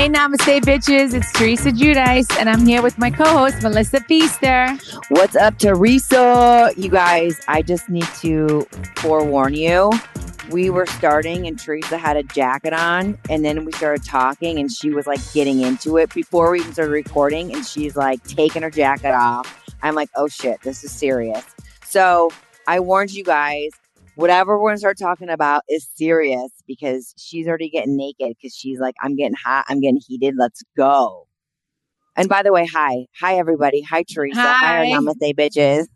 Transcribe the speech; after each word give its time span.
Hey, 0.00 0.08
namaste, 0.08 0.62
bitches. 0.62 1.12
It's 1.12 1.30
Teresa 1.30 1.70
Giudice, 1.70 2.34
and 2.38 2.48
I'm 2.48 2.64
here 2.64 2.80
with 2.80 2.96
my 2.96 3.10
co 3.10 3.22
host, 3.22 3.62
Melissa 3.62 4.00
Pfeister. 4.00 4.80
What's 5.10 5.36
up, 5.36 5.58
Teresa? 5.58 6.72
You 6.74 6.88
guys, 6.88 7.38
I 7.48 7.60
just 7.60 7.90
need 7.90 8.06
to 8.22 8.66
forewarn 8.96 9.52
you. 9.52 9.92
We 10.48 10.70
were 10.70 10.86
starting, 10.86 11.46
and 11.46 11.58
Teresa 11.58 11.98
had 11.98 12.16
a 12.16 12.22
jacket 12.22 12.72
on, 12.72 13.18
and 13.28 13.44
then 13.44 13.66
we 13.66 13.72
started 13.72 14.02
talking, 14.02 14.58
and 14.58 14.72
she 14.72 14.88
was 14.88 15.06
like 15.06 15.20
getting 15.34 15.60
into 15.60 15.98
it 15.98 16.14
before 16.14 16.50
we 16.50 16.60
even 16.60 16.72
started 16.72 16.92
recording, 16.92 17.52
and 17.52 17.66
she's 17.66 17.94
like 17.94 18.24
taking 18.24 18.62
her 18.62 18.70
jacket 18.70 19.12
off. 19.12 19.54
I'm 19.82 19.94
like, 19.94 20.08
oh 20.16 20.28
shit, 20.28 20.62
this 20.62 20.82
is 20.82 20.90
serious. 20.90 21.44
So 21.84 22.30
I 22.66 22.80
warned 22.80 23.10
you 23.10 23.22
guys 23.22 23.72
whatever 24.20 24.58
we're 24.58 24.70
gonna 24.70 24.78
start 24.78 24.98
talking 24.98 25.30
about 25.30 25.62
is 25.68 25.88
serious 25.94 26.50
because 26.66 27.14
she's 27.16 27.48
already 27.48 27.70
getting 27.70 27.96
naked 27.96 28.36
because 28.36 28.54
she's 28.54 28.78
like, 28.78 28.94
I'm 29.00 29.16
getting 29.16 29.34
hot, 29.34 29.64
I'm 29.68 29.80
getting 29.80 30.00
heated, 30.06 30.34
let's 30.38 30.62
go. 30.76 31.26
And 32.16 32.28
by 32.28 32.42
the 32.42 32.52
way, 32.52 32.66
hi. 32.66 33.06
Hi 33.20 33.38
everybody. 33.38 33.80
Hi 33.82 34.02
Teresa. 34.02 34.40
Hi. 34.40 34.78
Hi 34.78 34.86
Namaste 34.86 35.34
bitches. 35.34 35.86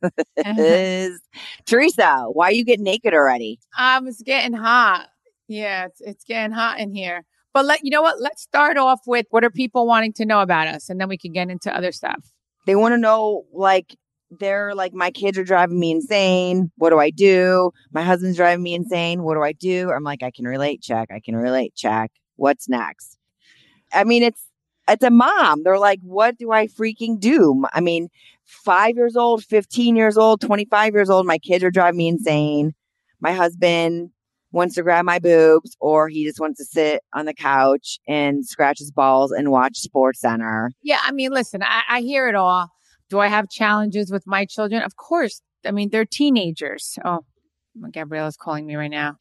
Teresa, 1.66 2.24
why 2.32 2.48
are 2.48 2.52
you 2.52 2.64
getting 2.64 2.84
naked 2.84 3.12
already? 3.12 3.60
Um, 3.78 4.06
it's 4.06 4.22
getting 4.22 4.54
hot. 4.54 5.08
Yeah, 5.48 5.86
it's, 5.86 6.00
it's 6.00 6.24
getting 6.24 6.52
hot 6.52 6.80
in 6.80 6.94
here. 6.94 7.26
But 7.52 7.66
let 7.66 7.84
you 7.84 7.90
know 7.90 8.02
what? 8.02 8.20
Let's 8.20 8.42
start 8.42 8.78
off 8.78 9.00
with 9.06 9.26
what 9.30 9.44
are 9.44 9.50
people 9.50 9.86
wanting 9.86 10.14
to 10.14 10.24
know 10.24 10.40
about 10.40 10.66
us, 10.66 10.88
and 10.88 11.00
then 11.00 11.08
we 11.08 11.18
can 11.18 11.32
get 11.32 11.50
into 11.50 11.74
other 11.74 11.92
stuff. 11.92 12.32
They 12.66 12.74
want 12.74 12.94
to 12.94 12.98
know 12.98 13.44
like 13.52 13.96
they're 14.30 14.74
like 14.74 14.92
my 14.92 15.10
kids 15.10 15.38
are 15.38 15.44
driving 15.44 15.78
me 15.78 15.90
insane. 15.90 16.70
What 16.76 16.90
do 16.90 16.98
I 16.98 17.10
do? 17.10 17.70
My 17.92 18.02
husband's 18.02 18.36
driving 18.36 18.62
me 18.62 18.74
insane. 18.74 19.22
What 19.22 19.34
do 19.34 19.42
I 19.42 19.52
do? 19.52 19.90
I'm 19.90 20.04
like, 20.04 20.22
I 20.22 20.30
can 20.30 20.46
relate, 20.46 20.82
check. 20.82 21.10
I 21.12 21.20
can 21.20 21.36
relate, 21.36 21.74
check. 21.74 22.10
What's 22.36 22.68
next? 22.68 23.18
I 23.92 24.04
mean, 24.04 24.22
it's 24.22 24.42
it's 24.88 25.04
a 25.04 25.10
mom. 25.10 25.62
They're 25.62 25.78
like, 25.78 26.00
what 26.02 26.36
do 26.36 26.52
I 26.52 26.66
freaking 26.66 27.18
do? 27.18 27.64
I 27.72 27.80
mean, 27.80 28.08
five 28.44 28.96
years 28.96 29.16
old, 29.16 29.44
15 29.44 29.96
years 29.96 30.18
old, 30.18 30.40
25 30.40 30.92
years 30.92 31.08
old, 31.08 31.26
my 31.26 31.38
kids 31.38 31.64
are 31.64 31.70
driving 31.70 31.98
me 31.98 32.08
insane. 32.08 32.74
My 33.20 33.32
husband 33.32 34.10
wants 34.52 34.74
to 34.76 34.82
grab 34.82 35.04
my 35.04 35.18
boobs 35.18 35.76
or 35.80 36.08
he 36.08 36.24
just 36.24 36.38
wants 36.38 36.58
to 36.58 36.64
sit 36.64 37.02
on 37.12 37.26
the 37.26 37.34
couch 37.34 37.98
and 38.06 38.46
scratch 38.46 38.78
his 38.78 38.90
balls 38.90 39.32
and 39.32 39.50
watch 39.50 39.78
Sports 39.78 40.20
Center. 40.20 40.70
Yeah, 40.82 41.00
I 41.02 41.12
mean, 41.12 41.32
listen, 41.32 41.62
I, 41.62 41.82
I 41.88 42.00
hear 42.00 42.28
it 42.28 42.34
all. 42.34 42.70
Do 43.10 43.18
I 43.20 43.28
have 43.28 43.48
challenges 43.48 44.10
with 44.10 44.26
my 44.26 44.44
children? 44.46 44.82
Of 44.82 44.96
course. 44.96 45.40
I 45.66 45.70
mean, 45.70 45.90
they're 45.90 46.04
teenagers. 46.04 46.98
Oh, 47.04 47.20
Gabriella's 47.90 48.36
calling 48.36 48.66
me 48.66 48.76
right 48.76 48.90
now. 48.90 49.16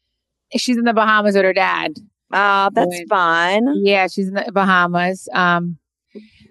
She's 0.56 0.76
in 0.76 0.84
the 0.84 0.92
Bahamas 0.92 1.34
with 1.34 1.44
her 1.44 1.52
dad. 1.52 1.94
Oh, 2.32 2.70
that's 2.72 3.02
fun. 3.08 3.66
Yeah, 3.82 4.06
she's 4.08 4.28
in 4.28 4.34
the 4.34 4.50
Bahamas 4.52 5.28
um, 5.32 5.78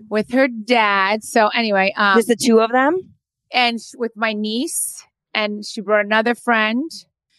with 0.09 0.31
her 0.31 0.47
dad. 0.47 1.23
So 1.23 1.47
anyway, 1.49 1.93
um, 1.95 2.17
Just 2.17 2.27
the 2.27 2.35
two 2.35 2.59
of 2.61 2.71
them? 2.71 3.13
and 3.53 3.79
with 3.97 4.11
my 4.15 4.33
niece, 4.33 5.03
and 5.33 5.65
she 5.65 5.81
brought 5.81 6.05
another 6.05 6.35
friend. 6.35 6.89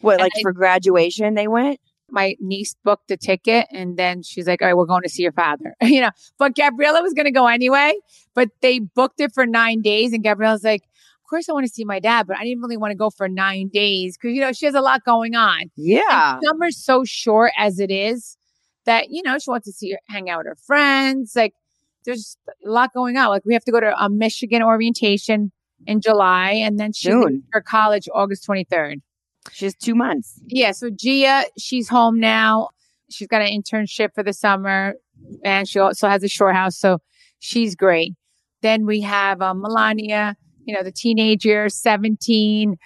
What, 0.00 0.20
like 0.20 0.32
I- 0.36 0.42
for 0.42 0.52
graduation 0.52 1.34
they 1.34 1.48
went? 1.48 1.80
My 2.14 2.36
niece 2.40 2.74
booked 2.84 3.08
the 3.08 3.16
ticket, 3.16 3.66
and 3.70 3.96
then 3.96 4.22
she's 4.22 4.46
like, 4.46 4.62
"All 4.62 4.68
right, 4.68 4.76
we're 4.76 4.86
going 4.86 5.02
to 5.02 5.08
see 5.08 5.22
your 5.22 5.32
father." 5.32 5.74
you 5.82 6.00
know, 6.00 6.10
but 6.38 6.54
Gabriella 6.54 7.02
was 7.02 7.12
going 7.12 7.26
to 7.26 7.32
go 7.32 7.46
anyway, 7.46 7.94
but 8.34 8.48
they 8.62 8.78
booked 8.78 9.20
it 9.20 9.32
for 9.34 9.46
nine 9.46 9.82
days, 9.82 10.12
and 10.12 10.24
Gabriella's 10.24 10.64
like, 10.64 10.82
"Of 10.84 11.28
course, 11.28 11.48
I 11.48 11.52
want 11.52 11.66
to 11.66 11.72
see 11.72 11.84
my 11.84 12.00
dad, 12.00 12.26
but 12.26 12.38
I 12.38 12.44
didn't 12.44 12.62
really 12.62 12.76
want 12.76 12.92
to 12.92 12.96
go 12.96 13.10
for 13.10 13.28
nine 13.28 13.68
days 13.68 14.16
because 14.16 14.34
you 14.34 14.40
know 14.40 14.52
she 14.52 14.64
has 14.64 14.74
a 14.74 14.80
lot 14.80 15.04
going 15.04 15.34
on." 15.34 15.70
Yeah. 15.76 16.34
And 16.34 16.42
summer's 16.44 16.82
so 16.82 17.04
short 17.04 17.52
as 17.58 17.80
it 17.80 17.90
is 17.90 18.38
that, 18.84 19.10
you 19.10 19.22
know, 19.22 19.38
she 19.38 19.50
wants 19.50 19.66
to 19.66 19.72
see 19.72 19.92
her, 19.92 19.98
hang 20.08 20.30
out 20.30 20.38
with 20.38 20.46
her 20.46 20.56
friends. 20.66 21.32
Like 21.34 21.54
there's 22.04 22.36
a 22.48 22.70
lot 22.70 22.92
going 22.94 23.16
on. 23.16 23.28
Like 23.28 23.44
we 23.44 23.54
have 23.54 23.64
to 23.64 23.72
go 23.72 23.80
to 23.80 23.94
a 23.98 24.08
Michigan 24.08 24.62
orientation 24.62 25.52
in 25.86 26.00
July 26.00 26.52
and 26.52 26.78
then 26.78 26.92
she 26.92 27.10
for 27.52 27.60
college 27.60 28.08
August 28.14 28.46
23rd. 28.48 28.96
She 29.52 29.64
has 29.66 29.74
two 29.74 29.94
months. 29.94 30.40
Yeah. 30.46 30.72
So 30.72 30.90
Gia, 30.90 31.44
she's 31.58 31.88
home 31.88 32.18
now. 32.18 32.70
She's 33.10 33.28
got 33.28 33.42
an 33.42 33.48
internship 33.48 34.14
for 34.14 34.22
the 34.22 34.32
summer 34.32 34.94
and 35.44 35.68
she 35.68 35.78
also 35.78 36.08
has 36.08 36.22
a 36.22 36.28
shore 36.28 36.52
house. 36.52 36.76
So 36.78 36.98
she's 37.38 37.74
great. 37.76 38.14
Then 38.62 38.86
we 38.86 39.00
have 39.02 39.42
um, 39.42 39.60
Melania, 39.60 40.36
you 40.64 40.74
know, 40.74 40.82
the 40.82 40.90
teenager, 40.90 41.68
17, 41.68 42.76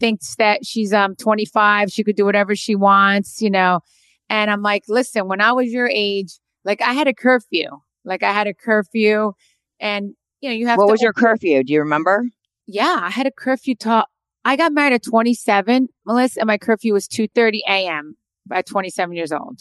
thinks 0.00 0.34
that 0.36 0.66
she's 0.66 0.92
um 0.92 1.14
25. 1.16 1.90
She 1.90 2.04
could 2.04 2.16
do 2.16 2.24
whatever 2.24 2.54
she 2.56 2.74
wants, 2.74 3.40
you 3.40 3.50
know. 3.50 3.80
And 4.28 4.50
I'm 4.50 4.62
like, 4.62 4.84
listen, 4.88 5.28
when 5.28 5.40
I 5.40 5.52
was 5.52 5.72
your 5.72 5.88
age, 5.88 6.32
like 6.64 6.82
I 6.82 6.92
had 6.92 7.06
a 7.08 7.14
curfew. 7.14 7.68
Like 8.04 8.22
I 8.22 8.32
had 8.32 8.46
a 8.46 8.54
curfew 8.54 9.32
and 9.80 10.14
you 10.40 10.50
know, 10.50 10.54
you 10.54 10.66
have 10.66 10.78
What 10.78 10.86
to 10.86 10.92
was 10.92 11.02
your 11.02 11.12
curfew? 11.12 11.62
Do 11.64 11.72
you 11.72 11.80
remember? 11.80 12.24
yeah, 12.66 12.98
I 13.02 13.10
had 13.10 13.26
a 13.26 13.30
curfew 13.30 13.74
till 13.74 14.04
I 14.44 14.56
got 14.56 14.72
married 14.72 14.94
at 14.94 15.02
27, 15.02 15.88
Melissa, 16.06 16.40
and 16.40 16.46
my 16.46 16.58
curfew 16.58 16.92
was 16.92 17.06
2:30 17.08 17.60
a.m. 17.68 18.16
at 18.50 18.66
27 18.66 19.14
years 19.14 19.32
old. 19.32 19.60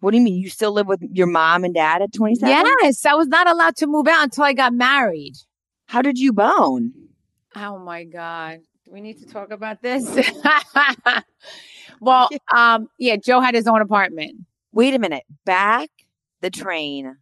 What 0.00 0.12
do 0.12 0.16
you 0.16 0.22
mean? 0.22 0.36
You 0.36 0.48
still 0.48 0.72
live 0.72 0.86
with 0.86 1.02
your 1.10 1.26
mom 1.26 1.64
and 1.64 1.74
dad 1.74 2.02
at 2.02 2.12
27? 2.12 2.48
Yes, 2.48 3.04
I 3.04 3.14
was 3.14 3.26
not 3.26 3.48
allowed 3.48 3.76
to 3.76 3.86
move 3.86 4.06
out 4.06 4.22
until 4.22 4.44
I 4.44 4.52
got 4.52 4.72
married. 4.72 5.34
How 5.86 6.02
did 6.02 6.18
you 6.18 6.32
bone? 6.32 6.92
Oh 7.56 7.78
my 7.78 8.04
god. 8.04 8.60
Do 8.84 8.92
we 8.92 9.00
need 9.00 9.18
to 9.18 9.26
talk 9.26 9.50
about 9.50 9.82
this? 9.82 10.08
well, 12.00 12.28
um 12.54 12.88
yeah, 12.98 13.16
Joe 13.16 13.40
had 13.40 13.54
his 13.54 13.66
own 13.66 13.80
apartment. 13.80 14.46
Wait 14.72 14.94
a 14.94 14.98
minute. 14.98 15.24
Back 15.44 15.88
the 16.40 16.50
train 16.50 17.16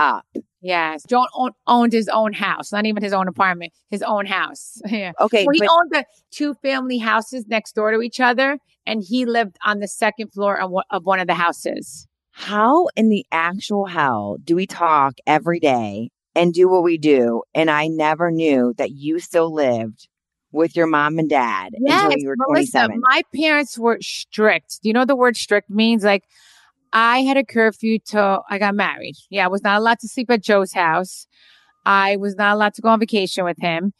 up. 0.00 0.24
Yes, 0.62 1.04
John 1.08 1.26
own, 1.34 1.50
owned 1.66 1.92
his 1.92 2.08
own 2.08 2.32
house, 2.34 2.70
not 2.72 2.84
even 2.84 3.02
his 3.02 3.12
own 3.12 3.28
apartment, 3.28 3.72
his 3.90 4.02
own 4.02 4.26
house. 4.26 4.80
Yeah. 4.90 5.12
Okay. 5.20 5.44
Well, 5.46 5.54
he 5.54 5.60
but 5.60 5.68
owned 5.70 5.90
the 5.90 6.04
two 6.30 6.54
family 6.54 6.98
houses 6.98 7.46
next 7.48 7.74
door 7.74 7.92
to 7.92 8.00
each 8.02 8.20
other, 8.20 8.58
and 8.86 9.02
he 9.06 9.24
lived 9.24 9.56
on 9.64 9.78
the 9.78 9.88
second 9.88 10.32
floor 10.32 10.60
of, 10.60 10.70
one- 10.70 10.84
of 10.90 11.04
one 11.06 11.20
of 11.20 11.26
the 11.26 11.34
houses. 11.34 12.06
how 12.32 12.88
in 12.96 13.08
the 13.08 13.24
actual 13.32 13.86
hell 13.86 14.36
do 14.44 14.54
we 14.56 14.66
talk 14.66 15.14
every 15.26 15.60
day 15.60 16.10
and 16.34 16.52
do 16.52 16.68
what 16.68 16.82
we 16.82 16.98
do? 16.98 17.42
And 17.54 17.70
I 17.70 17.86
never 17.88 18.30
knew 18.30 18.74
that 18.78 18.90
you 18.92 19.18
still 19.18 19.52
lived 19.52 20.08
with 20.52 20.76
your 20.76 20.86
mom 20.86 21.18
and 21.18 21.28
dad 21.30 21.70
Yes, 21.80 22.02
until 22.04 22.18
you 22.18 22.28
were 22.28 22.36
Melissa, 22.48 22.86
27. 22.86 23.00
my 23.00 23.22
parents 23.34 23.78
were 23.78 23.98
strict. 24.02 24.80
Do 24.82 24.88
you 24.88 24.92
know 24.92 25.00
what 25.00 25.08
the 25.08 25.16
word 25.16 25.36
strict 25.36 25.70
means? 25.70 26.02
Like, 26.04 26.24
I 26.92 27.20
had 27.22 27.36
a 27.36 27.44
curfew 27.44 27.98
till 27.98 28.42
I 28.50 28.58
got 28.58 28.74
married. 28.74 29.14
Yeah, 29.30 29.44
I 29.44 29.48
was 29.48 29.62
not 29.62 29.78
allowed 29.78 30.00
to 30.00 30.08
sleep 30.08 30.30
at 30.30 30.42
Joe's 30.42 30.72
house. 30.72 31.26
I 31.86 32.16
was 32.16 32.36
not 32.36 32.54
allowed 32.54 32.74
to 32.74 32.82
go 32.82 32.88
on 32.88 33.00
vacation 33.00 33.44
with 33.44 33.58
him, 33.58 33.92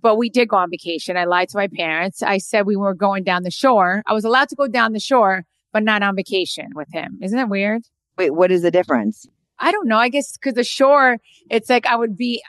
but 0.00 0.16
we 0.16 0.30
did 0.30 0.48
go 0.48 0.56
on 0.56 0.70
vacation. 0.70 1.16
I 1.16 1.24
lied 1.24 1.48
to 1.50 1.58
my 1.58 1.68
parents. 1.68 2.22
I 2.22 2.38
said 2.38 2.66
we 2.66 2.76
were 2.76 2.94
going 2.94 3.24
down 3.24 3.42
the 3.42 3.50
shore. 3.50 4.02
I 4.06 4.14
was 4.14 4.24
allowed 4.24 4.48
to 4.48 4.56
go 4.56 4.66
down 4.68 4.92
the 4.92 5.00
shore, 5.00 5.44
but 5.72 5.82
not 5.82 6.02
on 6.02 6.16
vacation 6.16 6.70
with 6.74 6.88
him. 6.92 7.18
Isn't 7.22 7.36
that 7.36 7.48
weird? 7.48 7.82
Wait, 8.18 8.30
what 8.30 8.50
is 8.50 8.62
the 8.62 8.70
difference? 8.70 9.26
I 9.58 9.70
don't 9.72 9.86
know. 9.86 9.98
I 9.98 10.08
guess 10.08 10.32
because 10.32 10.54
the 10.54 10.64
shore, 10.64 11.18
it's 11.50 11.68
like 11.68 11.86
I 11.86 11.94
would 11.96 12.16
be 12.16 12.42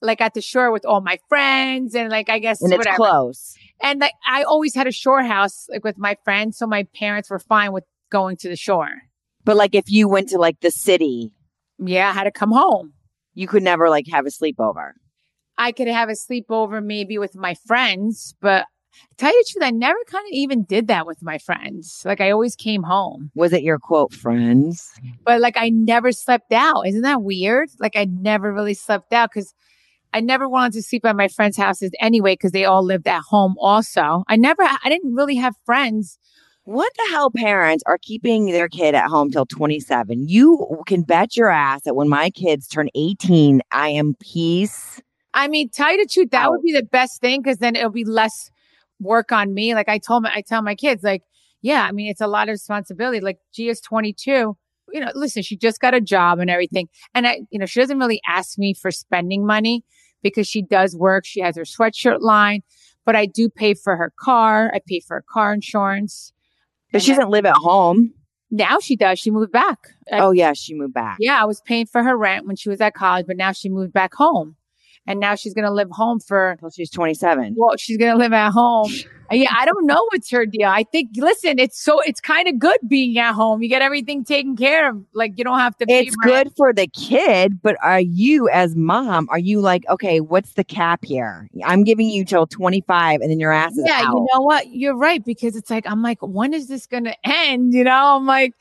like 0.00 0.20
at 0.20 0.34
the 0.34 0.40
shore 0.42 0.70
with 0.70 0.84
all 0.84 1.00
my 1.00 1.18
friends 1.28 1.94
and 1.94 2.10
like, 2.10 2.28
I 2.28 2.38
guess 2.38 2.60
And 2.62 2.72
it's 2.72 2.78
whatever. 2.78 2.96
close. 2.96 3.56
And 3.82 3.98
like 4.00 4.12
I 4.26 4.42
always 4.44 4.74
had 4.74 4.86
a 4.86 4.92
shore 4.92 5.22
house 5.22 5.66
like 5.70 5.82
with 5.82 5.98
my 5.98 6.16
friends, 6.24 6.58
so 6.58 6.66
my 6.66 6.86
parents 6.94 7.30
were 7.30 7.38
fine 7.38 7.72
with 7.72 7.84
going 8.10 8.36
to 8.38 8.48
the 8.48 8.56
shore. 8.56 8.90
But 9.48 9.56
like 9.56 9.74
if 9.74 9.90
you 9.90 10.08
went 10.08 10.28
to 10.28 10.36
like 10.38 10.60
the 10.60 10.70
city, 10.70 11.32
Yeah, 11.78 12.10
I 12.10 12.12
had 12.12 12.24
to 12.24 12.30
come 12.30 12.52
home. 12.52 12.92
you 13.32 13.48
could 13.48 13.62
never 13.62 13.88
like 13.88 14.04
have 14.12 14.26
a 14.26 14.28
sleepover. 14.28 14.90
I 15.56 15.72
could 15.72 15.88
have 15.88 16.10
a 16.10 16.12
sleepover 16.12 16.84
maybe 16.84 17.16
with 17.16 17.34
my 17.34 17.54
friends, 17.66 18.34
but 18.42 18.66
tell 19.16 19.32
you 19.32 19.42
the 19.42 19.50
truth, 19.50 19.64
I 19.64 19.70
never 19.70 19.98
kind 20.06 20.26
of 20.26 20.32
even 20.32 20.64
did 20.64 20.88
that 20.88 21.06
with 21.06 21.22
my 21.22 21.38
friends. 21.38 22.02
Like 22.04 22.20
I 22.20 22.30
always 22.30 22.56
came 22.56 22.82
home, 22.82 23.30
Was 23.34 23.54
it 23.54 23.62
your 23.62 23.78
quote 23.78 24.12
friends? 24.12 24.86
but 25.24 25.40
like 25.40 25.56
I 25.56 25.70
never 25.70 26.12
slept 26.12 26.52
out. 26.52 26.86
Isn't 26.86 27.00
that 27.00 27.22
weird? 27.22 27.70
Like 27.80 27.96
I 27.96 28.04
never 28.04 28.52
really 28.52 28.74
slept 28.74 29.14
out 29.14 29.30
because 29.30 29.54
I 30.12 30.20
never 30.20 30.46
wanted 30.46 30.74
to 30.74 30.82
sleep 30.82 31.06
at 31.06 31.16
my 31.16 31.28
friends' 31.28 31.56
houses 31.56 31.92
anyway 32.00 32.34
because 32.34 32.52
they 32.52 32.66
all 32.66 32.82
lived 32.84 33.08
at 33.08 33.22
home 33.22 33.54
also. 33.58 34.24
I 34.28 34.36
never, 34.36 34.62
I 34.62 34.90
didn't 34.90 35.14
really 35.14 35.36
have 35.36 35.54
friends 35.64 36.18
What 36.68 36.92
the 36.98 37.12
hell 37.12 37.30
parents 37.30 37.82
are 37.86 37.96
keeping 37.96 38.52
their 38.52 38.68
kid 38.68 38.94
at 38.94 39.08
home 39.08 39.30
till 39.30 39.46
27? 39.46 40.28
You 40.28 40.82
can 40.86 41.00
bet 41.00 41.34
your 41.34 41.48
ass 41.48 41.84
that 41.84 41.94
when 41.94 42.10
my 42.10 42.28
kids 42.28 42.68
turn 42.68 42.90
18, 42.94 43.62
I 43.72 43.88
am 43.88 44.14
peace. 44.20 45.00
I 45.32 45.48
mean, 45.48 45.70
tell 45.70 45.90
you 45.90 46.04
the 46.04 46.12
truth, 46.12 46.28
that 46.32 46.44
Out. 46.44 46.50
would 46.50 46.60
be 46.60 46.74
the 46.74 46.82
best 46.82 47.22
thing 47.22 47.40
because 47.40 47.56
then 47.56 47.74
it'll 47.74 47.88
be 47.88 48.04
less 48.04 48.50
work 49.00 49.32
on 49.32 49.54
me. 49.54 49.74
Like 49.74 49.88
I 49.88 49.96
told 49.96 50.24
my, 50.24 50.30
I 50.34 50.42
tell 50.42 50.60
my 50.60 50.74
kids, 50.74 51.02
like, 51.02 51.22
yeah, 51.62 51.84
I 51.84 51.92
mean, 51.92 52.10
it's 52.10 52.20
a 52.20 52.26
lot 52.26 52.50
of 52.50 52.52
responsibility. 52.52 53.20
Like 53.20 53.38
Gia's 53.54 53.80
22. 53.80 54.30
You 54.30 55.00
know, 55.00 55.10
listen, 55.14 55.42
she 55.42 55.56
just 55.56 55.80
got 55.80 55.94
a 55.94 56.02
job 56.02 56.38
and 56.38 56.50
everything. 56.50 56.90
And 57.14 57.26
I, 57.26 57.40
you 57.48 57.58
know, 57.58 57.64
she 57.64 57.80
doesn't 57.80 57.98
really 57.98 58.20
ask 58.28 58.58
me 58.58 58.74
for 58.74 58.90
spending 58.90 59.46
money 59.46 59.84
because 60.22 60.46
she 60.46 60.60
does 60.60 60.94
work. 60.94 61.24
She 61.24 61.40
has 61.40 61.56
her 61.56 61.62
sweatshirt 61.62 62.20
line, 62.20 62.60
but 63.06 63.16
I 63.16 63.24
do 63.24 63.48
pay 63.48 63.72
for 63.72 63.96
her 63.96 64.12
car. 64.20 64.70
I 64.74 64.80
pay 64.86 65.00
for 65.00 65.14
her 65.16 65.24
car 65.32 65.54
insurance. 65.54 66.34
But 66.92 67.02
she 67.02 67.10
And 67.12 67.18
doesn't 67.18 67.30
live 67.30 67.46
at 67.46 67.56
home. 67.56 68.14
Now 68.50 68.78
she 68.80 68.96
does. 68.96 69.18
She 69.18 69.30
moved 69.30 69.52
back. 69.52 69.78
I- 70.10 70.20
oh 70.20 70.30
yeah, 70.30 70.52
she 70.54 70.74
moved 70.74 70.94
back. 70.94 71.18
yeah, 71.20 71.40
I 71.40 71.44
was 71.44 71.60
paying 71.60 71.86
for 71.86 72.02
her 72.02 72.16
rent 72.16 72.46
when 72.46 72.56
she 72.56 72.68
was 72.68 72.80
at 72.80 72.94
college, 72.94 73.26
but 73.26 73.36
now 73.36 73.52
she 73.52 73.68
moved 73.68 73.92
back 73.92 74.14
home. 74.14 74.56
And 75.08 75.18
now 75.20 75.34
she's 75.34 75.54
going 75.54 75.64
to 75.64 75.72
live 75.72 75.88
home 75.90 76.20
for, 76.20 76.50
Until 76.50 76.68
she's 76.70 76.90
27. 76.90 77.54
well, 77.56 77.76
she's 77.78 77.96
going 77.96 78.12
to 78.12 78.18
live 78.18 78.32
at 78.32 78.50
home. 78.52 78.92
Yeah, 79.30 79.52
I 79.54 79.66
don't 79.66 79.84
know 79.86 80.08
what's 80.10 80.30
her 80.30 80.46
deal. 80.46 80.70
I 80.70 80.84
think, 80.84 81.10
listen, 81.16 81.58
it's 81.58 81.78
so, 81.78 82.00
it's 82.00 82.18
kind 82.18 82.48
of 82.48 82.58
good 82.58 82.78
being 82.88 83.18
at 83.18 83.34
home. 83.34 83.62
You 83.62 83.68
get 83.68 83.82
everything 83.82 84.24
taken 84.24 84.56
care 84.56 84.88
of. 84.88 85.04
Like 85.12 85.34
you 85.36 85.44
don't 85.44 85.58
have 85.58 85.76
to 85.76 85.84
It's 85.86 86.16
rent. 86.24 86.46
good 86.46 86.52
for 86.56 86.72
the 86.72 86.86
kid, 86.86 87.60
but 87.60 87.76
are 87.82 88.00
you 88.00 88.48
as 88.48 88.74
mom, 88.74 89.28
are 89.30 89.38
you 89.38 89.60
like, 89.60 89.84
okay, 89.90 90.20
what's 90.20 90.54
the 90.54 90.64
cap 90.64 91.04
here? 91.04 91.46
I'm 91.66 91.84
giving 91.84 92.08
you 92.08 92.24
till 92.24 92.46
25 92.46 93.20
and 93.20 93.30
then 93.30 93.38
your 93.38 93.52
ass 93.52 93.72
is 93.72 93.84
Yeah, 93.86 93.96
out. 94.00 94.14
you 94.14 94.26
know 94.32 94.40
what? 94.40 94.68
You're 94.68 94.96
right 94.96 95.22
because 95.22 95.56
it's 95.56 95.68
like 95.68 95.86
I'm 95.86 96.00
like, 96.02 96.22
when 96.22 96.54
is 96.54 96.68
this 96.68 96.86
going 96.86 97.04
to 97.04 97.14
end? 97.22 97.74
You 97.74 97.84
know, 97.84 98.16
I'm 98.16 98.24
like, 98.24 98.54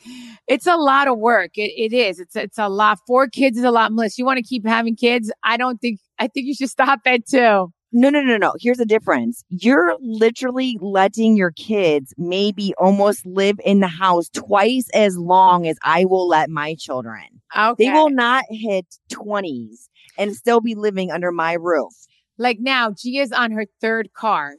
it's 0.50 0.68
a 0.68 0.76
lot 0.76 1.08
of 1.08 1.18
work. 1.18 1.58
It, 1.58 1.72
it 1.82 1.94
is. 1.94 2.20
It's 2.20 2.36
it's 2.36 2.58
a 2.58 2.68
lot. 2.68 3.00
Four 3.08 3.28
kids 3.30 3.58
is 3.58 3.64
a 3.64 3.72
lot. 3.72 3.94
Melissa, 3.94 4.16
you 4.20 4.26
want 4.26 4.36
to 4.40 4.44
keep 4.44 4.68
having 4.68 4.98
kids? 4.98 5.32
I 5.46 5.56
don't 5.56 5.80
think. 5.80 6.02
I 6.20 6.28
think 6.28 6.48
you 6.48 6.56
should 6.56 6.70
stop 6.70 7.00
at 7.06 7.28
too. 7.28 7.72
No, 7.94 8.10
no, 8.10 8.22
no, 8.22 8.38
no. 8.38 8.54
Here's 8.60 8.78
the 8.78 8.86
difference. 8.86 9.44
You're 9.50 9.96
literally 10.02 10.78
letting 10.82 11.38
your 11.38 11.52
kids 11.52 12.14
maybe 12.18 12.74
almost 12.78 13.26
live 13.26 13.60
in 13.64 13.80
the 13.80 13.88
house 13.88 14.30
twice 14.30 14.90
as 14.94 15.18
long 15.18 15.66
as 15.68 15.78
I 15.84 16.04
will 16.04 16.28
let 16.28 16.50
my 16.50 16.76
children. 16.76 17.24
Okay. 17.58 17.86
They 17.86 17.92
will 17.92 18.10
not 18.10 18.44
hit 18.50 18.86
20s 19.10 19.88
and 20.18 20.36
still 20.36 20.60
be 20.60 20.76
living 20.76 21.12
under 21.12 21.32
my 21.32 21.54
roof. 21.54 21.94
like 22.38 22.58
now, 22.60 22.92
Gia's 22.92 23.32
on 23.32 23.52
her 23.52 23.66
third 23.82 24.10
car. 24.14 24.56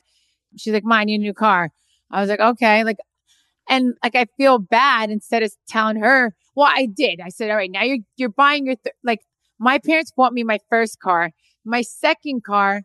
She's 0.57 0.73
like, 0.73 0.85
"Mine, 0.85 1.09
your 1.09 1.19
new 1.21 1.35
car." 1.35 1.71
I 2.11 2.21
was 2.21 2.31
like, 2.31 2.41
"Okay." 2.41 2.83
Like, 2.83 2.97
and 3.69 3.95
like 4.03 4.15
I 4.17 4.27
feel 4.37 4.59
bad 4.59 5.11
instead 5.11 5.43
of 5.43 5.53
telling 5.69 5.97
her. 5.97 6.35
Well, 6.57 6.71
I 6.75 6.87
did. 6.87 7.21
I 7.25 7.29
said, 7.29 7.51
"All 7.51 7.57
right, 7.57 7.71
now 7.71 7.83
you're 7.83 7.99
you're 8.17 8.31
buying 8.31 8.67
your 8.67 8.77
th- 8.77 8.95
like." 9.05 9.21
My 9.61 9.79
parents 9.79 10.13
bought 10.17 10.33
me 10.33 10.45
my 10.45 10.61
first 10.71 11.01
car. 11.01 11.33
My 11.65 11.83
second 11.83 12.45
car, 12.45 12.83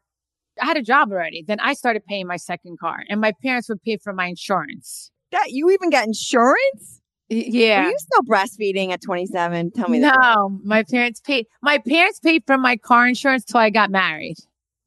I 0.61 0.65
had 0.65 0.77
a 0.77 0.81
job 0.81 1.11
already. 1.11 1.43
Then 1.47 1.59
I 1.59 1.73
started 1.73 2.05
paying 2.05 2.27
my 2.27 2.37
second 2.37 2.79
car, 2.79 3.03
and 3.09 3.19
my 3.21 3.33
parents 3.43 3.69
would 3.69 3.81
pay 3.81 3.97
for 3.97 4.13
my 4.13 4.27
insurance. 4.27 5.11
That 5.31 5.51
you 5.51 5.69
even 5.71 5.89
got 5.89 6.05
insurance? 6.05 7.01
Were 7.31 7.37
Yeah. 7.37 7.87
you 7.89 7.95
still 7.97 8.21
breastfeeding 8.23 8.91
at 8.91 9.01
27? 9.01 9.71
Tell 9.71 9.89
me 9.89 9.99
that. 9.99 10.15
No, 10.19 10.59
my 10.63 10.83
parents 10.83 11.19
paid. 11.21 11.47
My 11.61 11.79
parents 11.79 12.19
paid 12.19 12.43
for 12.45 12.57
my 12.57 12.77
car 12.77 13.07
insurance 13.07 13.43
till 13.45 13.59
I 13.59 13.69
got 13.71 13.89
married. 13.89 14.35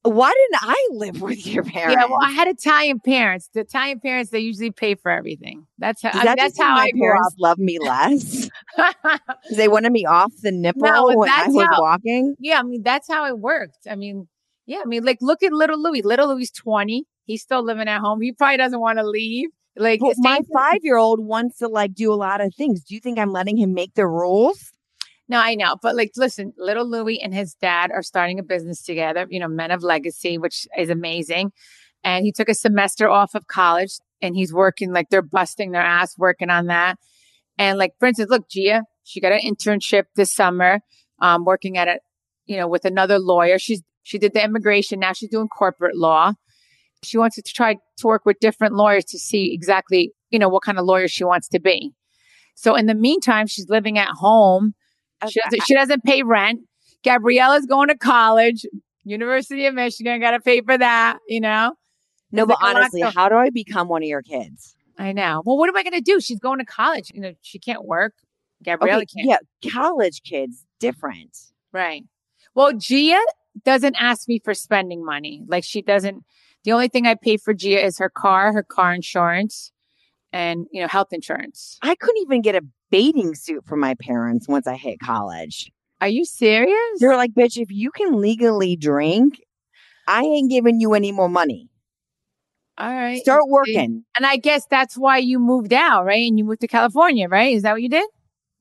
Why 0.08 0.32
didn't 0.32 0.62
I 0.70 0.88
live 0.93 1.20
with 1.23 1.47
your 1.47 1.64
parents? 1.64 1.97
Yeah, 1.99 2.06
well, 2.06 2.19
I 2.23 2.31
had 2.31 2.49
Italian 2.49 3.00
parents. 3.00 3.49
The 3.53 3.61
Italian 3.61 4.00
parents 4.00 4.31
they 4.31 4.38
usually 4.41 4.70
pay 4.70 4.94
for 4.94 5.11
everything. 5.11 5.67
That's 5.79 6.03
how. 6.03 6.12
Does 6.12 6.20
I 6.23 6.25
mean, 6.25 6.37
that's 6.37 6.58
how 6.58 6.75
my 6.75 6.91
parents 6.99 7.35
love 7.38 7.58
me 7.58 7.79
less 7.79 8.49
they 9.56 9.69
wanted 9.69 9.93
me 9.93 10.05
off 10.05 10.32
the 10.43 10.53
nipple 10.53 10.82
No, 10.82 11.06
when 11.14 11.29
I 11.29 11.47
was 11.49 11.67
how- 11.70 11.81
walking. 11.81 12.37
yeah, 12.38 12.61
I 12.61 12.62
mean 12.62 12.82
that's 12.82 13.08
how 13.08 13.26
it 13.26 13.38
worked. 13.38 13.79
I 13.91 13.94
mean, 13.97 14.29
yeah, 14.67 14.81
I 14.82 14.87
mean, 14.87 15.05
like 15.05 15.19
look 15.20 15.43
at 15.43 15.53
little 15.53 15.81
Louis. 15.82 16.03
Little 16.03 16.29
Louis 16.29 16.50
twenty. 16.50 17.05
He's 17.25 17.43
still 17.43 17.62
living 17.64 17.88
at 17.88 18.00
home. 18.00 18.20
He 18.20 18.32
probably 18.32 18.56
doesn't 18.56 18.81
want 18.81 18.99
to 18.99 19.06
leave. 19.06 19.49
Like 19.76 20.00
my 20.19 20.41
five 20.55 20.79
year 20.82 20.97
old 20.97 21.20
wants 21.20 21.59
to 21.59 21.69
like 21.69 21.93
do 21.94 22.12
a 22.12 22.14
lot 22.17 22.41
of 22.41 22.55
things. 22.55 22.82
Do 22.82 22.94
you 22.94 23.00
think 23.00 23.19
I'm 23.19 23.32
letting 23.32 23.59
him 23.59 23.75
make 23.75 23.94
the 23.94 24.06
rules? 24.06 24.73
No, 25.28 25.40
I 25.40 25.56
know, 25.56 25.76
but 25.82 25.96
like, 25.96 26.12
listen, 26.17 26.52
little 26.56 26.88
Louis 26.88 27.20
and 27.20 27.34
his 27.34 27.55
dad 27.55 27.90
are 27.93 28.02
starting 28.02 28.38
a 28.38 28.44
business 28.44 28.82
together. 28.82 29.26
You 29.28 29.40
know, 29.40 29.49
Men 29.49 29.73
of 29.73 29.82
Legacy, 29.82 30.38
which 30.38 30.67
is 30.78 30.88
amazing. 30.88 31.52
And 32.05 32.25
he 32.25 32.31
took 32.31 32.49
a 32.49 32.55
semester 32.55 33.08
off 33.08 33.34
of 33.34 33.49
college, 33.49 33.99
and 34.23 34.37
he's 34.37 34.52
working 34.52 34.93
like 34.93 35.08
they're 35.11 35.23
busting 35.23 35.73
their 35.73 35.82
ass 35.82 36.17
working 36.17 36.50
on 36.50 36.67
that. 36.67 36.99
And 37.58 37.78
like, 37.78 37.93
for 37.99 38.06
instance, 38.06 38.31
look, 38.31 38.49
Gia, 38.49 38.82
she 39.02 39.20
got 39.20 39.32
an 39.32 39.40
internship 39.40 40.05
this 40.14 40.32
summer, 40.32 40.81
um, 41.20 41.44
working 41.44 41.76
at 41.76 41.88
it, 41.88 42.00
you 42.44 42.56
know, 42.56 42.69
with 42.69 42.84
another 42.84 43.19
lawyer. 43.19 43.58
She's 43.58 43.82
she 44.02 44.19
did 44.19 44.34
the 44.34 44.44
immigration. 44.44 45.00
Now 45.00 45.12
she's 45.12 45.31
doing 45.31 45.49
corporate 45.49 45.96
law. 45.96 46.34
She 47.02 47.19
wants 47.19 47.34
to 47.37 47.43
try 47.43 47.75
to 47.75 48.06
work 48.06 48.25
with 48.25 48.38
different 48.40 48.75
lawyers 48.75 49.05
to 49.06 49.19
see 49.19 49.52
exactly, 49.52 50.12
you 50.31 50.38
know, 50.38 50.49
what 50.49 50.62
kind 50.62 50.78
of 50.78 50.84
lawyer 50.84 51.08
she 51.08 51.25
wants 51.25 51.49
to 51.49 51.58
be. 51.58 51.93
So 52.55 52.76
in 52.76 52.87
the 52.87 52.94
meantime, 52.94 53.49
she's 53.49 53.69
living 53.69 53.99
at 53.99 54.08
home. 54.08 54.75
She 55.28 55.40
doesn't, 55.40 55.62
she 55.66 55.74
doesn't 55.74 56.04
pay 56.04 56.22
rent. 56.22 56.60
Gabriella's 57.02 57.66
going 57.66 57.88
to 57.88 57.96
college, 57.96 58.66
University 59.04 59.66
of 59.66 59.74
Michigan. 59.74 60.20
Got 60.20 60.32
to 60.32 60.40
pay 60.40 60.60
for 60.60 60.76
that, 60.76 61.18
you 61.28 61.40
know? 61.40 61.74
No, 62.32 62.44
but 62.46 62.58
like 62.60 62.60
a 62.60 62.64
lot 62.64 62.76
honestly, 62.76 63.00
how 63.02 63.28
do 63.28 63.36
I 63.36 63.50
become 63.50 63.88
one 63.88 64.02
of 64.02 64.08
your 64.08 64.22
kids? 64.22 64.74
I 64.98 65.12
know. 65.12 65.42
Well, 65.44 65.56
what 65.56 65.68
am 65.68 65.76
I 65.76 65.82
going 65.82 65.94
to 65.94 66.00
do? 66.00 66.20
She's 66.20 66.38
going 66.40 66.58
to 66.58 66.64
college. 66.64 67.10
You 67.14 67.20
know, 67.20 67.32
she 67.42 67.58
can't 67.58 67.84
work. 67.84 68.14
Gabriella 68.64 69.02
Okay, 69.02 69.22
can't. 69.22 69.28
yeah, 69.28 69.70
college 69.70 70.22
kids 70.22 70.64
different. 70.80 71.36
Right. 71.72 72.04
Well, 72.54 72.72
Gia 72.72 73.20
doesn't 73.64 73.96
ask 73.98 74.28
me 74.28 74.40
for 74.42 74.54
spending 74.54 75.04
money. 75.04 75.42
Like 75.46 75.64
she 75.64 75.82
doesn't. 75.82 76.24
The 76.64 76.72
only 76.72 76.88
thing 76.88 77.06
I 77.06 77.14
pay 77.14 77.36
for 77.36 77.54
Gia 77.54 77.84
is 77.84 77.98
her 77.98 78.08
car, 78.10 78.52
her 78.52 78.62
car 78.62 78.92
insurance, 78.94 79.70
and 80.37 80.67
you 80.71 80.83
know 80.83 80.88
health 80.88 81.12
insurance. 81.12 81.79
I 81.81 81.94
couldn't 81.94 82.21
even 82.23 82.43
get 82.43 82.55
a 82.55 82.62
bathing 82.91 83.35
suit 83.35 83.65
for 83.67 83.77
my 83.77 83.94
parents 84.00 84.47
once 84.47 84.67
I 84.67 84.77
hit 84.77 85.00
college. 85.00 85.73
Are 86.03 86.09
you 86.09 86.27
serious? 86.27 87.00
They're 87.00 87.17
like, 87.17 87.33
bitch, 87.33 87.56
if 87.56 87.71
you 87.71 87.91
can 87.91 88.21
legally 88.21 88.77
drink, 88.77 89.41
I 90.06 90.21
ain't 90.21 90.50
giving 90.50 90.79
you 90.79 90.93
any 90.93 91.11
more 91.11 91.31
money. 91.31 91.71
All 92.77 92.93
right. 92.93 93.19
Start 93.23 93.44
working. 93.47 94.05
And 94.15 94.27
I 94.27 94.37
guess 94.37 94.67
that's 94.71 94.99
why 94.99 95.17
you 95.17 95.38
moved 95.38 95.73
out, 95.73 96.05
right? 96.05 96.29
And 96.29 96.38
you 96.38 96.44
moved 96.44 96.61
to 96.61 96.69
California, 96.69 97.27
right? 97.27 97.56
Is 97.56 97.62
that 97.62 97.73
what 97.73 97.81
you 97.81 97.88
did? 97.88 98.06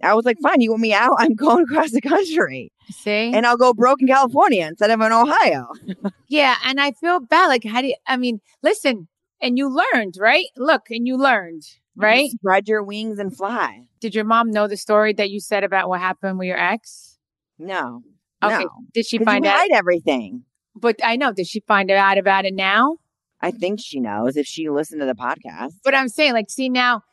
I 0.01 0.13
was 0.13 0.23
like, 0.23 0.37
fine, 0.41 0.61
you 0.61 0.69
want 0.69 0.81
me 0.81 0.93
out? 0.93 1.15
I'm 1.17 1.35
going 1.35 1.65
across 1.65 1.91
the 1.91 1.99
country. 1.99 2.71
See? 2.89 3.33
And 3.33 3.45
I'll 3.45 3.57
go 3.57 3.73
broke 3.73 4.01
in 4.01 4.07
California 4.07 4.65
instead 4.65 4.91
of 4.91 5.01
in 5.01 5.11
Ohio. 5.11 5.67
yeah. 6.29 6.55
And 6.63 6.79
I 6.79 6.93
feel 6.93 7.19
bad. 7.19 7.47
Like, 7.47 7.65
how 7.65 7.81
do 7.81 7.87
you, 7.87 7.95
I 8.07 8.15
mean, 8.15 8.39
listen, 8.63 9.09
and 9.41 9.57
you 9.57 9.69
learned, 9.69 10.15
right? 10.19 10.45
Look, 10.57 10.83
and 10.89 11.07
you 11.07 11.17
learned, 11.17 11.63
right? 11.95 12.29
Spread 12.31 12.67
your 12.67 12.83
wings 12.83 13.19
and 13.19 13.35
fly. 13.35 13.87
Did 13.99 14.15
your 14.15 14.25
mom 14.25 14.51
know 14.51 14.67
the 14.67 14.77
story 14.77 15.13
that 15.13 15.29
you 15.29 15.39
said 15.39 15.63
about 15.63 15.89
what 15.89 15.99
happened 15.99 16.39
with 16.39 16.47
your 16.47 16.59
ex? 16.59 17.17
No. 17.57 18.03
Okay. 18.43 18.63
No. 18.63 18.69
Did 18.93 19.05
she 19.05 19.17
find 19.19 19.45
you 19.45 19.51
out? 19.51 19.71
everything. 19.71 20.43
But 20.75 20.99
I 21.03 21.15
know, 21.15 21.31
did 21.31 21.47
she 21.47 21.61
find 21.61 21.89
out 21.89 22.17
about 22.17 22.45
it 22.45 22.53
now? 22.53 22.97
I 23.41 23.51
think 23.51 23.79
she 23.79 23.99
knows 23.99 24.37
if 24.37 24.45
she 24.45 24.69
listened 24.69 25.01
to 25.01 25.05
the 25.05 25.13
podcast. 25.13 25.73
But 25.83 25.95
I'm 25.95 26.09
saying, 26.09 26.33
like, 26.33 26.49
see, 26.49 26.69
now 26.69 27.03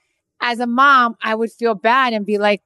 as 0.40 0.58
a 0.60 0.66
mom, 0.66 1.16
I 1.22 1.34
would 1.34 1.52
feel 1.52 1.74
bad 1.74 2.12
and 2.12 2.26
be 2.26 2.38
like, 2.38 2.62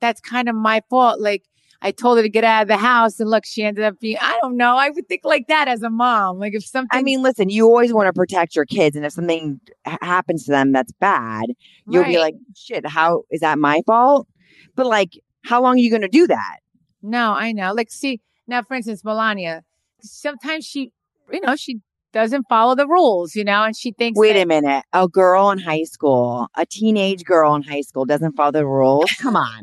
that's 0.00 0.20
kind 0.20 0.48
of 0.48 0.54
my 0.54 0.82
fault. 0.90 1.20
Like, 1.20 1.44
I 1.84 1.90
told 1.90 2.16
her 2.16 2.22
to 2.22 2.30
get 2.30 2.44
out 2.44 2.62
of 2.62 2.68
the 2.68 2.78
house, 2.78 3.20
and 3.20 3.28
look, 3.28 3.44
she 3.44 3.62
ended 3.62 3.84
up 3.84 4.00
being, 4.00 4.16
I 4.18 4.38
don't 4.40 4.56
know. 4.56 4.76
I 4.76 4.88
would 4.88 5.06
think 5.06 5.20
like 5.22 5.48
that 5.48 5.68
as 5.68 5.82
a 5.82 5.90
mom. 5.90 6.38
Like, 6.38 6.54
if 6.54 6.64
something, 6.64 6.88
I 6.98 7.02
mean, 7.02 7.22
listen, 7.22 7.50
you 7.50 7.66
always 7.66 7.92
want 7.92 8.06
to 8.06 8.12
protect 8.14 8.56
your 8.56 8.64
kids. 8.64 8.96
And 8.96 9.04
if 9.04 9.12
something 9.12 9.60
happens 9.84 10.44
to 10.46 10.50
them 10.50 10.72
that's 10.72 10.92
bad, 10.92 11.50
you'll 11.86 12.04
be 12.04 12.18
like, 12.18 12.36
shit, 12.56 12.86
how 12.86 13.24
is 13.30 13.40
that 13.40 13.58
my 13.58 13.82
fault? 13.86 14.26
But 14.74 14.86
like, 14.86 15.10
how 15.44 15.60
long 15.62 15.74
are 15.74 15.78
you 15.78 15.90
going 15.90 16.02
to 16.02 16.08
do 16.08 16.26
that? 16.26 16.56
no, 17.02 17.32
I 17.32 17.52
know. 17.52 17.74
Like, 17.74 17.90
see, 17.90 18.22
now, 18.46 18.62
for 18.62 18.72
instance, 18.74 19.04
Melania, 19.04 19.62
sometimes 20.00 20.64
she, 20.64 20.90
you 21.30 21.40
know, 21.42 21.54
she 21.54 21.80
doesn't 22.14 22.46
follow 22.48 22.74
the 22.74 22.86
rules, 22.86 23.34
you 23.34 23.44
know, 23.44 23.62
and 23.62 23.76
she 23.76 23.92
thinks, 23.92 24.18
Wait 24.18 24.32
that- 24.32 24.42
a 24.42 24.46
minute. 24.46 24.84
A 24.94 25.06
girl 25.06 25.50
in 25.50 25.58
high 25.58 25.82
school, 25.84 26.48
a 26.56 26.64
teenage 26.64 27.24
girl 27.24 27.54
in 27.56 27.62
high 27.62 27.82
school 27.82 28.06
doesn't 28.06 28.36
follow 28.36 28.52
the 28.52 28.66
rules. 28.66 29.10
Come 29.20 29.36
on. 29.36 29.62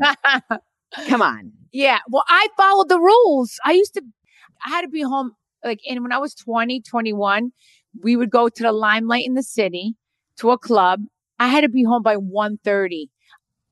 Come 1.08 1.24
on. 1.24 1.52
Yeah. 1.72 2.00
Well, 2.10 2.24
I 2.28 2.48
followed 2.58 2.90
the 2.90 3.00
rules. 3.00 3.60
I 3.64 3.74
used 3.74 3.94
to, 3.94 4.02
I 4.66 4.70
had 4.70 4.82
to 4.82 4.90
be 4.90 5.02
home. 5.02 5.34
Like, 5.64 5.80
and 5.90 6.02
when 6.02 6.12
I 6.12 6.18
was 6.18 6.34
20, 6.36 6.82
21, 6.82 7.52
we 8.02 8.16
would 8.16 8.30
go 8.30 8.50
to 8.50 8.64
the 8.64 8.72
limelight 8.72 9.26
in 9.26 9.36
the 9.36 9.44
city 9.44 9.96
to 10.38 10.52
a 10.52 10.58
club. 10.58 11.02
I 11.40 11.48
had 11.48 11.62
to 11.62 11.70
be 11.70 11.84
home 11.84 12.04
by 12.04 12.16
1.30. 12.16 13.10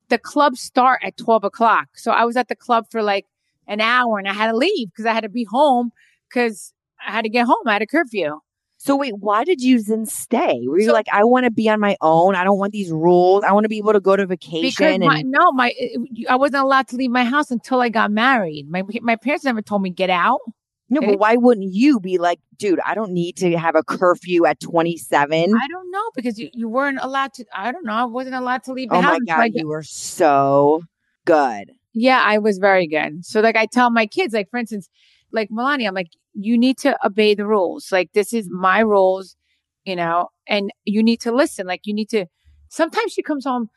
The 0.08 0.18
clubs 0.18 0.60
start 0.60 1.00
at 1.04 1.16
12 1.16 1.44
o'clock. 1.44 1.88
So 1.96 2.10
I 2.12 2.24
was 2.24 2.36
at 2.36 2.48
the 2.48 2.56
club 2.56 2.86
for 2.90 3.02
like 3.02 3.26
an 3.66 3.80
hour 3.80 4.18
and 4.18 4.28
I 4.28 4.32
had 4.32 4.50
to 4.50 4.56
leave 4.56 4.88
because 4.90 5.06
I 5.06 5.12
had 5.12 5.22
to 5.22 5.28
be 5.28 5.46
home 5.48 5.90
because 6.28 6.72
I 7.06 7.12
had 7.12 7.22
to 7.22 7.28
get 7.28 7.46
home. 7.46 7.66
I 7.66 7.74
had 7.74 7.82
a 7.82 7.86
curfew. 7.86 8.40
So 8.82 8.96
wait, 8.96 9.12
why 9.18 9.44
did 9.44 9.60
you 9.60 9.82
then 9.82 10.06
stay? 10.06 10.62
Were 10.66 10.78
you 10.78 10.86
So- 10.86 10.94
like, 10.94 11.06
I 11.12 11.22
want 11.24 11.44
to 11.44 11.50
be 11.50 11.68
on 11.68 11.80
my 11.80 11.98
own. 12.00 12.34
I 12.34 12.44
don't 12.44 12.58
want 12.58 12.72
these 12.72 12.90
rules. 12.90 13.44
I 13.44 13.52
want 13.52 13.64
to 13.64 13.68
be 13.68 13.76
able 13.76 13.92
to 13.92 14.00
go 14.00 14.16
to 14.16 14.24
vacation. 14.24 14.62
Because 14.62 14.94
and 14.94 15.04
my, 15.04 15.20
no, 15.20 15.52
my, 15.52 15.70
eh, 15.78 15.88
I 16.30 16.36
wasn't 16.36 16.62
allowed 16.64 16.88
to 16.88 16.96
leave 16.96 17.10
my 17.10 17.24
house 17.24 17.50
until 17.50 17.82
I 17.82 17.90
got 17.90 18.10
married. 18.10 18.70
My, 18.70 18.82
my 19.02 19.16
parents 19.16 19.44
never 19.44 19.60
told 19.60 19.82
me 19.82 19.90
get 19.90 20.08
out. 20.08 20.40
no, 20.88 21.02
but 21.02 21.10
eh? 21.10 21.16
why 21.16 21.36
wouldn't 21.36 21.74
you 21.74 22.00
be 22.00 22.16
like, 22.16 22.40
dude, 22.56 22.80
I 22.86 22.94
don't 22.94 23.12
need 23.12 23.36
to 23.36 23.54
have 23.58 23.76
a 23.76 23.82
curfew 23.82 24.46
at 24.46 24.60
27? 24.60 25.30
I 25.54 25.68
don't 25.68 25.90
know 25.90 26.10
because 26.14 26.38
you, 26.38 26.48
you 26.54 26.66
weren't 26.66 27.00
allowed 27.02 27.34
to. 27.34 27.44
I 27.54 27.72
don't 27.72 27.84
know. 27.84 27.92
I 27.92 28.04
wasn't 28.04 28.34
allowed 28.36 28.62
to 28.64 28.72
leave 28.72 28.88
the 28.88 28.94
Oh 28.96 29.00
house. 29.02 29.18
my 29.26 29.26
God, 29.26 29.52
got- 29.52 29.60
you 29.60 29.68
were 29.68 29.82
so 29.82 30.82
good. 31.26 31.72
yeah, 31.92 32.22
I 32.24 32.38
was 32.38 32.56
very 32.56 32.86
good. 32.86 33.26
So 33.26 33.42
like 33.42 33.56
I 33.56 33.66
tell 33.66 33.90
my 33.90 34.06
kids, 34.06 34.32
like 34.32 34.48
for 34.50 34.56
instance, 34.58 34.88
like 35.32 35.50
Melania, 35.50 35.88
I'm 35.88 35.94
like, 35.94 36.08
you 36.44 36.58
need 36.58 36.78
to 36.78 36.96
obey 37.04 37.34
the 37.34 37.46
rules. 37.46 37.90
Like 37.92 38.12
this 38.12 38.32
is 38.32 38.48
my 38.50 38.80
rules, 38.80 39.36
you 39.84 39.96
know, 39.96 40.28
and 40.46 40.70
you 40.84 41.02
need 41.02 41.20
to 41.22 41.32
listen. 41.32 41.66
Like 41.66 41.82
you 41.84 41.94
need 41.94 42.08
to. 42.10 42.26
Sometimes 42.68 43.12
she 43.12 43.22
comes 43.22 43.44
home 43.44 43.68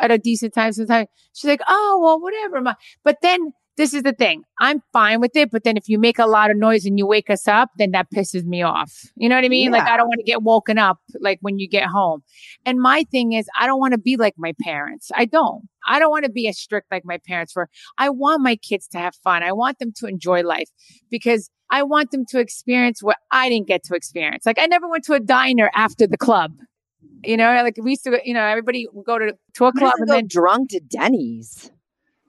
at 0.00 0.10
a 0.10 0.18
decent 0.18 0.54
time 0.54 0.72
sometimes. 0.72 1.08
She's 1.32 1.48
like, 1.48 1.62
oh, 1.68 2.00
well, 2.02 2.20
whatever. 2.20 2.60
Ma. 2.60 2.74
But 3.02 3.18
then 3.22 3.52
this 3.76 3.92
is 3.92 4.02
the 4.04 4.12
thing. 4.12 4.44
I'm 4.60 4.82
fine 4.92 5.20
with 5.20 5.34
it. 5.34 5.50
But 5.50 5.64
then 5.64 5.76
if 5.76 5.88
you 5.88 5.98
make 5.98 6.18
a 6.18 6.26
lot 6.26 6.50
of 6.50 6.56
noise 6.56 6.84
and 6.84 6.98
you 6.98 7.06
wake 7.06 7.28
us 7.28 7.48
up, 7.48 7.70
then 7.76 7.90
that 7.90 8.06
pisses 8.14 8.44
me 8.44 8.62
off. 8.62 9.10
You 9.16 9.28
know 9.28 9.34
what 9.34 9.44
I 9.44 9.48
mean? 9.48 9.72
Like, 9.72 9.82
I 9.82 9.96
don't 9.96 10.06
want 10.06 10.20
to 10.20 10.24
get 10.24 10.42
woken 10.42 10.78
up 10.78 10.98
like 11.20 11.38
when 11.40 11.58
you 11.58 11.68
get 11.68 11.86
home. 11.86 12.22
And 12.64 12.80
my 12.80 13.04
thing 13.10 13.32
is, 13.32 13.46
I 13.58 13.66
don't 13.66 13.80
want 13.80 13.92
to 13.92 13.98
be 13.98 14.16
like 14.16 14.34
my 14.36 14.54
parents. 14.62 15.10
I 15.14 15.24
don't. 15.24 15.68
I 15.86 15.98
don't 15.98 16.10
want 16.10 16.24
to 16.24 16.30
be 16.30 16.46
as 16.48 16.58
strict 16.58 16.90
like 16.92 17.04
my 17.04 17.18
parents 17.26 17.56
were. 17.56 17.68
I 17.98 18.10
want 18.10 18.42
my 18.42 18.56
kids 18.56 18.86
to 18.88 18.98
have 18.98 19.16
fun. 19.16 19.42
I 19.42 19.52
want 19.52 19.78
them 19.80 19.92
to 19.96 20.06
enjoy 20.06 20.42
life 20.42 20.70
because 21.10 21.50
I 21.74 21.82
want 21.82 22.12
them 22.12 22.24
to 22.26 22.38
experience 22.38 23.02
what 23.02 23.16
I 23.32 23.48
didn't 23.48 23.66
get 23.66 23.82
to 23.84 23.96
experience. 23.96 24.46
Like, 24.46 24.60
I 24.60 24.66
never 24.66 24.88
went 24.88 25.02
to 25.06 25.14
a 25.14 25.18
diner 25.18 25.72
after 25.74 26.06
the 26.06 26.16
club. 26.16 26.52
You 27.24 27.36
know, 27.36 27.52
like 27.64 27.76
we 27.82 27.90
used 27.90 28.04
to, 28.04 28.20
you 28.24 28.32
know, 28.32 28.44
everybody 28.44 28.86
would 28.92 29.04
go 29.04 29.18
to, 29.18 29.36
to 29.54 29.64
a 29.64 29.72
club 29.72 29.94
and 29.98 30.08
then 30.08 30.28
drunk 30.28 30.70
to 30.70 30.78
Denny's 30.78 31.72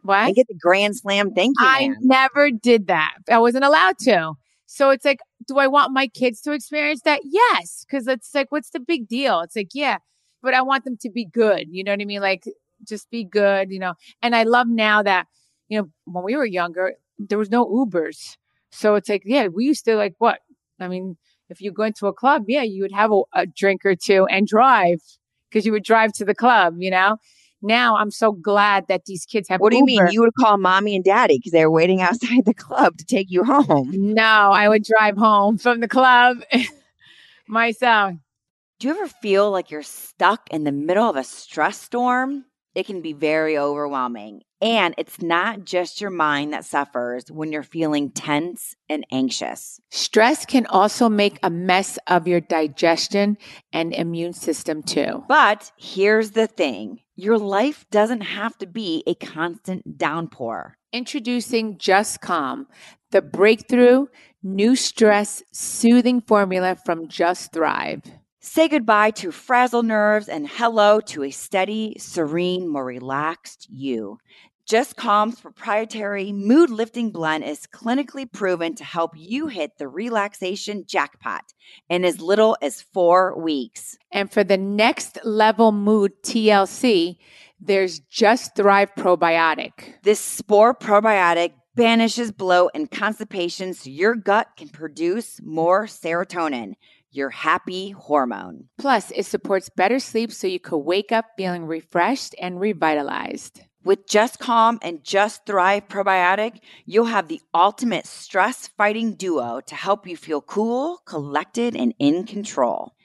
what? 0.01 0.25
and 0.25 0.35
get 0.35 0.47
the 0.47 0.55
grand 0.55 0.97
slam. 0.97 1.31
Thank 1.31 1.59
you, 1.59 1.65
I 1.67 1.89
man. 1.89 1.97
never 2.01 2.49
did 2.49 2.87
that. 2.87 3.13
I 3.29 3.37
wasn't 3.37 3.65
allowed 3.65 3.99
to. 3.99 4.33
So 4.65 4.89
it's 4.89 5.05
like, 5.05 5.19
do 5.47 5.59
I 5.59 5.67
want 5.67 5.93
my 5.93 6.07
kids 6.07 6.41
to 6.41 6.51
experience 6.51 7.01
that? 7.01 7.21
Yes. 7.23 7.85
Cause 7.91 8.07
it's 8.07 8.33
like, 8.33 8.51
what's 8.51 8.71
the 8.71 8.79
big 8.79 9.07
deal? 9.07 9.41
It's 9.41 9.55
like, 9.55 9.69
yeah, 9.75 9.97
but 10.41 10.55
I 10.55 10.63
want 10.63 10.85
them 10.85 10.97
to 11.01 11.09
be 11.11 11.25
good. 11.25 11.67
You 11.69 11.83
know 11.83 11.91
what 11.91 12.01
I 12.01 12.05
mean? 12.05 12.21
Like, 12.21 12.45
just 12.83 13.11
be 13.11 13.23
good, 13.23 13.69
you 13.69 13.77
know? 13.77 13.93
And 14.23 14.35
I 14.35 14.41
love 14.41 14.67
now 14.67 15.03
that, 15.03 15.27
you 15.69 15.79
know, 15.79 15.89
when 16.05 16.23
we 16.23 16.35
were 16.35 16.45
younger, 16.45 16.93
there 17.19 17.37
was 17.37 17.51
no 17.51 17.63
Ubers. 17.67 18.37
So 18.75 18.95
it's 18.95 19.09
like, 19.09 19.23
yeah, 19.25 19.47
we 19.47 19.65
used 19.65 19.85
to 19.85 19.95
like 19.95 20.15
what? 20.17 20.39
I 20.79 20.87
mean, 20.87 21.17
if 21.49 21.61
you 21.61 21.71
go 21.71 21.83
into 21.83 22.07
a 22.07 22.13
club, 22.13 22.45
yeah, 22.47 22.63
you 22.63 22.81
would 22.83 22.91
have 22.91 23.11
a, 23.11 23.21
a 23.33 23.45
drink 23.45 23.85
or 23.85 23.95
two 23.95 24.25
and 24.29 24.47
drive 24.47 24.99
because 25.49 25.65
you 25.65 25.71
would 25.71 25.83
drive 25.83 26.11
to 26.13 26.25
the 26.25 26.35
club, 26.35 26.75
you 26.79 26.91
know? 26.91 27.17
Now 27.61 27.95
I'm 27.97 28.11
so 28.11 28.31
glad 28.31 28.87
that 28.89 29.05
these 29.05 29.25
kids 29.25 29.47
have 29.49 29.61
What 29.61 29.71
do 29.71 29.77
you 29.77 29.85
mean? 29.85 30.07
You 30.11 30.21
would 30.21 30.35
call 30.35 30.57
mommy 30.57 30.95
and 30.95 31.03
daddy 31.03 31.37
because 31.37 31.51
they 31.51 31.65
were 31.65 31.71
waiting 31.71 32.01
outside 32.01 32.45
the 32.45 32.53
club 32.53 32.97
to 32.97 33.05
take 33.05 33.31
you 33.31 33.43
home. 33.43 33.91
No, 33.91 34.23
I 34.23 34.67
would 34.67 34.83
drive 34.83 35.17
home 35.17 35.57
from 35.57 35.79
the 35.79 35.87
club 35.87 36.37
myself. 37.47 38.15
Do 38.79 38.89
you 38.89 38.93
ever 38.93 39.07
feel 39.07 39.51
like 39.51 39.71
you're 39.71 39.83
stuck 39.83 40.49
in 40.51 40.65
the 40.65 40.71
middle 40.71 41.09
of 41.09 41.15
a 41.15 41.23
stress 41.23 41.79
storm? 41.79 42.45
It 42.75 42.85
can 42.85 43.01
be 43.01 43.13
very 43.13 43.57
overwhelming. 43.57 44.41
And 44.61 44.95
it's 44.97 45.21
not 45.21 45.65
just 45.65 45.99
your 45.99 46.11
mind 46.11 46.53
that 46.53 46.65
suffers 46.65 47.29
when 47.29 47.51
you're 47.51 47.63
feeling 47.63 48.09
tense 48.09 48.75
and 48.89 49.05
anxious. 49.11 49.81
Stress 49.91 50.45
can 50.45 50.65
also 50.67 51.09
make 51.09 51.39
a 51.43 51.49
mess 51.49 51.99
of 52.07 52.27
your 52.27 52.39
digestion 52.39 53.37
and 53.73 53.93
immune 53.93 54.33
system 54.33 54.81
too. 54.81 55.23
But 55.27 55.71
here's 55.77 56.31
the 56.31 56.47
thing 56.47 57.01
your 57.15 57.37
life 57.37 57.85
doesn't 57.91 58.21
have 58.21 58.57
to 58.59 58.65
be 58.65 59.03
a 59.05 59.15
constant 59.15 59.97
downpour. 59.97 60.77
Introducing 60.91 61.77
Just 61.77 62.21
Calm, 62.21 62.67
the 63.11 63.21
breakthrough 63.21 64.07
new 64.43 64.75
stress 64.75 65.43
soothing 65.51 66.21
formula 66.21 66.77
from 66.85 67.07
Just 67.07 67.51
Thrive. 67.51 68.03
Say 68.47 68.67
goodbye 68.67 69.09
to 69.11 69.31
frazzled 69.31 69.87
nerves 69.87 70.29
and 70.29 70.47
hello 70.47 70.99
to 71.01 71.23
a 71.23 71.31
steady, 71.31 71.95
serene, 71.97 72.67
more 72.67 72.85
relaxed 72.85 73.67
you. 73.71 74.19
Just 74.67 74.95
Calm's 74.95 75.41
proprietary 75.41 76.31
mood 76.31 76.69
lifting 76.69 77.09
blend 77.09 77.43
is 77.43 77.65
clinically 77.65 78.31
proven 78.31 78.75
to 78.75 78.83
help 78.83 79.13
you 79.15 79.47
hit 79.47 79.79
the 79.79 79.87
relaxation 79.87 80.85
jackpot 80.87 81.41
in 81.89 82.05
as 82.05 82.21
little 82.21 82.55
as 82.61 82.83
four 82.93 83.35
weeks. 83.37 83.97
And 84.11 84.31
for 84.31 84.43
the 84.43 84.57
next 84.57 85.17
level 85.25 85.71
mood 85.71 86.11
TLC, 86.23 87.17
there's 87.59 87.99
Just 87.99 88.55
Thrive 88.55 88.93
Probiotic. 88.95 89.95
This 90.03 90.19
spore 90.19 90.75
probiotic 90.75 91.53
banishes 91.73 92.31
bloat 92.31 92.71
and 92.75 92.91
constipation 92.91 93.73
so 93.73 93.89
your 93.89 94.13
gut 94.13 94.49
can 94.55 94.69
produce 94.69 95.41
more 95.43 95.87
serotonin, 95.87 96.75
your 97.15 97.29
happy 97.29 97.91
hormone. 97.91 98.65
Plus, 98.77 99.11
it 99.11 99.25
supports 99.25 99.69
better 99.69 99.99
sleep 99.99 100.31
so 100.31 100.47
you 100.47 100.59
could 100.59 100.79
wake 100.79 101.11
up 101.11 101.25
feeling 101.37 101.65
refreshed 101.65 102.35
and 102.39 102.59
revitalized. 102.59 103.61
With 103.83 104.07
Just 104.07 104.39
Calm 104.39 104.79
and 104.81 105.03
Just 105.03 105.45
Thrive 105.45 105.87
probiotic, 105.87 106.59
you'll 106.85 107.05
have 107.05 107.27
the 107.27 107.41
ultimate 107.53 108.07
stress 108.07 108.67
fighting 108.67 109.13
duo 109.13 109.61
to 109.67 109.75
help 109.75 110.07
you 110.07 110.17
feel 110.17 110.41
cool, 110.41 111.03
collected, 111.05 111.75
and 111.75 111.93
in 111.99 112.23
control. 112.23 112.95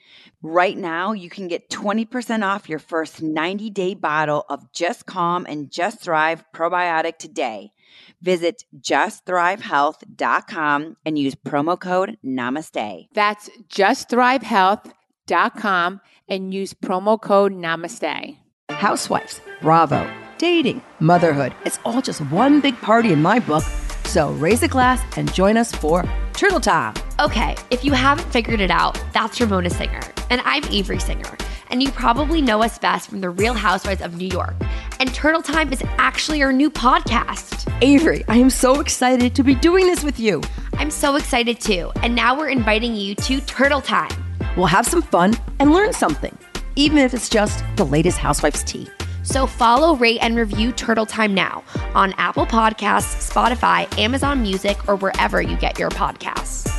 Right 0.41 0.75
now, 0.75 1.11
you 1.11 1.29
can 1.29 1.47
get 1.47 1.69
20% 1.69 2.43
off 2.43 2.67
your 2.67 2.79
first 2.79 3.21
90 3.21 3.69
day 3.69 3.93
bottle 3.93 4.43
of 4.49 4.73
Just 4.73 5.05
Calm 5.05 5.45
and 5.47 5.71
Just 5.71 6.01
Thrive 6.01 6.43
probiotic 6.51 7.19
today. 7.19 7.73
Visit 8.21 8.63
justthrivehealth.com 8.79 10.97
and 11.05 11.19
use 11.19 11.35
promo 11.35 11.79
code 11.79 12.17
NAMASTE. 12.25 13.07
That's 13.13 13.49
justthrivehealth.com 13.69 16.01
and 16.27 16.53
use 16.53 16.73
promo 16.73 17.21
code 17.21 17.53
NAMASTE. 17.53 18.37
Housewives, 18.69 19.41
Bravo, 19.61 20.09
dating, 20.37 20.81
motherhood. 20.99 21.53
It's 21.65 21.79
all 21.85 22.01
just 22.01 22.21
one 22.31 22.61
big 22.61 22.75
party 22.77 23.11
in 23.11 23.21
my 23.21 23.39
book. 23.39 23.63
So 24.05 24.31
raise 24.33 24.63
a 24.63 24.67
glass 24.67 25.01
and 25.17 25.31
join 25.33 25.57
us 25.57 25.73
for 25.73 26.03
Turtle 26.33 26.59
Time. 26.59 26.93
Okay, 27.19 27.55
if 27.69 27.85
you 27.85 27.91
haven't 27.93 28.29
figured 28.31 28.59
it 28.59 28.71
out, 28.71 28.99
that's 29.13 29.39
Ramona 29.39 29.69
Singer. 29.69 30.01
And 30.29 30.41
I'm 30.43 30.63
Avery 30.65 30.99
Singer. 30.99 31.37
And 31.69 31.81
you 31.81 31.89
probably 31.91 32.41
know 32.41 32.61
us 32.63 32.77
best 32.79 33.09
from 33.09 33.21
The 33.21 33.29
Real 33.29 33.53
Housewives 33.53 34.01
of 34.01 34.17
New 34.17 34.27
York. 34.27 34.55
And 35.01 35.11
Turtle 35.15 35.41
Time 35.41 35.73
is 35.73 35.81
actually 35.97 36.43
our 36.43 36.53
new 36.53 36.69
podcast. 36.69 37.67
Avery, 37.81 38.23
I 38.27 38.37
am 38.37 38.51
so 38.51 38.79
excited 38.79 39.33
to 39.33 39.41
be 39.41 39.55
doing 39.55 39.87
this 39.87 40.03
with 40.03 40.19
you. 40.19 40.43
I'm 40.73 40.91
so 40.91 41.15
excited 41.15 41.59
too. 41.59 41.91
And 42.03 42.13
now 42.13 42.37
we're 42.37 42.49
inviting 42.49 42.95
you 42.95 43.15
to 43.15 43.41
Turtle 43.41 43.81
Time. 43.81 44.11
We'll 44.55 44.67
have 44.67 44.85
some 44.85 45.01
fun 45.01 45.35
and 45.57 45.71
learn 45.71 45.91
something, 45.91 46.37
even 46.75 46.99
if 46.99 47.15
it's 47.15 47.29
just 47.29 47.63
the 47.77 47.83
latest 47.83 48.19
Housewives 48.19 48.63
tea. 48.63 48.87
So 49.23 49.47
follow, 49.47 49.95
rate, 49.95 50.19
and 50.21 50.37
review 50.37 50.71
Turtle 50.71 51.07
Time 51.07 51.33
now 51.33 51.63
on 51.95 52.13
Apple 52.19 52.45
Podcasts, 52.45 53.27
Spotify, 53.27 53.91
Amazon 53.97 54.43
Music, 54.43 54.87
or 54.87 54.97
wherever 54.97 55.41
you 55.41 55.57
get 55.57 55.79
your 55.79 55.89
podcasts. 55.89 56.69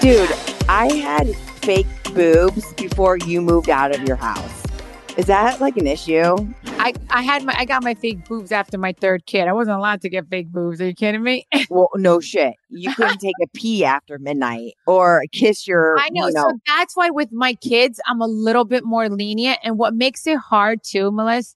Dude, 0.00 0.30
I 0.68 0.92
had 0.94 1.34
fake 1.34 1.88
boobs 2.14 2.72
before 2.74 3.16
you 3.16 3.40
moved 3.40 3.68
out 3.68 3.92
of 3.92 4.06
your 4.06 4.16
house. 4.16 4.69
Is 5.16 5.26
that 5.26 5.60
like 5.60 5.76
an 5.76 5.86
issue? 5.86 6.36
I, 6.64 6.94
I 7.10 7.22
had 7.22 7.44
my 7.44 7.54
I 7.56 7.64
got 7.64 7.82
my 7.82 7.94
fake 7.94 8.26
boobs 8.26 8.52
after 8.52 8.78
my 8.78 8.92
third 8.92 9.26
kid. 9.26 9.48
I 9.48 9.52
wasn't 9.52 9.76
allowed 9.76 10.00
to 10.02 10.08
get 10.08 10.28
fake 10.28 10.48
boobs. 10.50 10.80
Are 10.80 10.86
you 10.86 10.94
kidding 10.94 11.22
me? 11.22 11.46
Well, 11.68 11.88
no 11.94 12.18
shit. 12.18 12.54
You 12.68 12.92
couldn't 12.94 13.18
take 13.18 13.34
a 13.42 13.46
pee 13.54 13.84
after 13.84 14.18
midnight 14.18 14.72
or 14.88 15.22
kiss 15.30 15.68
your. 15.68 15.96
I 16.00 16.08
know. 16.10 16.26
You 16.26 16.32
know 16.32 16.48
So 16.48 16.58
that's 16.66 16.96
why 16.96 17.10
with 17.10 17.28
my 17.30 17.54
kids, 17.54 18.00
I'm 18.06 18.20
a 18.20 18.26
little 18.26 18.64
bit 18.64 18.84
more 18.84 19.08
lenient. 19.08 19.58
And 19.62 19.78
what 19.78 19.94
makes 19.94 20.26
it 20.26 20.38
hard 20.38 20.80
too, 20.82 21.12
Melissa, 21.12 21.54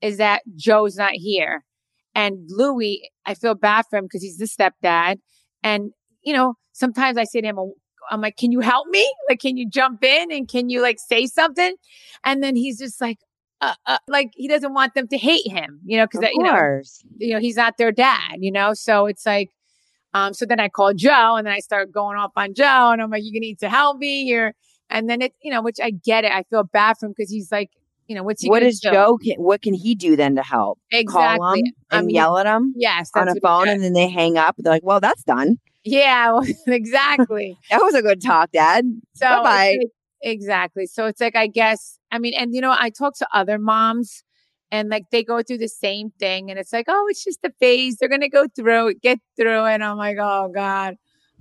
is 0.00 0.16
that 0.16 0.42
Joe's 0.56 0.96
not 0.96 1.12
here. 1.12 1.64
And 2.14 2.38
Louis, 2.48 3.08
I 3.24 3.34
feel 3.34 3.54
bad 3.54 3.84
for 3.88 3.98
him 3.98 4.06
because 4.06 4.22
he's 4.22 4.38
the 4.38 4.46
stepdad. 4.46 5.18
And, 5.62 5.92
you 6.22 6.32
know, 6.32 6.54
sometimes 6.72 7.16
I 7.16 7.24
say 7.24 7.40
to 7.40 7.46
him, 7.46 7.58
I'm 8.12 8.20
like, 8.20 8.36
can 8.36 8.52
you 8.52 8.60
help 8.60 8.86
me? 8.88 9.10
Like, 9.28 9.40
can 9.40 9.56
you 9.56 9.68
jump 9.68 10.04
in 10.04 10.30
and 10.30 10.46
can 10.46 10.68
you 10.68 10.82
like 10.82 10.98
say 11.00 11.26
something? 11.26 11.74
And 12.24 12.42
then 12.42 12.54
he's 12.56 12.78
just 12.78 13.00
like, 13.00 13.18
uh, 13.62 13.74
uh, 13.86 13.98
like 14.06 14.30
he 14.34 14.48
doesn't 14.48 14.74
want 14.74 14.92
them 14.94 15.08
to 15.08 15.16
hate 15.16 15.50
him, 15.50 15.80
you 15.84 15.96
know, 15.96 16.04
because 16.06 16.28
you 16.32 16.42
know, 16.42 16.82
you 17.16 17.32
know, 17.32 17.40
he's 17.40 17.56
not 17.56 17.78
their 17.78 17.90
dad, 17.90 18.36
you 18.40 18.52
know? 18.52 18.74
So 18.74 19.06
it's 19.06 19.24
like, 19.24 19.48
um, 20.12 20.34
so 20.34 20.44
then 20.44 20.60
I 20.60 20.68
call 20.68 20.92
Joe 20.92 21.36
and 21.36 21.46
then 21.46 21.54
I 21.54 21.60
start 21.60 21.90
going 21.90 22.18
off 22.18 22.32
on 22.36 22.52
Joe 22.52 22.90
and 22.92 23.00
I'm 23.00 23.10
like, 23.10 23.22
you 23.24 23.40
need 23.40 23.58
to 23.60 23.70
help 23.70 23.98
me 23.98 24.24
here. 24.24 24.54
And 24.90 25.08
then 25.08 25.22
it, 25.22 25.32
you 25.42 25.50
know, 25.50 25.62
which 25.62 25.78
I 25.82 25.90
get 25.90 26.24
it. 26.24 26.32
I 26.32 26.42
feel 26.50 26.64
bad 26.64 26.98
for 26.98 27.06
him 27.06 27.14
because 27.16 27.30
he's 27.30 27.50
like, 27.50 27.70
you 28.08 28.14
know, 28.14 28.22
what's 28.24 28.42
he 28.42 28.50
What 28.50 28.60
do? 28.60 28.70
Joe? 28.72 29.16
Can, 29.24 29.36
what 29.36 29.62
can 29.62 29.72
he 29.72 29.94
do 29.94 30.16
then 30.16 30.36
to 30.36 30.42
help? 30.42 30.78
Call 31.08 31.22
Exactly. 31.22 31.60
him 31.60 31.74
I 31.90 32.02
mean, 32.02 32.14
yell 32.14 32.36
at 32.36 32.44
him 32.46 32.74
Yes. 32.76 33.10
on 33.14 33.28
a 33.28 33.34
phone, 33.36 33.68
and 33.68 33.82
then 33.82 33.94
they 33.94 34.10
hang 34.10 34.36
up. 34.36 34.56
They're 34.58 34.72
like, 34.72 34.84
"Well, 34.84 35.00
that's 35.00 35.22
done. 35.22 35.58
Yeah, 35.84 36.38
exactly. 36.66 37.56
That 37.70 37.82
was 37.82 37.94
a 37.94 38.02
good 38.02 38.22
talk, 38.22 38.52
Dad." 38.52 38.84
So 39.14 39.28
Bye-bye. 39.28 39.78
exactly. 40.22 40.86
So 40.86 41.06
it's 41.06 41.20
like, 41.20 41.36
I 41.36 41.46
guess, 41.46 41.98
I 42.10 42.18
mean, 42.18 42.34
and 42.34 42.54
you 42.54 42.60
know, 42.60 42.74
I 42.78 42.90
talk 42.90 43.16
to 43.18 43.28
other 43.32 43.58
moms 43.58 44.24
and 44.70 44.88
like 44.88 45.04
they 45.10 45.22
go 45.22 45.42
through 45.42 45.58
the 45.58 45.68
same 45.68 46.10
thing 46.18 46.50
and 46.50 46.58
it's 46.58 46.72
like, 46.72 46.86
oh, 46.88 47.06
it's 47.08 47.22
just 47.24 47.40
a 47.44 47.52
phase. 47.60 47.98
They're 47.98 48.08
going 48.08 48.22
to 48.22 48.28
go 48.28 48.46
through 48.56 48.88
it, 48.88 49.02
get 49.02 49.18
through 49.36 49.66
it. 49.66 49.74
And 49.74 49.84
I'm 49.84 49.98
like, 49.98 50.16
oh 50.20 50.50
God. 50.52 50.96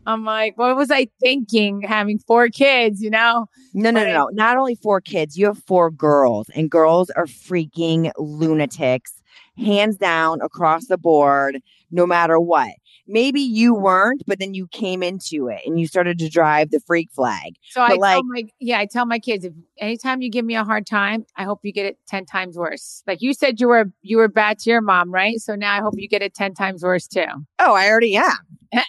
I'm 0.06 0.26
like, 0.26 0.58
what 0.58 0.76
was 0.76 0.90
I 0.90 1.08
thinking 1.20 1.82
having 1.82 2.18
four 2.20 2.50
kids, 2.50 3.02
you 3.02 3.10
know? 3.10 3.46
No, 3.74 3.92
no, 3.92 4.04
no, 4.04 4.12
no. 4.12 4.30
Not 4.34 4.58
only 4.58 4.76
four 4.76 5.00
kids, 5.00 5.38
you 5.38 5.46
have 5.46 5.60
four 5.60 5.92
girls, 5.92 6.50
and 6.56 6.72
girls 6.72 7.12
are 7.12 7.28
freaking 7.28 8.12
lunatics, 8.18 9.22
hands 9.58 9.98
down 9.98 10.42
across 10.42 10.88
the 10.88 10.98
board, 10.98 11.62
no 11.92 12.08
matter 12.08 12.40
what. 12.40 12.72
Maybe 13.08 13.42
you 13.42 13.74
weren't, 13.74 14.24
but 14.28 14.40
then 14.40 14.54
you 14.54 14.68
came 14.68 15.02
into 15.04 15.48
it 15.48 15.62
and 15.66 15.80
you 15.80 15.88
started 15.88 16.18
to 16.20 16.30
drive 16.30 16.72
the 16.72 16.80
freak 16.86 17.12
flag. 17.12 17.56
So 17.72 17.82
I 17.82 17.88
But, 17.90 17.94
tell 17.94 18.00
like- 18.02 18.24
my 18.28 18.44
yeah, 18.60 18.80
I 18.80 18.86
tell 18.86 19.06
my 19.06 19.20
kids 19.20 19.46
if 19.46 19.54
anytime 19.80 20.22
you 20.22 20.30
give 20.30 20.46
me 20.46 20.56
a 20.56 20.64
hard 20.64 20.86
time, 20.86 21.26
I 21.38 21.44
hope 21.44 21.60
you 21.64 21.72
get 21.74 21.86
it 21.86 21.98
ten 22.08 22.26
times 22.26 22.58
worse. 22.58 23.04
Like 23.08 23.22
you 23.22 23.34
said, 23.34 23.60
you 23.60 23.68
were 23.68 23.92
you 24.02 24.18
were 24.18 24.28
bad 24.28 24.60
to 24.60 24.70
your 24.70 24.82
mom, 24.82 25.12
right? 25.12 25.40
So 25.40 25.56
now 25.56 25.74
I 25.76 25.82
hope 25.82 25.94
you 25.98 26.08
get 26.08 26.22
it 26.22 26.34
ten 26.34 26.54
times 26.54 26.84
worse 26.84 27.08
too. 27.08 27.26
Oh, 27.60 27.74
I 27.74 27.90
already 27.90 28.16
am. 28.18 28.32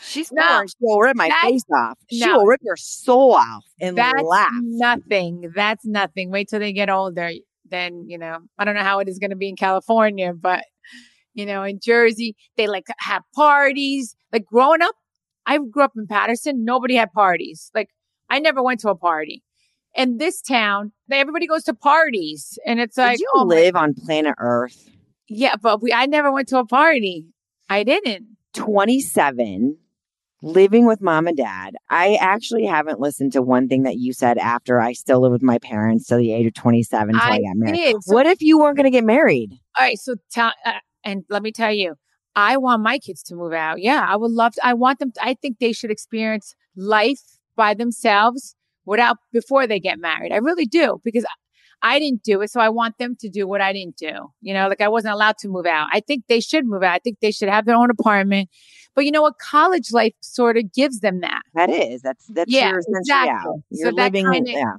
She's 0.00 0.30
No. 0.32 0.42
no, 0.42 0.66
she 0.66 0.74
will 0.80 1.00
rip 1.00 1.16
my 1.16 1.30
face 1.42 1.62
off. 1.74 1.98
She 2.10 2.20
no. 2.20 2.38
will 2.38 2.46
rip 2.46 2.60
your 2.62 2.76
soul 2.76 3.32
off 3.34 3.64
and 3.80 3.96
That's 3.96 4.20
laugh. 4.22 4.50
nothing. 4.52 5.50
That's 5.54 5.86
nothing. 5.86 6.30
Wait 6.30 6.48
till 6.48 6.58
they 6.60 6.72
get 6.72 6.90
older. 6.90 7.30
Then 7.70 8.04
you 8.08 8.18
know 8.18 8.38
I 8.58 8.64
don't 8.64 8.74
know 8.74 8.82
how 8.82 8.98
it 8.98 9.08
is 9.08 9.18
going 9.18 9.30
to 9.30 9.36
be 9.36 9.48
in 9.48 9.56
California, 9.56 10.34
but 10.34 10.64
you 11.34 11.46
know 11.46 11.62
in 11.62 11.80
Jersey 11.82 12.36
they 12.56 12.66
like 12.66 12.86
have 12.98 13.22
parties. 13.34 14.16
Like 14.32 14.46
growing 14.46 14.82
up, 14.82 14.94
I 15.46 15.58
grew 15.58 15.82
up 15.84 15.92
in 15.96 16.06
Paterson. 16.06 16.64
Nobody 16.64 16.94
had 16.96 17.12
parties. 17.12 17.70
Like 17.74 17.90
I 18.30 18.38
never 18.38 18.62
went 18.62 18.80
to 18.80 18.90
a 18.90 18.96
party. 18.96 19.42
In 19.96 20.16
this 20.16 20.40
town, 20.40 20.90
they, 21.06 21.20
everybody 21.20 21.46
goes 21.46 21.62
to 21.64 21.74
parties, 21.74 22.58
and 22.66 22.80
it's 22.80 22.96
like 22.96 23.18
Did 23.18 23.20
you 23.20 23.30
oh 23.34 23.44
live 23.44 23.76
on 23.76 23.94
planet 23.94 24.34
Earth? 24.38 24.90
Yeah, 25.28 25.54
but 25.60 25.82
we 25.82 25.92
I 25.92 26.06
never 26.06 26.32
went 26.32 26.48
to 26.48 26.58
a 26.58 26.66
party. 26.66 27.26
I 27.68 27.84
didn't. 27.84 28.26
27, 28.54 29.76
living 30.42 30.86
with 30.86 31.00
mom 31.00 31.26
and 31.26 31.36
dad. 31.36 31.74
I 31.90 32.16
actually 32.20 32.66
haven't 32.66 33.00
listened 33.00 33.32
to 33.32 33.42
one 33.42 33.68
thing 33.68 33.82
that 33.82 33.96
you 33.96 34.12
said 34.12 34.38
after 34.38 34.80
I 34.80 34.92
still 34.92 35.20
live 35.20 35.32
with 35.32 35.42
my 35.42 35.58
parents 35.58 36.06
till 36.06 36.18
the 36.18 36.32
age 36.32 36.46
of 36.46 36.54
27 36.54 37.14
until 37.14 37.20
I, 37.20 37.36
I 37.36 37.38
got 37.38 37.56
married. 37.56 37.96
So, 38.02 38.14
What 38.14 38.26
if 38.26 38.40
you 38.42 38.58
weren't 38.58 38.76
going 38.76 38.84
to 38.84 38.90
get 38.90 39.04
married? 39.04 39.52
all 39.78 39.84
right, 39.84 39.98
so 39.98 40.14
tell 40.30 40.52
uh, 40.64 40.72
and 41.04 41.24
let 41.28 41.42
me 41.42 41.52
tell 41.52 41.72
you, 41.72 41.94
I 42.36 42.56
want 42.56 42.82
my 42.82 42.98
kids 42.98 43.22
to 43.24 43.34
move 43.34 43.52
out. 43.52 43.80
Yeah, 43.80 44.04
I 44.08 44.16
would 44.16 44.30
love 44.30 44.54
to. 44.54 44.66
I 44.66 44.74
want 44.74 44.98
them. 44.98 45.12
To, 45.12 45.24
I 45.24 45.34
think 45.34 45.58
they 45.58 45.72
should 45.72 45.90
experience 45.90 46.54
life 46.76 47.20
by 47.56 47.74
themselves 47.74 48.56
without 48.86 49.18
before 49.32 49.66
they 49.66 49.78
get 49.80 49.98
married. 49.98 50.32
I 50.32 50.36
really 50.38 50.66
do 50.66 51.00
because 51.04 51.24
I 51.82 51.98
didn't 51.98 52.22
do 52.22 52.40
it, 52.40 52.50
so 52.50 52.60
I 52.60 52.70
want 52.70 52.98
them 52.98 53.14
to 53.20 53.28
do 53.28 53.46
what 53.46 53.60
I 53.60 53.72
didn't 53.72 53.96
do. 53.96 54.30
You 54.40 54.54
know, 54.54 54.68
like 54.68 54.80
I 54.80 54.88
wasn't 54.88 55.14
allowed 55.14 55.38
to 55.38 55.48
move 55.48 55.66
out. 55.66 55.88
I 55.92 56.00
think 56.00 56.24
they 56.28 56.40
should 56.40 56.66
move 56.66 56.82
out. 56.82 56.94
I 56.94 56.98
think 56.98 57.18
they 57.20 57.30
should 57.30 57.48
have 57.48 57.66
their 57.66 57.76
own 57.76 57.90
apartment. 57.90 58.48
But 58.94 59.04
you 59.04 59.10
know 59.10 59.22
what? 59.22 59.38
College 59.38 59.92
life 59.92 60.14
sort 60.20 60.56
of 60.56 60.72
gives 60.72 61.00
them 61.00 61.20
that. 61.20 61.42
That 61.54 61.70
is. 61.70 62.02
That's 62.02 62.26
that's 62.28 62.50
Yeah, 62.50 62.70
your 62.70 62.80
exactly. 62.86 63.42
So 63.44 63.60
You're 63.70 63.92
that 63.92 64.12
living 64.14 64.32
kinda- 64.32 64.50
yeah. 64.52 64.72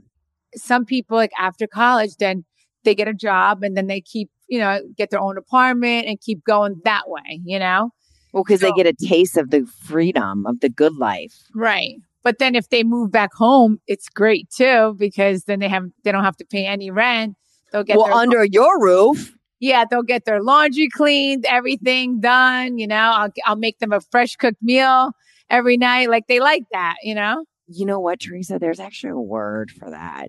some 0.56 0.86
people 0.86 1.16
like 1.18 1.32
after 1.40 1.68
college 1.68 2.16
then 2.18 2.44
they 2.86 2.96
get 2.96 3.08
a 3.08 3.14
job 3.14 3.62
and 3.64 3.76
then 3.76 3.88
they 3.88 4.00
keep 4.00 4.30
you 4.48 4.60
know 4.60 4.80
get 4.98 5.10
their 5.10 5.20
own 5.20 5.38
apartment 5.38 6.08
and 6.08 6.20
keep 6.22 6.44
going 6.44 6.80
that 6.84 7.04
way 7.10 7.40
you 7.46 7.60
know 7.60 7.92
Well, 8.34 8.44
because 8.44 8.62
they 8.62 8.72
get 8.74 8.88
a 8.88 8.94
taste 8.94 9.38
of 9.38 9.50
the 9.52 9.66
freedom 9.84 10.46
of 10.46 10.60
the 10.60 10.70
good 10.70 10.96
life. 10.96 11.34
right 11.54 11.96
but 12.24 12.40
then 12.40 12.56
if 12.56 12.70
they 12.70 12.84
move 12.84 13.12
back 13.12 13.34
home 13.34 13.80
it's 13.88 14.10
great 14.10 14.50
too 14.50 14.96
because 14.98 15.44
then 15.44 15.60
they 15.60 15.70
have 15.70 15.86
they 16.04 16.12
don't 16.12 16.24
have 16.24 16.38
to 16.38 16.46
pay 16.46 16.66
any 16.66 16.92
rent 16.92 17.36
they'll 17.72 17.84
get 17.84 17.98
well, 17.98 18.14
under 18.14 18.46
your 18.46 18.82
roof. 18.82 19.34
yeah 19.60 19.86
they'll 19.90 20.04
get 20.04 20.26
their 20.26 20.42
laundry 20.42 20.88
cleaned 20.90 21.46
everything 21.46 22.20
done 22.20 22.78
you 22.78 22.88
know 22.88 23.12
I'll, 23.16 23.30
I'll 23.46 23.56
make 23.56 23.80
them 23.80 23.92
a 23.94 24.02
fresh 24.02 24.36
cooked 24.36 24.62
meal 24.62 25.12
every 25.50 25.78
night 25.78 26.10
like 26.10 26.28
they 26.28 26.40
like 26.40 26.64
that 26.72 26.96
you 27.04 27.16
know 27.16 27.46
You 27.68 27.86
know 27.88 28.00
what, 28.00 28.20
Teresa? 28.20 28.60
There's 28.60 28.80
actually 28.80 29.12
a 29.14 29.20
word 29.20 29.72
for 29.72 29.90
that. 29.90 30.28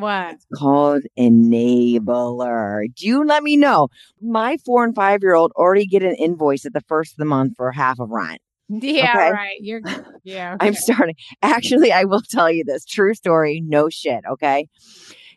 What 0.00 0.36
called 0.56 1.02
enabler. 1.18 2.84
Do 2.94 3.06
you 3.06 3.24
let 3.24 3.42
me 3.42 3.56
know? 3.56 3.88
My 4.20 4.56
four 4.64 4.84
and 4.84 4.94
five 4.94 5.22
year 5.22 5.34
old 5.34 5.52
already 5.56 5.86
get 5.86 6.02
an 6.02 6.14
invoice 6.16 6.64
at 6.66 6.72
the 6.72 6.80
first 6.82 7.12
of 7.12 7.18
the 7.18 7.24
month 7.24 7.54
for 7.56 7.70
half 7.72 7.98
of 8.00 8.10
rent. 8.10 8.40
yeah 8.68 9.10
Okay. 9.14 9.30
right 9.32 9.56
you're 9.60 9.80
yeah 10.24 10.56
I'm 10.60 10.74
starting. 10.74 11.14
Actually, 11.42 11.92
I 11.92 12.04
will 12.04 12.22
tell 12.30 12.50
you 12.50 12.64
this 12.64 12.84
true 12.84 13.14
story. 13.14 13.62
No 13.64 13.88
shit. 13.90 14.24
Okay. 14.30 14.68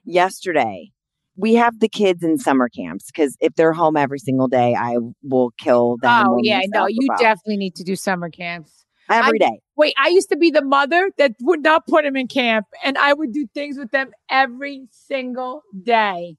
Yesterday, 0.06 0.92
we 1.36 1.56
have 1.56 1.80
the 1.80 1.90
kids 1.90 2.24
in 2.24 2.38
summer 2.38 2.70
camps 2.70 3.06
because 3.12 3.36
if 3.40 3.54
they're 3.56 3.74
home 3.74 3.98
every 3.98 4.20
single 4.20 4.48
day, 4.48 4.74
I 4.74 4.96
will 5.24 5.52
kill 5.60 5.98
them. 6.02 6.28
oh 6.30 6.40
yeah 6.42 6.62
no 6.68 6.88
you 6.88 7.08
definitely 7.20 7.58
need 7.58 7.76
to 7.76 7.84
do 7.84 7.96
summer 7.96 8.30
camps 8.30 8.86
every 9.10 9.40
day. 9.40 9.60
Wait, 9.76 9.94
I 9.98 10.10
used 10.10 10.30
to 10.30 10.38
be 10.38 10.50
the 10.52 10.64
mother 10.64 11.12
that 11.18 11.34
would 11.42 11.62
not 11.62 11.86
put 11.88 12.04
them 12.04 12.16
in 12.16 12.28
camp, 12.28 12.66
and 12.84 12.98
I 12.98 13.14
would 13.14 13.32
do 13.32 13.48
things 13.54 13.78
with 13.78 13.92
them 13.92 14.12
every 14.30 14.88
single 14.92 15.62
day. 15.84 16.36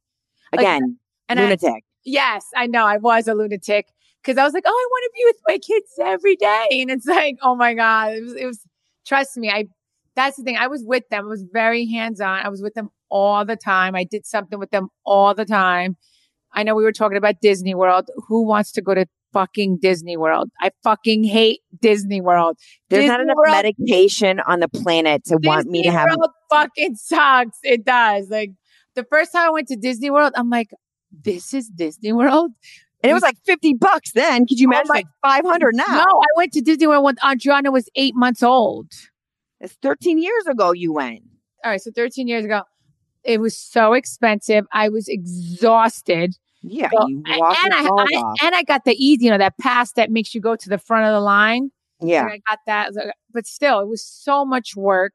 like, 0.53 0.61
Again, 0.61 0.99
And 1.29 1.39
I, 1.41 1.45
lunatic. 1.45 1.85
yes, 2.05 2.45
I 2.57 2.67
know 2.67 2.85
I 2.87 2.97
was 2.99 3.29
a 3.29 3.35
lunatic 3.35 3.87
because 4.23 4.39
I 4.39 4.45
was 4.45 4.53
like, 4.55 4.65
oh, 4.67 4.71
I 4.71 4.87
want 4.91 5.05
to 5.05 5.11
be 5.15 5.25
with 5.27 5.37
my 5.47 5.59
kids 5.59 5.93
every 6.01 6.37
day, 6.37 6.67
and 6.73 6.91
it's 6.91 7.07
like, 7.07 7.37
oh 7.43 7.55
my 7.55 7.75
god, 7.75 8.15
it 8.15 8.23
was, 8.23 8.35
it 8.35 8.47
was. 8.47 8.61
Trust 9.07 9.37
me, 9.37 9.51
I. 9.51 9.67
That's 10.17 10.37
the 10.37 10.43
thing. 10.43 10.57
I 10.57 10.67
was 10.67 10.83
with 10.85 11.05
them. 11.11 11.27
I 11.27 11.29
was 11.29 11.45
very 11.53 11.87
hands 11.87 12.21
on. 12.21 12.45
I 12.45 12.49
was 12.49 12.61
with 12.61 12.75
them 12.75 12.91
all 13.09 13.45
the 13.45 13.55
time. 13.55 13.95
I 13.95 14.03
did 14.03 14.27
something 14.27 14.59
with 14.59 14.71
them 14.73 14.89
all 15.05 15.33
the 15.33 15.45
time. 15.45 15.97
I 16.53 16.65
know 16.65 16.75
we 16.75 16.83
were 16.83 16.91
talking 16.93 17.17
about 17.17 17.41
Disney 17.41 17.73
World. 17.75 18.11
Who 18.27 18.43
wants 18.45 18.73
to 18.73 18.83
go 18.83 18.95
to 18.95 19.07
fucking 19.33 19.79
Disney 19.81 20.17
World? 20.17 20.51
I 20.61 20.71
fucking 20.83 21.25
hate 21.25 21.61
Disney 21.81 22.21
World. 22.21 22.57
There's 22.89 23.07
not 23.07 23.21
enough 23.21 23.37
World- 23.37 23.53
medication 23.53 24.41
on 24.41 24.61
the 24.61 24.69
planet 24.69 25.25
to 25.27 25.39
want 25.43 25.69
me 25.69 25.83
to 25.83 25.91
have. 25.91 26.07
World 26.09 26.31
fucking 26.51 26.97
sucks. 26.97 27.59
It 27.63 27.85
does. 27.85 28.29
Like 28.31 28.51
the 28.95 29.05
first 29.05 29.33
time 29.33 29.47
I 29.49 29.51
went 29.51 29.69
to 29.69 29.77
Disney 29.77 30.11
World, 30.11 30.33
I'm 30.37 30.51
like, 30.51 30.71
this 31.11 31.55
is 31.55 31.69
Disney 31.69 32.13
World. 32.13 32.53
And 33.03 33.11
it 33.11 33.15
was 33.15 33.23
like 33.23 33.37
50 33.47 33.75
bucks 33.75 34.11
then. 34.13 34.45
Could 34.47 34.59
you 34.59 34.67
Oh 34.69 34.73
imagine 34.73 34.89
my- 34.89 34.95
like 34.97 35.07
500 35.23 35.75
now? 35.77 35.85
No, 35.87 36.01
I 36.03 36.27
went 36.37 36.53
to 36.55 36.61
Disney 36.61 36.87
World 36.89 37.05
when 37.05 37.17
Adriana 37.25 37.71
was 37.71 37.89
eight 37.95 38.15
months 38.17 38.43
old. 38.43 38.91
It's 39.61 39.75
13 39.83 40.21
years 40.21 40.47
ago 40.49 40.73
you 40.73 40.93
went. 40.93 41.23
All 41.65 41.71
right, 41.71 41.81
so 41.81 41.91
13 41.95 42.27
years 42.29 42.45
ago, 42.45 42.63
it 43.25 43.41
was 43.41 43.57
so 43.57 43.93
expensive. 43.93 44.65
I 44.73 44.89
was 44.89 45.09
exhausted. 45.09 46.35
Yeah, 46.63 46.91
So- 46.93 47.07
you 47.09 47.23
and, 47.27 47.35
and 47.41 47.75
I, 47.75 47.89
I- 47.89 48.35
and 48.47 48.55
I 48.55 48.63
got 48.65 48.85
the 48.85 48.93
easy, 48.95 49.27
you 49.27 49.31
know, 49.31 49.39
that 49.39 49.57
pass 49.59 49.93
that 49.93 50.11
makes 50.11 50.35
you 50.35 50.41
go 50.41 50.57
to 50.57 50.69
the 50.69 50.79
front 50.79 51.07
of 51.07 51.13
the 51.13 51.21
line. 51.21 51.71
Yeah. 52.01 52.25
I 52.27 52.41
got 52.49 52.59
that. 52.67 52.93
But 53.33 53.47
still, 53.47 53.81
it 53.81 53.89
was 53.89 54.05
so 54.05 54.45
much 54.45 54.77
work. 54.77 55.13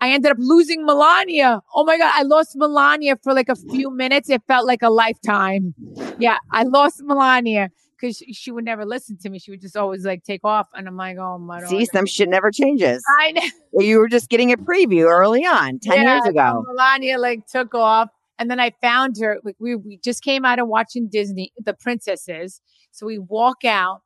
I 0.00 0.10
ended 0.10 0.30
up 0.32 0.36
losing 0.38 0.84
Melania. 0.84 1.62
Oh 1.74 1.84
my 1.84 1.96
God. 1.96 2.12
I 2.14 2.22
lost 2.24 2.56
Melania 2.56 3.16
for 3.22 3.32
like 3.32 3.48
a 3.48 3.56
few 3.56 3.90
minutes. 3.90 4.28
It 4.28 4.42
felt 4.46 4.66
like 4.66 4.82
a 4.82 4.90
lifetime. 4.90 5.74
Yeah. 6.18 6.36
I 6.50 6.64
lost 6.64 7.00
Melania 7.02 7.70
because 7.98 8.18
she, 8.18 8.34
she 8.34 8.50
would 8.50 8.64
never 8.66 8.84
listen 8.84 9.16
to 9.22 9.30
me. 9.30 9.38
She 9.38 9.50
would 9.50 9.62
just 9.62 9.78
always 9.78 10.04
like 10.04 10.22
take 10.24 10.42
off. 10.44 10.68
And 10.74 10.86
I'm 10.86 10.96
like, 10.96 11.16
oh 11.16 11.38
my 11.38 11.60
God. 11.60 11.70
See, 11.70 11.86
some 11.86 12.04
shit 12.04 12.28
never 12.28 12.50
changes. 12.50 13.02
I 13.20 13.32
know. 13.32 13.42
You 13.80 13.98
were 13.98 14.08
just 14.08 14.28
getting 14.28 14.52
a 14.52 14.56
preview 14.58 15.04
early 15.10 15.46
on, 15.46 15.78
10 15.78 16.02
Yeah, 16.02 16.14
years 16.14 16.24
so 16.24 16.30
ago. 16.30 16.64
Melania 16.68 17.18
like 17.18 17.46
took 17.46 17.74
off. 17.74 18.10
And 18.38 18.50
then 18.50 18.60
I 18.60 18.72
found 18.82 19.16
her. 19.20 19.38
Like 19.44 19.56
we, 19.58 19.74
we 19.76 19.98
just 20.02 20.22
came 20.22 20.44
out 20.44 20.58
of 20.58 20.68
watching 20.68 21.08
Disney, 21.10 21.52
the 21.58 21.74
princesses. 21.74 22.60
So 22.90 23.06
we 23.06 23.18
walk 23.18 23.64
out 23.64 24.02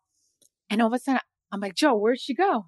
and 0.70 0.80
all 0.80 0.88
of 0.88 0.94
a 0.94 0.98
sudden 0.98 1.20
I'm 1.52 1.60
like, 1.60 1.74
Joe, 1.74 1.94
where'd 1.94 2.20
she 2.20 2.34
go? 2.34 2.66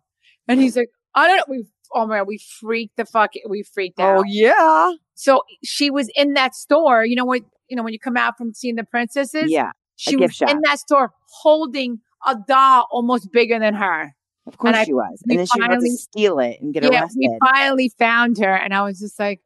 And 0.49 0.61
he's 0.61 0.77
like, 0.77 0.89
I 1.15 1.27
don't 1.27 1.37
know. 1.37 1.45
We, 1.49 1.65
oh 1.95 2.07
my 2.07 2.19
God, 2.19 2.29
we 2.29 2.39
freaked 2.39 2.97
the 2.97 3.05
fuck, 3.05 3.31
we 3.49 3.63
freaked 3.63 4.01
oh, 4.01 4.05
out. 4.05 4.19
Oh, 4.19 4.25
yeah. 4.27 4.93
So 5.15 5.43
she 5.63 5.91
was 5.91 6.11
in 6.15 6.35
that 6.35 6.55
store, 6.55 7.05
you 7.05 7.17
know, 7.17 7.25
when, 7.27 7.43
you 7.69 7.77
know, 7.77 7.83
when 7.83 7.93
you 7.93 7.99
come 7.99 8.17
out 8.17 8.39
from 8.39 8.55
seeing 8.55 8.77
the 8.77 8.85
princesses, 8.85 9.51
Yeah. 9.51 9.71
she 9.97 10.17
was 10.17 10.33
shop. 10.33 10.51
in 10.51 10.61
that 10.65 10.79
store 10.79 11.13
holding 11.43 11.99
a 12.27 12.37
doll 12.49 12.87
almost 12.91 13.31
bigger 13.33 13.59
than 13.59 13.75
her. 13.75 14.15
Of 14.47 14.59
course 14.59 14.77
I- 14.77 14.85
she 14.85 14.95
was. 14.95 15.23
And 15.29 15.39
then 15.39 15.47
she 15.47 15.61
was 15.61 15.69
to 15.69 15.75
finally- 15.75 15.91
steal 15.91 16.39
it 16.39 16.59
and 16.61 16.73
get 16.73 16.85
yeah, 16.85 17.03
arrested. 17.03 17.19
we 17.19 17.39
finally 17.45 17.93
found 17.99 18.39
her. 18.39 18.55
And 18.55 18.73
I 18.75 18.83
was 18.83 18.99
just 18.99 19.19
like, 19.19 19.41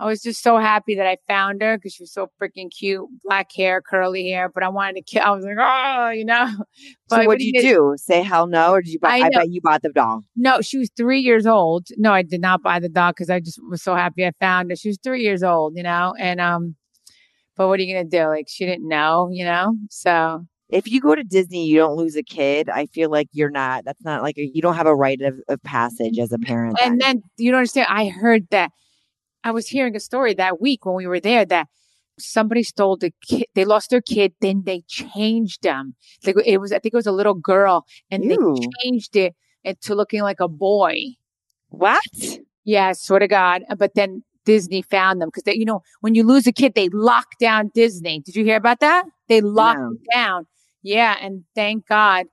I 0.00 0.06
was 0.06 0.22
just 0.22 0.42
so 0.44 0.58
happy 0.58 0.94
that 0.94 1.06
I 1.06 1.16
found 1.26 1.60
her 1.60 1.76
because 1.76 1.92
she 1.94 2.04
was 2.04 2.12
so 2.12 2.28
freaking 2.40 2.70
cute, 2.70 3.04
black 3.24 3.50
hair, 3.52 3.82
curly 3.82 4.30
hair. 4.30 4.48
But 4.48 4.62
I 4.62 4.68
wanted 4.68 4.94
to 4.94 5.02
kill. 5.02 5.22
I 5.24 5.30
was 5.30 5.44
like, 5.44 5.56
oh, 5.58 6.10
you 6.10 6.24
know. 6.24 6.46
so 6.56 7.16
But 7.16 7.26
what'd 7.26 7.42
you 7.42 7.52
did- 7.52 7.62
do? 7.62 7.94
Say 7.96 8.22
hell 8.22 8.46
no? 8.46 8.70
Or 8.72 8.80
did 8.82 8.92
you 8.92 9.00
buy? 9.00 9.16
I 9.18 9.26
I, 9.26 9.30
bet 9.30 9.50
you 9.50 9.60
bought 9.60 9.82
the 9.82 9.88
doll. 9.90 10.22
No, 10.36 10.60
she 10.60 10.78
was 10.78 10.90
three 10.96 11.20
years 11.20 11.46
old. 11.46 11.88
No, 11.96 12.12
I 12.12 12.22
did 12.22 12.40
not 12.40 12.62
buy 12.62 12.78
the 12.78 12.88
doll 12.88 13.10
because 13.10 13.28
I 13.28 13.40
just 13.40 13.58
was 13.68 13.82
so 13.82 13.94
happy 13.96 14.24
I 14.24 14.30
found 14.38 14.70
her. 14.70 14.76
She 14.76 14.88
was 14.88 14.98
three 15.02 15.22
years 15.22 15.42
old, 15.42 15.76
you 15.76 15.82
know, 15.82 16.14
and 16.18 16.40
um, 16.40 16.76
but 17.56 17.66
what 17.66 17.80
are 17.80 17.82
you 17.82 17.92
gonna 17.92 18.08
do? 18.08 18.28
Like 18.28 18.46
she 18.48 18.66
didn't 18.66 18.86
know, 18.88 19.28
you 19.32 19.44
know. 19.44 19.74
So 19.90 20.46
If 20.68 20.86
you 20.86 21.00
go 21.00 21.16
to 21.16 21.24
Disney, 21.24 21.66
you 21.66 21.76
don't 21.78 21.96
lose 21.96 22.14
a 22.14 22.22
kid. 22.22 22.68
I 22.68 22.86
feel 22.86 23.10
like 23.10 23.26
you're 23.32 23.50
not. 23.50 23.84
That's 23.84 24.04
not 24.04 24.22
like 24.22 24.38
a, 24.38 24.48
you 24.54 24.62
don't 24.62 24.76
have 24.76 24.86
a 24.86 24.94
rite 24.94 25.22
of, 25.22 25.34
of 25.48 25.60
passage 25.64 26.18
as 26.20 26.30
a 26.30 26.38
parent. 26.38 26.76
and 26.80 27.00
then 27.00 27.22
you 27.36 27.50
don't 27.50 27.58
understand. 27.58 27.88
I 27.90 28.08
heard 28.08 28.46
that 28.50 28.70
I 29.44 29.50
was 29.50 29.68
hearing 29.68 29.94
a 29.96 30.00
story 30.00 30.34
that 30.34 30.60
week 30.60 30.84
when 30.84 30.94
we 30.94 31.06
were 31.06 31.20
there 31.20 31.44
that 31.46 31.68
somebody 32.18 32.62
stole 32.62 32.96
the 32.96 33.12
kid. 33.22 33.46
They 33.54 33.64
lost 33.64 33.90
their 33.90 34.00
kid. 34.00 34.34
Then 34.40 34.62
they 34.64 34.82
changed 34.88 35.62
them. 35.62 35.94
Like 36.24 36.36
it 36.44 36.58
was, 36.58 36.72
I 36.72 36.78
think 36.78 36.94
it 36.94 36.96
was 36.96 37.06
a 37.06 37.12
little 37.12 37.34
girl, 37.34 37.86
and 38.10 38.24
Ew. 38.24 38.30
they 38.30 38.82
changed 38.82 39.16
it 39.16 39.34
into 39.64 39.94
looking 39.94 40.22
like 40.22 40.40
a 40.40 40.48
boy. 40.48 40.94
what? 41.68 42.00
Yeah, 42.64 42.92
swear 42.92 43.20
to 43.20 43.28
God. 43.28 43.62
But 43.78 43.94
then 43.94 44.22
Disney 44.44 44.82
found 44.82 45.20
them 45.20 45.28
because 45.28 45.44
they, 45.44 45.54
you 45.54 45.64
know, 45.64 45.82
when 46.00 46.14
you 46.14 46.22
lose 46.24 46.46
a 46.46 46.52
kid, 46.52 46.74
they 46.74 46.88
lock 46.90 47.26
down 47.40 47.70
Disney. 47.74 48.20
Did 48.20 48.34
you 48.36 48.44
hear 48.44 48.56
about 48.56 48.80
that? 48.80 49.04
They 49.28 49.40
lock 49.40 49.76
No. 49.78 49.96
down. 50.12 50.46
Yeah, 50.82 51.16
and 51.20 51.44
thank 51.54 51.86
God 51.86 52.26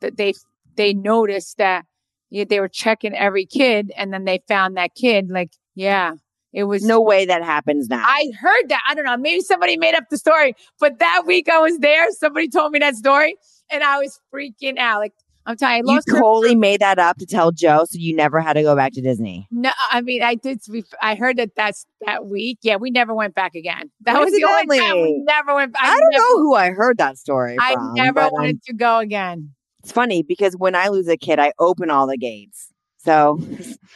that 0.00 0.16
they 0.16 0.34
they 0.76 0.92
noticed 0.94 1.58
that 1.58 1.84
yeah, 2.30 2.44
they 2.44 2.60
were 2.60 2.68
checking 2.68 3.14
every 3.14 3.44
kid, 3.44 3.92
and 3.96 4.12
then 4.12 4.24
they 4.24 4.42
found 4.48 4.76
that 4.76 4.94
kid. 4.94 5.28
Like, 5.30 5.52
yeah, 5.74 6.14
it 6.52 6.64
was 6.64 6.84
No 6.84 7.00
way 7.00 7.24
that 7.26 7.42
happens 7.42 7.88
now. 7.88 8.02
I 8.04 8.30
heard 8.38 8.68
that. 8.68 8.82
I 8.88 8.94
don't 8.94 9.04
know. 9.04 9.16
Maybe 9.16 9.40
somebody 9.40 9.76
made 9.76 9.94
up 9.94 10.04
the 10.10 10.18
story, 10.18 10.54
but 10.78 10.98
that 10.98 11.22
week 11.26 11.48
I 11.48 11.58
was 11.60 11.78
there. 11.78 12.10
Somebody 12.12 12.48
told 12.48 12.72
me 12.72 12.78
that 12.80 12.94
story, 12.96 13.36
and 13.70 13.82
I 13.82 13.98
was 13.98 14.20
freaking 14.32 14.78
out. 14.78 15.00
Like 15.00 15.14
I'm 15.46 15.56
telling 15.56 15.78
you, 15.78 15.82
I 15.88 15.90
you 15.90 15.96
lost 15.96 16.10
her- 16.10 16.20
totally 16.20 16.54
made 16.54 16.80
that 16.80 16.98
up 16.98 17.16
to 17.18 17.26
tell 17.26 17.52
Joe, 17.52 17.84
so 17.88 17.98
you 17.98 18.14
never 18.14 18.40
had 18.40 18.52
to 18.54 18.62
go 18.62 18.76
back 18.76 18.92
to 18.92 19.00
Disney. 19.00 19.48
No, 19.50 19.70
I 19.90 20.00
mean 20.02 20.22
I 20.22 20.34
did. 20.34 20.60
I 21.00 21.14
heard 21.14 21.36
that 21.38 21.54
that's 21.56 21.86
that 22.06 22.26
week. 22.26 22.58
Yeah, 22.62 22.76
we 22.76 22.90
never 22.90 23.14
went 23.14 23.34
back 23.34 23.54
again. 23.54 23.90
That 24.02 24.20
was 24.20 24.32
the 24.32 24.44
only 24.44 24.78
time 24.78 25.00
we 25.00 25.22
never 25.24 25.54
went. 25.54 25.72
back. 25.72 25.82
I, 25.82 25.98
don't 25.98 26.10
never, 26.10 26.22
know 26.22 26.38
who 26.38 26.54
I 26.54 26.70
heard 26.70 26.98
that 26.98 27.16
story 27.16 27.56
I 27.58 27.74
from. 27.74 27.94
never 27.94 28.14
but, 28.14 28.26
um, 28.26 28.32
wanted 28.32 28.62
to 28.64 28.74
go 28.74 28.98
again. 28.98 29.54
it's 29.82 29.92
funny 29.92 30.22
because 30.22 30.54
when 30.56 30.74
I 30.74 30.88
lose 30.88 31.08
a 31.08 31.16
kid, 31.16 31.38
I 31.38 31.52
open 31.58 31.90
all 31.90 32.06
the 32.06 32.18
gates. 32.18 32.71
So 33.04 33.38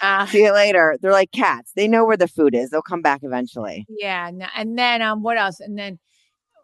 Uh, 0.01 0.27
see 0.27 0.42
you 0.42 0.53
later. 0.53 0.97
They're 1.01 1.12
like 1.12 1.33
cats. 1.33 1.73
They 1.75 1.88
know 1.88 2.05
where 2.05 2.16
the 2.16 2.29
food 2.29 2.55
is. 2.55 2.71
They'll 2.71 2.83
come 2.83 3.03
back 3.03 3.21
eventually. 3.23 3.87
yeah, 3.88 4.29
and 4.57 4.79
then 4.79 5.01
um, 5.03 5.23
what 5.23 5.38
else? 5.38 5.61
And 5.61 5.79
then 5.79 5.99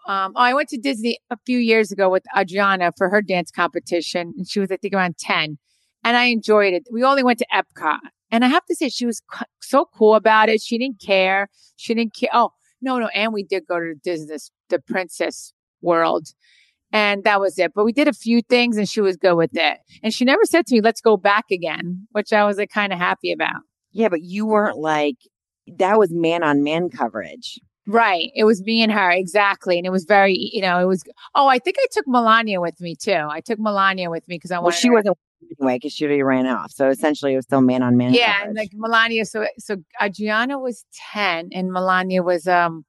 um, 0.08 0.32
oh, 0.34 0.40
I 0.40 0.52
went 0.54 0.68
to 0.70 0.78
Disney 0.78 1.18
a 1.30 1.36
few 1.46 1.58
years 1.58 1.92
ago 1.92 2.10
with 2.10 2.24
Adriana 2.36 2.92
for 2.98 3.08
her 3.08 3.22
dance 3.22 3.50
competition, 3.50 4.34
and 4.36 4.48
she 4.48 4.60
was 4.60 4.70
I 4.70 4.76
think 4.76 4.94
around 4.94 5.16
ten, 5.18 5.58
and 6.04 6.16
I 6.16 6.24
enjoyed 6.24 6.74
it. 6.74 6.82
We 6.92 7.04
only 7.04 7.22
went 7.22 7.38
to 7.38 7.46
Epcot, 7.54 8.00
and 8.30 8.44
I 8.44 8.48
have 8.48 8.64
to 8.66 8.74
say 8.74 8.88
she 8.88 9.06
was 9.06 9.22
c- 9.32 9.46
so 9.60 9.86
cool 9.96 10.14
about 10.16 10.48
it. 10.48 10.60
She 10.60 10.76
didn't 10.78 11.00
care. 11.00 11.48
She 11.76 11.94
didn't 11.94 12.14
care. 12.14 12.30
Oh 12.32 12.50
no, 12.80 12.98
no, 12.98 13.06
and 13.14 13.32
we 13.32 13.44
did 13.44 13.64
go 13.66 13.78
to 13.78 13.94
Disney, 14.02 14.36
the 14.68 14.80
Princess 14.80 15.52
World. 15.80 16.26
And 16.92 17.24
that 17.24 17.40
was 17.40 17.58
it. 17.58 17.72
But 17.74 17.84
we 17.84 17.92
did 17.92 18.06
a 18.08 18.12
few 18.12 18.42
things 18.42 18.76
and 18.76 18.88
she 18.88 19.00
was 19.00 19.16
good 19.16 19.34
with 19.34 19.50
it. 19.54 19.78
And 20.02 20.12
she 20.12 20.24
never 20.24 20.42
said 20.44 20.66
to 20.66 20.74
me, 20.74 20.80
let's 20.80 21.00
go 21.00 21.16
back 21.16 21.46
again, 21.50 22.06
which 22.12 22.32
I 22.32 22.44
was 22.44 22.58
like 22.58 22.70
kind 22.70 22.92
of 22.92 22.98
happy 22.98 23.32
about. 23.32 23.62
Yeah, 23.92 24.08
but 24.08 24.22
you 24.22 24.46
weren't 24.46 24.78
like 24.78 25.16
that 25.78 25.98
was 25.98 26.10
man 26.12 26.42
on 26.42 26.62
man 26.62 26.90
coverage. 26.90 27.58
Right. 27.86 28.30
It 28.36 28.44
was 28.44 28.62
me 28.62 28.82
and 28.82 28.92
her. 28.92 29.10
Exactly. 29.10 29.76
And 29.76 29.86
it 29.86 29.90
was 29.90 30.04
very, 30.04 30.36
you 30.52 30.60
know, 30.62 30.78
it 30.78 30.84
was, 30.86 31.02
oh, 31.34 31.48
I 31.48 31.58
think 31.58 31.76
I 31.80 31.86
took 31.90 32.04
Melania 32.06 32.60
with 32.60 32.80
me 32.80 32.94
too. 32.94 33.26
I 33.28 33.40
took 33.40 33.58
Melania 33.58 34.08
with 34.08 34.26
me 34.28 34.36
because 34.36 34.50
I 34.52 34.56
Well, 34.56 34.64
wanted 34.64 34.74
Well, 34.74 34.80
she 34.80 34.88
her- 34.88 34.94
wasn't 34.94 35.18
anyway 35.60 35.76
because 35.76 35.92
she 35.92 36.04
already 36.04 36.22
ran 36.22 36.46
off. 36.46 36.70
So 36.70 36.88
essentially, 36.90 37.32
it 37.32 37.36
was 37.36 37.44
still 37.46 37.60
man 37.60 37.82
on 37.82 37.96
man. 37.96 38.14
Yeah. 38.14 38.34
coverage. 38.34 38.48
And 38.48 38.56
like 38.56 38.70
Melania. 38.74 39.24
So, 39.24 39.46
so 39.58 39.76
Adriana 40.00 40.58
was 40.60 40.84
10 41.12 41.48
and 41.52 41.72
Melania 41.72 42.22
was, 42.22 42.46
um, 42.46 42.84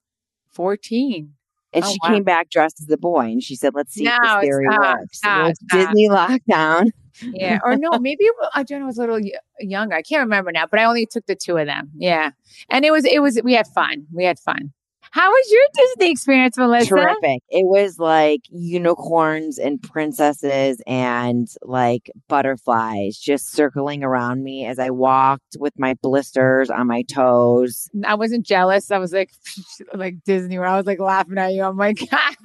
14. 0.52 1.34
And 1.74 1.84
oh, 1.84 1.92
she 1.92 1.98
wow. 2.04 2.10
came 2.10 2.24
back 2.24 2.50
dressed 2.50 2.82
as 2.82 2.90
a 2.90 2.98
boy, 2.98 3.26
and 3.26 3.44
she 3.44 3.56
said, 3.56 3.74
"Let's 3.76 3.94
see 3.94 4.04
No, 4.04 4.16
if 4.16 4.22
this 4.22 4.42
theory 4.50 4.66
not. 4.68 5.00
works." 5.00 5.18
Stop, 5.18 5.40
It 5.40 5.44
was 5.50 5.58
stop. 5.68 5.80
Disney 5.80 6.10
lockdown. 6.10 6.90
Yeah. 7.22 7.60
Or 7.64 7.76
no, 7.76 7.92
maybe 8.00 8.26
Adriana 8.58 8.86
was 8.86 8.98
a 8.98 9.02
little 9.02 9.20
y- 9.22 9.32
younger. 9.60 9.96
I 9.96 10.02
can't 10.02 10.22
remember 10.22 10.52
now, 10.52 10.66
but 10.70 10.80
I 10.80 10.84
only 10.86 11.06
took 11.06 11.26
the 11.28 11.36
two 11.36 11.58
of 11.58 11.68
them. 11.68 11.92
Yeah. 11.96 12.32
And 12.70 12.84
it 12.86 12.92
was, 12.92 13.06
it 13.06 13.22
was, 13.22 13.40
we 13.44 13.54
had 13.54 13.68
fun. 13.68 14.08
We 14.12 14.24
had 14.26 14.40
fun. 14.40 14.74
How 15.14 15.30
was 15.30 15.52
your 15.52 15.62
Disney 15.76 16.12
experience, 16.12 16.58
Melissa? 16.58 16.88
Terrific. 16.88 17.44
It 17.50 17.68
was 17.68 18.00
like 18.00 18.42
unicorns 18.50 19.60
and 19.60 19.80
princesses 19.80 20.82
and 20.88 21.48
like 21.62 22.10
butterflies 22.28 23.20
just 23.20 23.52
circling 23.52 24.04
around 24.04 24.44
me 24.44 24.66
as 24.66 24.80
I 24.80 24.90
walked 24.90 25.56
with 25.60 25.74
my 25.78 25.94
blisters 26.02 26.72
on 26.72 26.88
my 26.88 27.04
toes. 27.04 27.92
I 28.04 28.16
wasn't 28.16 28.44
jealous. 28.44 28.90
I 28.90 28.98
was 28.98 29.14
like, 29.14 29.30
like 29.94 30.16
Disney, 30.26 30.58
where 30.58 30.68
I 30.68 30.78
was 30.78 30.88
like 30.88 31.00
laughing 31.00 31.38
at 31.38 31.54
you. 31.54 31.62
I'm 31.62 31.78
like, 31.78 32.00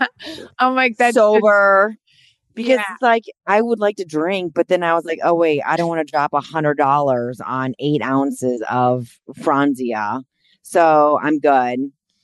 I'm 0.59 0.74
like 0.74 0.98
that's 0.98 1.14
sober. 1.14 1.96
Because 2.54 2.76
Yeah. 2.76 2.85
it's 2.92 3.00
like 3.02 3.22
I 3.46 3.62
would 3.62 3.78
like 3.81 3.96
to 3.96 4.04
drink, 4.04 4.52
but 4.54 4.68
then 4.68 4.83
I 4.83 4.92
was 4.92 5.07
like, 5.07 5.20
oh 5.24 5.33
wait, 5.35 5.62
I 5.66 5.76
don't 5.76 5.88
want 5.88 6.07
to 6.07 6.11
drop 6.12 6.35
a 6.35 6.40
hundred 6.42 6.76
dollars 6.76 7.40
on 7.40 7.72
eight 7.78 8.02
ounces 8.02 8.62
of 8.68 9.09
Franzia. 9.38 10.22
So 10.61 11.18
I'm 11.22 11.38
good. 11.38 11.78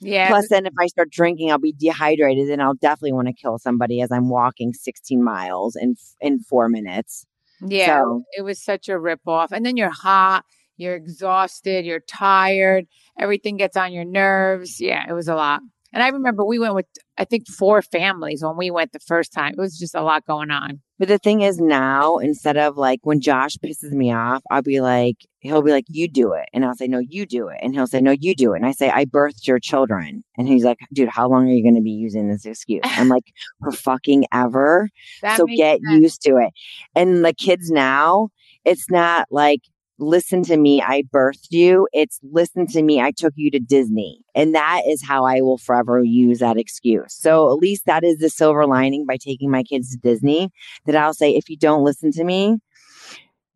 Yeah. 0.04 0.28
Plus, 0.28 0.48
then 0.48 0.66
if 0.66 0.72
I 0.80 0.86
start 0.86 1.10
drinking, 1.10 1.50
I'll 1.50 1.58
be 1.58 1.72
dehydrated, 1.72 2.50
and 2.50 2.62
I'll 2.62 2.74
definitely 2.74 3.12
want 3.12 3.28
to 3.28 3.34
kill 3.34 3.58
somebody 3.58 4.00
as 4.00 4.12
I'm 4.12 4.28
walking 4.28 4.72
16 4.72 5.22
miles 5.22 5.76
in 5.76 5.94
in 6.20 6.40
four 6.40 6.68
minutes. 6.68 7.26
yeah. 7.60 8.00
so- 8.02 8.22
It 8.36 8.42
was 8.42 8.62
such 8.62 8.88
a 8.88 8.98
rip 8.98 9.20
off. 9.26 9.50
And 9.52 9.64
then 9.64 9.76
you're 9.76 9.90
hot, 9.90 10.44
you're 10.76 10.94
exhausted, 10.96 11.84
you're 11.84 12.00
tired, 12.00 12.86
everything 13.18 13.56
gets 13.56 13.76
on 13.76 13.92
your 13.92 14.04
nerves. 14.04 14.80
Yeah, 14.80 15.04
it 15.08 15.12
was 15.12 15.28
a 15.28 15.34
lot. 15.34 15.60
And 15.92 16.02
I 16.02 16.08
remember 16.08 16.44
we 16.44 16.58
went 16.58 16.74
with 16.74 16.86
I 17.16 17.24
think 17.24 17.46
four 17.48 17.80
families 17.80 18.42
when 18.42 18.56
we 18.56 18.70
went 18.70 18.92
the 18.92 18.98
first 18.98 19.32
time. 19.32 19.52
It 19.56 19.60
was 19.60 19.78
just 19.78 19.94
a 19.94 20.02
lot 20.02 20.26
going 20.26 20.50
on. 20.50 20.80
But 20.98 21.08
the 21.08 21.18
thing 21.18 21.40
is, 21.40 21.58
now 21.58 22.18
instead 22.18 22.56
of 22.56 22.76
like 22.76 23.00
when 23.02 23.20
Josh 23.20 23.56
pisses 23.56 23.90
me 23.92 24.12
off, 24.12 24.42
I'll 24.50 24.62
be 24.62 24.80
like, 24.80 25.16
he'll 25.40 25.62
be 25.62 25.72
like, 25.72 25.86
"You 25.88 26.08
do 26.08 26.32
it," 26.34 26.48
and 26.52 26.64
I'll 26.64 26.76
say, 26.76 26.86
"No, 26.86 27.00
you 27.00 27.26
do 27.26 27.48
it," 27.48 27.58
and 27.62 27.74
he'll 27.74 27.88
say, 27.88 28.00
"No, 28.00 28.12
you 28.12 28.34
do 28.34 28.52
it," 28.52 28.58
and 28.58 28.66
I 28.66 28.72
say, 28.72 28.90
"I 28.90 29.04
birthed 29.04 29.46
your 29.46 29.58
children," 29.58 30.22
and 30.38 30.46
he's 30.48 30.64
like, 30.64 30.78
"Dude, 30.92 31.08
how 31.08 31.28
long 31.28 31.48
are 31.48 31.52
you 31.52 31.62
going 31.64 31.74
to 31.74 31.80
be 31.82 31.90
using 31.90 32.28
this 32.28 32.46
excuse?" 32.46 32.82
I'm 32.84 33.08
like, 33.08 33.24
"For 33.60 33.72
fucking 33.72 34.26
ever." 34.32 34.88
That 35.22 35.36
so 35.36 35.46
get 35.46 35.80
sense. 35.80 36.00
used 36.02 36.22
to 36.22 36.36
it. 36.36 36.52
And 36.94 37.24
the 37.24 37.34
kids 37.34 37.70
now, 37.70 38.28
it's 38.64 38.88
not 38.90 39.26
like 39.30 39.62
listen 39.98 40.42
to 40.44 40.56
me, 40.56 40.82
I 40.82 41.02
birthed 41.02 41.48
you. 41.50 41.86
It's 41.92 42.18
listen 42.22 42.66
to 42.68 42.82
me, 42.82 43.00
I 43.00 43.12
took 43.12 43.32
you 43.36 43.50
to 43.52 43.58
Disney. 43.58 44.20
And 44.34 44.54
that 44.54 44.82
is 44.86 45.02
how 45.06 45.24
I 45.24 45.40
will 45.40 45.58
forever 45.58 46.02
use 46.02 46.40
that 46.40 46.56
excuse. 46.56 47.14
So 47.14 47.50
at 47.52 47.58
least 47.58 47.86
that 47.86 48.04
is 48.04 48.18
the 48.18 48.30
silver 48.30 48.66
lining 48.66 49.06
by 49.06 49.16
taking 49.16 49.50
my 49.50 49.62
kids 49.62 49.90
to 49.90 49.98
Disney 49.98 50.50
that 50.86 50.96
I'll 50.96 51.14
say, 51.14 51.34
if 51.34 51.48
you 51.48 51.56
don't 51.56 51.84
listen 51.84 52.10
to 52.12 52.24
me, 52.24 52.58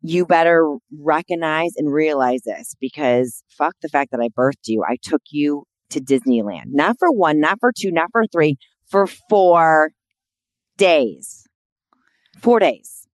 you 0.01 0.25
better 0.25 0.77
recognize 0.97 1.73
and 1.75 1.91
realize 1.91 2.41
this 2.45 2.73
because 2.79 3.43
fuck 3.49 3.75
the 3.81 3.89
fact 3.89 4.11
that 4.11 4.21
I 4.21 4.29
birthed 4.29 4.67
you. 4.67 4.83
I 4.87 4.97
took 5.01 5.21
you 5.29 5.65
to 5.89 5.99
Disneyland, 5.99 6.67
not 6.67 6.95
for 6.99 7.11
one, 7.11 7.39
not 7.39 7.59
for 7.59 7.73
two, 7.77 7.91
not 7.91 8.09
for 8.11 8.25
three, 8.27 8.57
for 8.87 9.07
four 9.07 9.91
days. 10.77 11.45
Four 12.39 12.59
days 12.59 13.07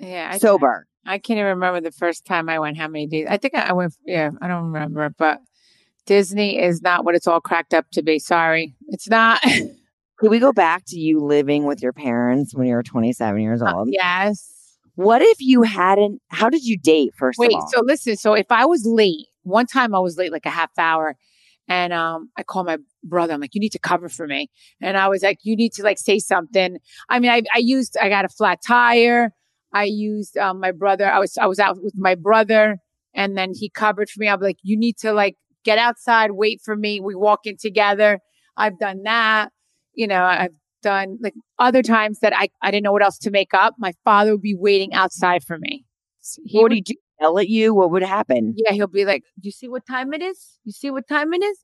Yeah. 0.00 0.30
I, 0.32 0.38
sober. 0.38 0.86
I 1.04 1.18
can't 1.18 1.38
even 1.38 1.48
remember 1.48 1.80
the 1.80 1.90
first 1.92 2.24
time 2.24 2.48
I 2.48 2.58
went 2.58 2.76
how 2.76 2.88
many 2.88 3.06
days. 3.06 3.26
I 3.28 3.36
think 3.36 3.54
I 3.54 3.72
went 3.72 3.94
yeah, 4.06 4.30
I 4.40 4.48
don't 4.48 4.64
remember, 4.72 5.10
but 5.18 5.40
Disney 6.06 6.60
is 6.60 6.82
not 6.82 7.04
what 7.04 7.14
it's 7.14 7.26
all 7.26 7.40
cracked 7.40 7.74
up 7.74 7.86
to 7.92 8.02
be. 8.02 8.18
Sorry. 8.18 8.74
It's 8.88 9.08
not. 9.08 9.40
Could 10.18 10.30
we 10.30 10.38
go 10.38 10.52
back 10.52 10.84
to 10.88 10.98
you 10.98 11.20
living 11.20 11.64
with 11.64 11.82
your 11.82 11.92
parents 11.92 12.54
when 12.54 12.66
you 12.68 12.74
were 12.74 12.82
27 12.82 13.40
years 13.40 13.60
Uh, 13.62 13.72
old? 13.74 13.88
yes. 13.90 14.48
What 14.94 15.22
if 15.22 15.38
you 15.40 15.62
hadn't? 15.62 16.20
How 16.28 16.48
did 16.50 16.64
you 16.64 16.76
date, 16.78 17.12
first 17.16 17.38
Wait, 17.38 17.48
of 17.52 17.54
all? 17.60 17.68
so 17.72 17.80
listen, 17.84 18.16
so 18.16 18.34
if 18.34 18.46
I 18.50 18.66
was 18.66 18.84
late, 18.86 19.26
one 19.42 19.66
time 19.66 19.94
I 19.94 19.98
was 19.98 20.16
late 20.18 20.30
like 20.30 20.46
a 20.46 20.50
half 20.50 20.70
hour 20.78 21.16
and 21.66 21.92
um 21.92 22.30
I 22.36 22.42
called 22.42 22.66
my 22.66 22.78
brother. 23.02 23.32
I'm 23.32 23.40
like, 23.40 23.54
you 23.54 23.60
need 23.60 23.72
to 23.72 23.78
cover 23.78 24.08
for 24.08 24.26
me. 24.26 24.50
And 24.80 24.96
I 24.96 25.08
was 25.08 25.22
like, 25.22 25.38
you 25.42 25.56
need 25.56 25.72
to 25.74 25.82
like 25.82 25.98
say 25.98 26.18
something. 26.18 26.78
I 27.08 27.18
mean, 27.18 27.30
I 27.30 27.42
I 27.54 27.58
used 27.58 27.96
I 28.00 28.08
got 28.08 28.24
a 28.24 28.28
flat 28.28 28.60
tire. 28.64 29.32
I 29.72 29.84
used 29.84 30.36
um 30.36 30.60
my 30.60 30.72
brother. 30.72 31.10
I 31.10 31.18
was 31.18 31.36
I 31.38 31.46
was 31.46 31.58
out 31.58 31.82
with 31.82 31.94
my 31.96 32.14
brother 32.14 32.78
and 33.14 33.36
then 33.36 33.52
he 33.54 33.68
covered 33.68 34.08
for 34.08 34.20
me. 34.20 34.28
I'm 34.28 34.40
like, 34.40 34.58
you 34.62 34.76
need 34.76 34.96
to 34.98 35.12
like 35.12 35.36
get 35.64 35.78
outside, 35.78 36.32
wait 36.32 36.60
for 36.64 36.76
me. 36.76 37.00
We 37.00 37.14
walk 37.14 37.40
in 37.44 37.56
together. 37.56 38.20
I've 38.56 38.78
done 38.78 39.02
that. 39.04 39.50
You 39.94 40.06
know, 40.06 40.24
I've 40.24 40.52
done 40.82 41.18
like 41.22 41.34
other 41.58 41.82
times 41.82 42.20
that 42.20 42.32
I, 42.36 42.48
I 42.62 42.70
didn't 42.70 42.84
know 42.84 42.92
what 42.92 43.02
else 43.02 43.18
to 43.18 43.30
make 43.30 43.54
up. 43.54 43.74
My 43.78 43.92
father 44.04 44.32
would 44.32 44.42
be 44.42 44.56
waiting 44.58 44.92
outside 44.94 45.44
for 45.44 45.58
me. 45.58 45.84
He 46.44 46.58
what 46.58 46.64
would 46.64 46.72
he 46.72 46.80
do? 46.80 46.94
Yell 47.20 47.38
at 47.38 47.48
you? 47.48 47.74
What 47.74 47.90
would 47.92 48.02
happen? 48.02 48.54
yeah, 48.56 48.72
he'll 48.72 48.86
be 48.88 49.04
like, 49.04 49.22
"You 49.40 49.52
see 49.52 49.68
what 49.68 49.86
time 49.86 50.12
it 50.12 50.22
is? 50.22 50.58
You 50.64 50.72
see 50.72 50.90
what 50.90 51.06
time 51.08 51.32
it 51.32 51.42
is?" 51.42 51.58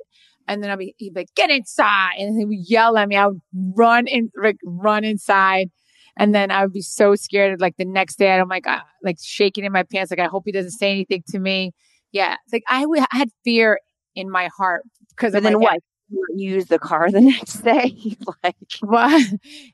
And 0.47 0.62
then 0.62 0.71
I'll 0.71 0.77
be, 0.77 0.94
he'd 0.99 1.14
be 1.14 1.21
like, 1.21 1.35
"Get 1.35 1.51
inside!" 1.51 2.14
And 2.18 2.38
he 2.38 2.44
would 2.44 2.68
yell 2.68 2.97
at 2.97 3.09
me. 3.09 3.16
I 3.16 3.27
would 3.27 3.40
run 3.77 4.07
in, 4.07 4.31
like, 4.40 4.59
run 4.64 5.05
inside, 5.05 5.71
and 6.18 6.35
then 6.35 6.50
I 6.50 6.62
would 6.64 6.72
be 6.72 6.83
so 6.83 7.14
scared. 7.14 7.61
Like 7.61 7.76
the 7.78 7.85
next 7.85 8.16
day, 8.18 8.33
I'm 8.33 8.48
like, 8.48 8.66
uh, 8.66 8.81
like 9.02 9.16
shaking 9.22 9.64
in 9.64 9.72
my 9.72 9.85
pants. 9.85 10.11
Like 10.11 10.20
I 10.20 10.26
hope 10.26 10.42
he 10.44 10.52
doesn't 10.52 10.72
say 10.72 10.90
anything 10.90 11.22
to 11.28 11.38
me. 11.38 11.72
Yeah, 12.12 12.37
it's 12.44 12.52
like 12.52 12.64
I, 12.68 12.83
w- 12.83 13.02
I 13.12 13.16
had 13.16 13.31
fear 13.44 13.81
in 14.14 14.31
my 14.31 14.48
heart 14.57 14.83
because 15.11 15.35
of 15.35 15.42
then 15.44 15.54
my 15.54 15.59
what? 15.59 15.81
You 16.11 16.54
use 16.54 16.66
the 16.66 16.78
car 16.78 17.11
the 17.11 17.20
next 17.33 17.62
day? 17.62 17.94
like, 18.44 18.57
But 18.83 19.22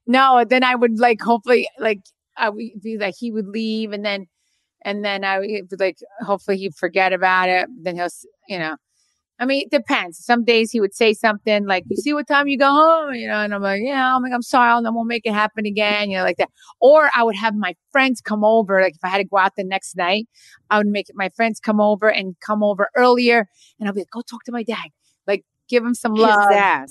no, 0.06 0.44
then 0.48 0.64
I 0.64 0.74
would 0.74 0.98
like 0.98 1.20
hopefully 1.22 1.68
like 1.78 2.00
I 2.36 2.50
would 2.50 2.80
be 2.82 2.98
like 2.98 3.14
he 3.18 3.30
would 3.32 3.48
leave 3.48 3.92
and 3.92 4.04
then 4.04 4.26
and 4.84 5.04
then 5.04 5.24
I 5.24 5.38
would 5.38 5.80
like 5.80 5.96
hopefully 6.20 6.58
he'd 6.58 6.74
forget 6.74 7.12
about 7.12 7.48
it. 7.48 7.68
Then 7.82 7.96
he'll 7.96 8.08
you 8.48 8.58
know. 8.58 8.76
I 9.38 9.46
mean, 9.46 9.62
it 9.62 9.70
depends. 9.70 10.18
Some 10.24 10.44
days 10.44 10.70
he 10.70 10.80
would 10.80 10.94
say 10.94 11.12
something 11.12 11.66
like, 11.66 11.84
"You 11.88 11.96
see 11.96 12.12
what 12.14 12.28
time 12.28 12.46
you 12.46 12.56
go 12.58 12.70
home?" 12.70 13.14
You 13.14 13.26
know, 13.26 13.40
and 13.40 13.52
I'm 13.54 13.62
like, 13.62 13.82
"Yeah." 13.82 14.14
I'm 14.14 14.22
like, 14.22 14.32
"I'm 14.32 14.42
sorry, 14.42 14.70
I'll, 14.70 14.86
I 14.86 14.90
won't 14.90 15.08
make 15.08 15.26
it 15.26 15.32
happen 15.32 15.66
again." 15.66 16.10
You 16.10 16.18
know, 16.18 16.22
like 16.24 16.36
that. 16.36 16.50
Or 16.80 17.10
I 17.16 17.24
would 17.24 17.34
have 17.36 17.54
my 17.54 17.74
friends 17.90 18.20
come 18.20 18.44
over. 18.44 18.80
Like 18.80 18.94
if 18.94 19.04
I 19.04 19.08
had 19.08 19.18
to 19.18 19.24
go 19.24 19.38
out 19.38 19.56
the 19.56 19.64
next 19.64 19.96
night, 19.96 20.28
I 20.70 20.78
would 20.78 20.86
make 20.86 21.06
my 21.14 21.30
friends 21.30 21.58
come 21.60 21.80
over 21.80 22.08
and 22.10 22.36
come 22.40 22.62
over 22.62 22.88
earlier, 22.96 23.48
and 23.80 23.88
I'll 23.88 23.94
be 23.94 24.02
like, 24.02 24.10
"Go 24.10 24.22
talk 24.22 24.44
to 24.44 24.52
my 24.52 24.62
dad." 24.62 24.86
Like 25.26 25.44
give 25.68 25.84
him 25.84 25.94
some 25.94 26.14
love. 26.14 26.36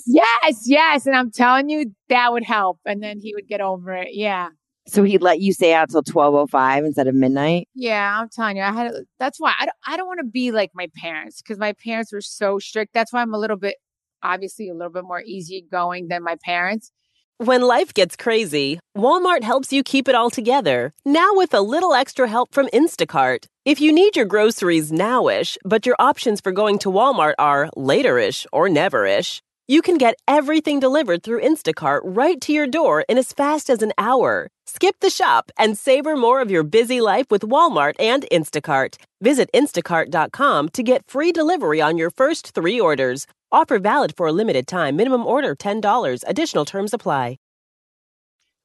Yes, 0.06 0.62
yes. 0.66 1.06
And 1.06 1.16
I'm 1.16 1.30
telling 1.30 1.68
you, 1.70 1.92
that 2.08 2.32
would 2.32 2.44
help. 2.44 2.78
And 2.84 3.02
then 3.02 3.20
he 3.20 3.34
would 3.34 3.46
get 3.48 3.60
over 3.60 3.94
it. 3.94 4.08
Yeah. 4.12 4.48
So 4.86 5.02
he 5.02 5.18
let 5.18 5.40
you 5.40 5.52
stay 5.52 5.72
out 5.72 5.90
till 5.90 6.02
twelve 6.02 6.34
oh 6.34 6.46
five 6.46 6.84
instead 6.84 7.06
of 7.06 7.14
midnight. 7.14 7.68
Yeah, 7.74 8.20
I'm 8.20 8.28
telling 8.28 8.58
you, 8.58 8.62
I 8.62 8.72
had. 8.72 8.92
That's 9.18 9.40
why 9.40 9.54
I 9.58 9.64
don't, 9.64 9.76
I 9.86 9.96
don't 9.96 10.06
want 10.06 10.20
to 10.20 10.26
be 10.26 10.50
like 10.50 10.72
my 10.74 10.88
parents 10.96 11.40
because 11.40 11.58
my 11.58 11.72
parents 11.72 12.12
were 12.12 12.20
so 12.20 12.58
strict. 12.58 12.92
That's 12.92 13.12
why 13.12 13.22
I'm 13.22 13.32
a 13.32 13.38
little 13.38 13.56
bit, 13.56 13.76
obviously, 14.22 14.68
a 14.68 14.74
little 14.74 14.92
bit 14.92 15.04
more 15.04 15.22
easygoing 15.22 16.08
than 16.08 16.22
my 16.22 16.36
parents. 16.44 16.92
When 17.38 17.62
life 17.62 17.92
gets 17.92 18.14
crazy, 18.14 18.78
Walmart 18.96 19.42
helps 19.42 19.72
you 19.72 19.82
keep 19.82 20.06
it 20.06 20.14
all 20.14 20.30
together. 20.30 20.92
Now 21.04 21.34
with 21.34 21.52
a 21.52 21.60
little 21.60 21.92
extra 21.92 22.28
help 22.28 22.54
from 22.54 22.68
Instacart. 22.68 23.46
If 23.64 23.80
you 23.80 23.90
need 23.92 24.14
your 24.14 24.24
groceries 24.24 24.92
nowish, 24.92 25.56
but 25.64 25.84
your 25.84 25.96
options 25.98 26.40
for 26.40 26.52
going 26.52 26.78
to 26.80 26.92
Walmart 26.92 27.34
are 27.38 27.70
laterish 27.76 28.46
or 28.52 28.68
neverish, 28.68 29.40
you 29.66 29.80
can 29.82 29.96
get 29.96 30.16
everything 30.28 30.78
delivered 30.80 31.22
through 31.22 31.40
Instacart 31.40 32.00
right 32.04 32.40
to 32.42 32.52
your 32.52 32.66
door 32.66 33.04
in 33.08 33.16
as 33.18 33.32
fast 33.32 33.70
as 33.70 33.82
an 33.82 33.92
hour. 33.96 34.48
Skip 34.66 34.96
the 35.00 35.10
shop 35.10 35.50
and 35.58 35.76
savor 35.76 36.16
more 36.16 36.40
of 36.40 36.50
your 36.50 36.62
busy 36.62 37.00
life 37.00 37.26
with 37.30 37.42
Walmart 37.42 37.94
and 37.98 38.26
Instacart. 38.30 38.96
Visit 39.22 39.48
instacart.com 39.54 40.68
to 40.70 40.82
get 40.82 41.06
free 41.06 41.32
delivery 41.32 41.80
on 41.80 41.96
your 41.96 42.10
first 42.10 42.54
three 42.54 42.78
orders. 42.78 43.26
Offer 43.52 43.78
valid 43.78 44.14
for 44.16 44.26
a 44.26 44.32
limited 44.32 44.66
time. 44.66 44.96
Minimum 44.96 45.24
order 45.26 45.56
$10. 45.56 46.24
Additional 46.26 46.64
terms 46.64 46.92
apply. 46.92 47.38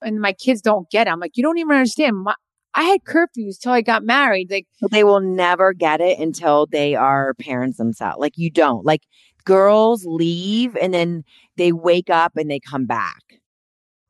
And 0.01 0.19
my 0.19 0.33
kids 0.33 0.61
don't 0.61 0.89
get 0.89 1.07
it. 1.07 1.11
I'm 1.11 1.19
like, 1.19 1.35
you 1.35 1.43
don't 1.43 1.57
even 1.57 1.75
understand. 1.75 2.17
My, 2.17 2.33
I 2.73 2.83
had 2.83 3.03
curfews 3.03 3.59
till 3.61 3.71
I 3.71 3.81
got 3.81 4.03
married. 4.03 4.49
Like, 4.49 4.67
They 4.91 5.03
will 5.03 5.19
never 5.19 5.73
get 5.73 6.01
it 6.01 6.19
until 6.19 6.65
they 6.65 6.95
are 6.95 7.33
parents 7.33 7.77
themselves. 7.77 8.17
Like 8.19 8.33
you 8.37 8.49
don't. 8.49 8.85
Like 8.85 9.01
girls 9.45 10.05
leave 10.05 10.75
and 10.77 10.93
then 10.93 11.23
they 11.57 11.71
wake 11.71 12.09
up 12.09 12.37
and 12.37 12.49
they 12.49 12.59
come 12.59 12.85
back. 12.85 13.21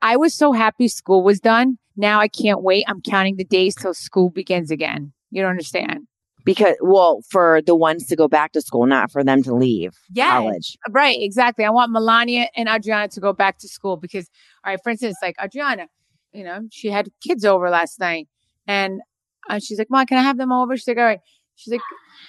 I 0.01 0.15
was 0.15 0.33
so 0.33 0.51
happy 0.51 0.87
school 0.87 1.23
was 1.23 1.39
done. 1.39 1.77
Now 1.95 2.19
I 2.19 2.27
can't 2.27 2.61
wait. 2.61 2.85
I'm 2.87 3.01
counting 3.01 3.35
the 3.35 3.43
days 3.43 3.75
till 3.75 3.93
school 3.93 4.29
begins 4.29 4.71
again. 4.71 5.11
You 5.31 5.41
don't 5.41 5.51
understand. 5.51 6.07
Because 6.45 6.75
well, 6.81 7.21
for 7.29 7.61
the 7.61 7.75
ones 7.75 8.07
to 8.07 8.15
go 8.15 8.27
back 8.27 8.53
to 8.53 8.61
school, 8.61 8.85
not 8.85 9.11
for 9.11 9.23
them 9.23 9.43
to 9.43 9.53
leave 9.53 9.93
college. 10.31 10.77
Right, 10.89 11.17
exactly. 11.19 11.65
I 11.65 11.69
want 11.69 11.91
Melania 11.91 12.47
and 12.55 12.69
Adriana 12.69 13.09
to 13.09 13.19
go 13.19 13.33
back 13.33 13.59
to 13.59 13.67
school 13.67 13.97
because, 13.97 14.29
all 14.63 14.71
right, 14.71 14.79
for 14.81 14.89
instance, 14.89 15.17
like 15.21 15.35
Adriana, 15.43 15.87
you 16.31 16.43
know, 16.43 16.61
she 16.71 16.89
had 16.89 17.09
kids 17.21 17.43
over 17.43 17.69
last 17.69 17.99
night 17.99 18.27
and 18.67 19.01
uh, 19.49 19.59
she's 19.59 19.77
like, 19.77 19.89
Mom, 19.89 20.05
can 20.05 20.17
I 20.17 20.21
have 20.21 20.37
them 20.37 20.51
over? 20.51 20.77
She's 20.77 20.87
like, 20.87 20.97
all 20.97 21.03
right. 21.03 21.19
She's 21.55 21.73
like, 21.73 21.81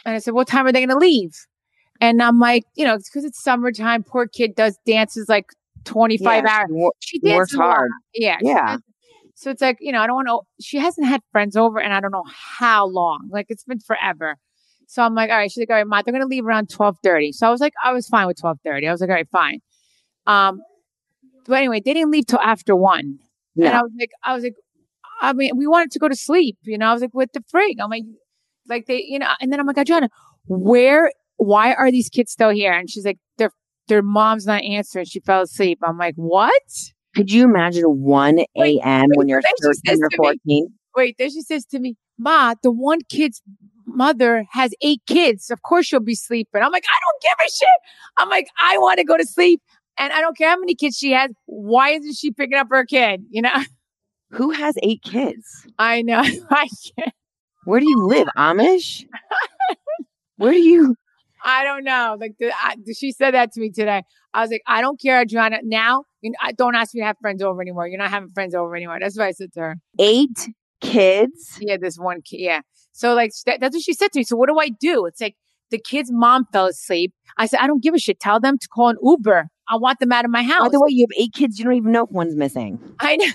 and 0.04 0.16
I 0.16 0.18
said, 0.18 0.34
what 0.34 0.48
time 0.48 0.66
are 0.66 0.72
they 0.72 0.80
going 0.80 0.88
to 0.88 0.98
leave? 0.98 1.46
And 2.00 2.22
I'm 2.22 2.38
like, 2.38 2.64
you 2.76 2.84
know, 2.84 2.94
it's 2.94 3.10
because 3.10 3.24
it's 3.24 3.42
summertime. 3.42 4.02
Poor 4.02 4.26
kid 4.26 4.54
does 4.54 4.78
dances 4.86 5.28
like 5.28 5.46
25 5.84 6.44
Yeah, 6.44 6.50
hours. 6.50 6.92
she 7.00 7.20
She 7.20 7.34
works 7.34 7.52
dances 7.52 7.58
hard. 7.58 7.90
Yeah. 8.14 8.38
Yeah. 8.40 8.76
So 9.34 9.50
it's 9.50 9.62
like, 9.62 9.78
you 9.80 9.92
know, 9.92 10.00
I 10.00 10.06
don't 10.06 10.16
want 10.16 10.28
to, 10.28 10.40
she 10.62 10.78
hasn't 10.78 11.06
had 11.06 11.20
friends 11.32 11.56
over 11.56 11.78
and 11.80 11.94
I 11.94 12.00
don't 12.00 12.12
know 12.12 12.24
how 12.26 12.86
long. 12.86 13.28
Like 13.30 13.46
it's 13.48 13.64
been 13.64 13.80
forever. 13.80 14.36
So 14.86 15.02
I'm 15.02 15.14
like, 15.14 15.30
all 15.30 15.36
right, 15.36 15.50
she's 15.50 15.62
like, 15.62 15.70
all 15.70 15.76
right, 15.76 15.86
Ma, 15.86 16.02
they're 16.02 16.12
going 16.12 16.22
to 16.22 16.28
leave 16.28 16.44
around 16.44 16.70
1230. 16.70 17.32
So 17.32 17.46
I 17.46 17.50
was 17.50 17.60
like, 17.60 17.72
I 17.84 17.92
was 17.92 18.08
fine 18.08 18.26
with 18.26 18.38
1230. 18.40 18.88
I 18.88 18.92
was 18.92 19.00
like, 19.00 19.08
all 19.08 19.16
right, 19.16 19.28
fine. 19.30 19.60
Um, 20.26 20.60
but 21.46 21.54
anyway, 21.54 21.80
they 21.84 21.94
didn't 21.94 22.10
leave 22.10 22.26
till 22.26 22.40
after 22.40 22.74
one. 22.76 23.18
And 23.68 23.76
I 23.78 23.82
was 23.82 23.92
like, 23.98 24.10
I 24.24 24.34
was 24.34 24.42
like, 24.44 24.54
I 25.22 25.32
mean, 25.32 25.52
we 25.56 25.66
wanted 25.66 25.90
to 25.92 25.98
go 25.98 26.08
to 26.08 26.16
sleep, 26.16 26.56
you 26.62 26.76
know, 26.78 26.86
I 26.88 26.92
was 26.92 27.02
like, 27.02 27.12
what 27.12 27.32
the 27.32 27.40
frig? 27.54 27.76
I'm 27.80 27.90
like, 27.90 28.04
like 28.68 28.86
they, 28.86 29.02
you 29.06 29.18
know, 29.18 29.28
and 29.40 29.52
then 29.52 29.60
I'm 29.60 29.66
like, 29.66 29.78
Adriana, 29.78 30.08
where, 30.48 31.12
why 31.40 31.72
are 31.74 31.90
these 31.90 32.08
kids 32.08 32.32
still 32.32 32.50
here? 32.50 32.72
And 32.72 32.90
she's 32.90 33.04
like, 33.04 33.18
their, 33.38 33.50
their 33.88 34.02
mom's 34.02 34.46
not 34.46 34.62
answering. 34.62 35.06
She 35.06 35.20
fell 35.20 35.42
asleep. 35.42 35.78
I'm 35.82 35.98
like, 35.98 36.14
what? 36.16 36.62
Could 37.16 37.32
you 37.32 37.44
imagine 37.44 37.84
1 37.84 38.38
a.m. 38.58 39.06
when 39.14 39.28
you're 39.28 39.42
then 39.42 39.72
13 39.86 40.04
or 40.04 40.08
to 40.08 40.16
me- 40.18 40.38
14? 40.44 40.68
Wait, 40.96 41.16
then 41.18 41.30
she 41.30 41.42
says 41.42 41.64
to 41.66 41.78
me, 41.78 41.96
Ma, 42.18 42.54
the 42.62 42.70
one 42.70 43.00
kid's 43.08 43.40
mother 43.86 44.44
has 44.50 44.72
eight 44.82 45.00
kids. 45.06 45.50
Of 45.50 45.62
course 45.62 45.86
she'll 45.86 46.00
be 46.00 46.14
sleeping. 46.14 46.62
I'm 46.62 46.72
like, 46.72 46.84
I 46.84 46.98
don't 47.00 47.22
give 47.22 47.46
a 47.46 47.50
shit. 47.50 47.68
I'm 48.18 48.28
like, 48.28 48.48
I 48.62 48.76
want 48.78 48.98
to 48.98 49.04
go 49.04 49.16
to 49.16 49.26
sleep. 49.26 49.62
And 49.98 50.12
I 50.12 50.20
don't 50.20 50.36
care 50.36 50.50
how 50.50 50.58
many 50.58 50.74
kids 50.74 50.96
she 50.96 51.12
has. 51.12 51.30
Why 51.46 51.90
isn't 51.90 52.14
she 52.16 52.32
picking 52.32 52.58
up 52.58 52.68
her 52.70 52.84
kid? 52.84 53.24
You 53.30 53.42
know, 53.42 53.52
Who 54.32 54.50
has 54.50 54.76
eight 54.82 55.02
kids? 55.02 55.66
I 55.78 56.02
know. 56.02 56.20
I 56.50 56.68
can't. 56.96 57.14
Where 57.64 57.80
do 57.80 57.88
you 57.88 58.06
live? 58.06 58.28
Amish? 58.36 59.04
Where 60.36 60.52
do 60.52 60.58
you? 60.58 60.96
I 61.44 61.64
don't 61.64 61.84
know. 61.84 62.16
Like 62.18 62.32
the, 62.38 62.52
I, 62.52 62.76
she 62.96 63.12
said 63.12 63.34
that 63.34 63.52
to 63.52 63.60
me 63.60 63.70
today. 63.70 64.02
I 64.32 64.42
was 64.42 64.50
like, 64.50 64.62
I 64.66 64.80
don't 64.80 65.00
care, 65.00 65.20
Adriana. 65.20 65.58
Now, 65.62 66.04
you 66.20 66.30
know, 66.30 66.36
don't 66.56 66.74
ask 66.74 66.94
me 66.94 67.00
to 67.00 67.06
have 67.06 67.16
friends 67.20 67.42
over 67.42 67.60
anymore. 67.60 67.88
You're 67.88 67.98
not 67.98 68.10
having 68.10 68.30
friends 68.30 68.54
over 68.54 68.76
anymore. 68.76 68.98
That's 69.00 69.16
what 69.16 69.26
I 69.26 69.32
said 69.32 69.52
to 69.54 69.60
her. 69.60 69.76
Eight 69.98 70.48
kids? 70.80 71.58
Yeah, 71.60 71.76
this 71.80 71.96
one 71.96 72.22
kid. 72.22 72.40
Yeah. 72.40 72.60
So 72.92 73.14
like 73.14 73.32
that, 73.46 73.60
that's 73.60 73.74
what 73.74 73.82
she 73.82 73.94
said 73.94 74.12
to 74.12 74.20
me. 74.20 74.24
So 74.24 74.36
what 74.36 74.48
do 74.48 74.58
I 74.58 74.68
do? 74.68 75.06
It's 75.06 75.20
like 75.20 75.36
the 75.70 75.78
kid's 75.78 76.10
mom 76.12 76.46
fell 76.52 76.66
asleep. 76.66 77.12
I 77.38 77.46
said, 77.46 77.60
I 77.60 77.66
don't 77.66 77.82
give 77.82 77.94
a 77.94 77.98
shit. 77.98 78.20
Tell 78.20 78.40
them 78.40 78.58
to 78.58 78.68
call 78.68 78.88
an 78.88 78.96
Uber. 79.02 79.48
I 79.68 79.76
want 79.76 80.00
them 80.00 80.12
out 80.12 80.24
of 80.24 80.30
my 80.30 80.42
house. 80.42 80.62
By 80.62 80.68
the 80.68 80.80
way, 80.80 80.88
you 80.90 81.06
have 81.08 81.22
eight 81.22 81.32
kids. 81.32 81.58
You 81.58 81.64
don't 81.64 81.74
even 81.74 81.92
know 81.92 82.04
if 82.04 82.10
one's 82.10 82.34
missing. 82.34 82.78
I 83.00 83.16
know. 83.16 83.26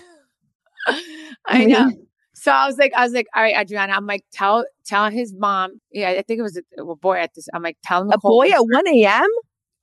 I 1.46 1.66
know. 1.66 1.92
So 2.36 2.52
I 2.52 2.68
was 2.68 2.78
like, 2.78 2.92
I 2.96 3.04
was 3.04 3.14
like, 3.14 3.28
all 3.34 3.42
right, 3.42 3.56
Adriana. 3.56 3.94
I'm 3.94 4.06
like, 4.06 4.24
tell 4.32 4.66
tell 4.86 5.10
his 5.10 5.34
mom. 5.34 5.80
Yeah, 5.92 6.10
I 6.10 6.22
think 6.22 6.40
it 6.40 6.44
was 6.44 6.58
a, 6.58 6.82
a 6.84 6.96
boy 6.96 7.18
at 7.18 7.34
this. 7.34 7.48
I'm 7.54 7.64
like, 7.64 7.78
tell 7.84 8.02
him 8.02 8.12
A 8.12 8.18
boy 8.18 8.50
at 8.50 8.60
1 8.60 8.88
a.m.? 8.88 9.28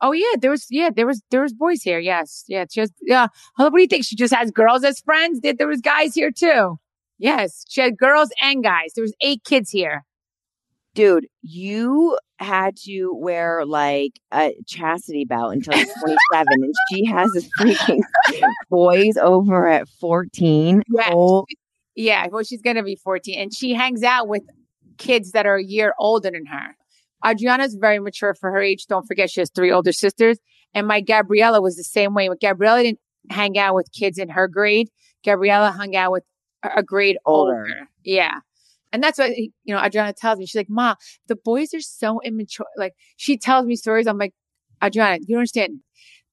Oh 0.02 0.12
yeah, 0.12 0.34
there 0.40 0.50
was 0.50 0.66
yeah, 0.68 0.90
there 0.94 1.06
was 1.06 1.22
there 1.30 1.40
was 1.40 1.52
boys 1.52 1.82
here. 1.82 1.98
Yes, 1.98 2.44
yeah, 2.48 2.64
she 2.70 2.80
has 2.80 2.92
yeah. 3.02 3.28
What 3.56 3.72
do 3.72 3.80
you 3.80 3.86
think? 3.86 4.04
She 4.04 4.16
just 4.16 4.34
has 4.34 4.50
girls 4.50 4.84
as 4.84 5.00
friends. 5.00 5.40
There, 5.40 5.54
there 5.54 5.68
was 5.68 5.80
guys 5.80 6.14
here 6.14 6.32
too. 6.32 6.78
Yes, 7.18 7.64
she 7.68 7.80
had 7.80 7.96
girls 7.96 8.30
and 8.42 8.64
guys. 8.64 8.92
There 8.94 9.02
was 9.02 9.14
eight 9.22 9.44
kids 9.44 9.70
here. 9.70 10.04
Dude, 10.94 11.26
you 11.40 12.18
had 12.38 12.76
to 12.84 13.14
wear 13.14 13.64
like 13.64 14.18
a 14.32 14.54
chastity 14.66 15.24
belt 15.24 15.52
until 15.52 15.76
you're 15.76 15.86
27, 15.86 16.46
and 16.50 16.74
she 16.90 17.04
has 17.06 17.30
this 17.32 17.48
freaking 17.58 18.02
boys 18.70 19.16
over 19.16 19.68
at 19.68 19.88
14. 20.00 20.82
Yes. 20.92 21.10
Oh, 21.14 21.46
Yeah, 21.94 22.26
well, 22.30 22.42
she's 22.42 22.62
gonna 22.62 22.82
be 22.82 22.96
14, 22.96 23.38
and 23.38 23.54
she 23.54 23.74
hangs 23.74 24.02
out 24.02 24.28
with 24.28 24.42
kids 24.98 25.32
that 25.32 25.46
are 25.46 25.56
a 25.56 25.64
year 25.64 25.94
older 25.98 26.30
than 26.30 26.46
her. 26.46 26.76
Adriana's 27.24 27.76
very 27.80 27.98
mature 27.98 28.34
for 28.34 28.50
her 28.50 28.60
age. 28.60 28.86
Don't 28.86 29.06
forget, 29.06 29.30
she 29.30 29.40
has 29.40 29.50
three 29.50 29.70
older 29.70 29.92
sisters, 29.92 30.38
and 30.74 30.86
my 30.86 31.00
Gabriella 31.00 31.60
was 31.60 31.76
the 31.76 31.84
same 31.84 32.14
way. 32.14 32.28
Gabriella 32.40 32.82
didn't 32.82 33.00
hang 33.30 33.58
out 33.58 33.74
with 33.74 33.88
kids 33.92 34.18
in 34.18 34.30
her 34.30 34.48
grade. 34.48 34.88
Gabriella 35.24 35.70
hung 35.70 35.94
out 35.94 36.12
with 36.12 36.24
a 36.64 36.70
a 36.76 36.82
grade 36.82 37.16
Older. 37.26 37.60
older. 37.62 37.88
Yeah. 38.04 38.38
And 38.92 39.02
that's 39.02 39.18
what, 39.18 39.36
you 39.36 39.50
know, 39.66 39.82
Adriana 39.82 40.12
tells 40.12 40.38
me. 40.38 40.46
She's 40.46 40.54
like, 40.54 40.68
Ma, 40.68 40.94
the 41.26 41.34
boys 41.34 41.72
are 41.74 41.80
so 41.80 42.20
immature. 42.24 42.66
Like, 42.76 42.92
she 43.16 43.36
tells 43.38 43.66
me 43.66 43.74
stories. 43.74 44.06
I'm 44.06 44.18
like, 44.18 44.34
Adriana, 44.84 45.18
you 45.20 45.28
don't 45.34 45.38
understand. 45.38 45.80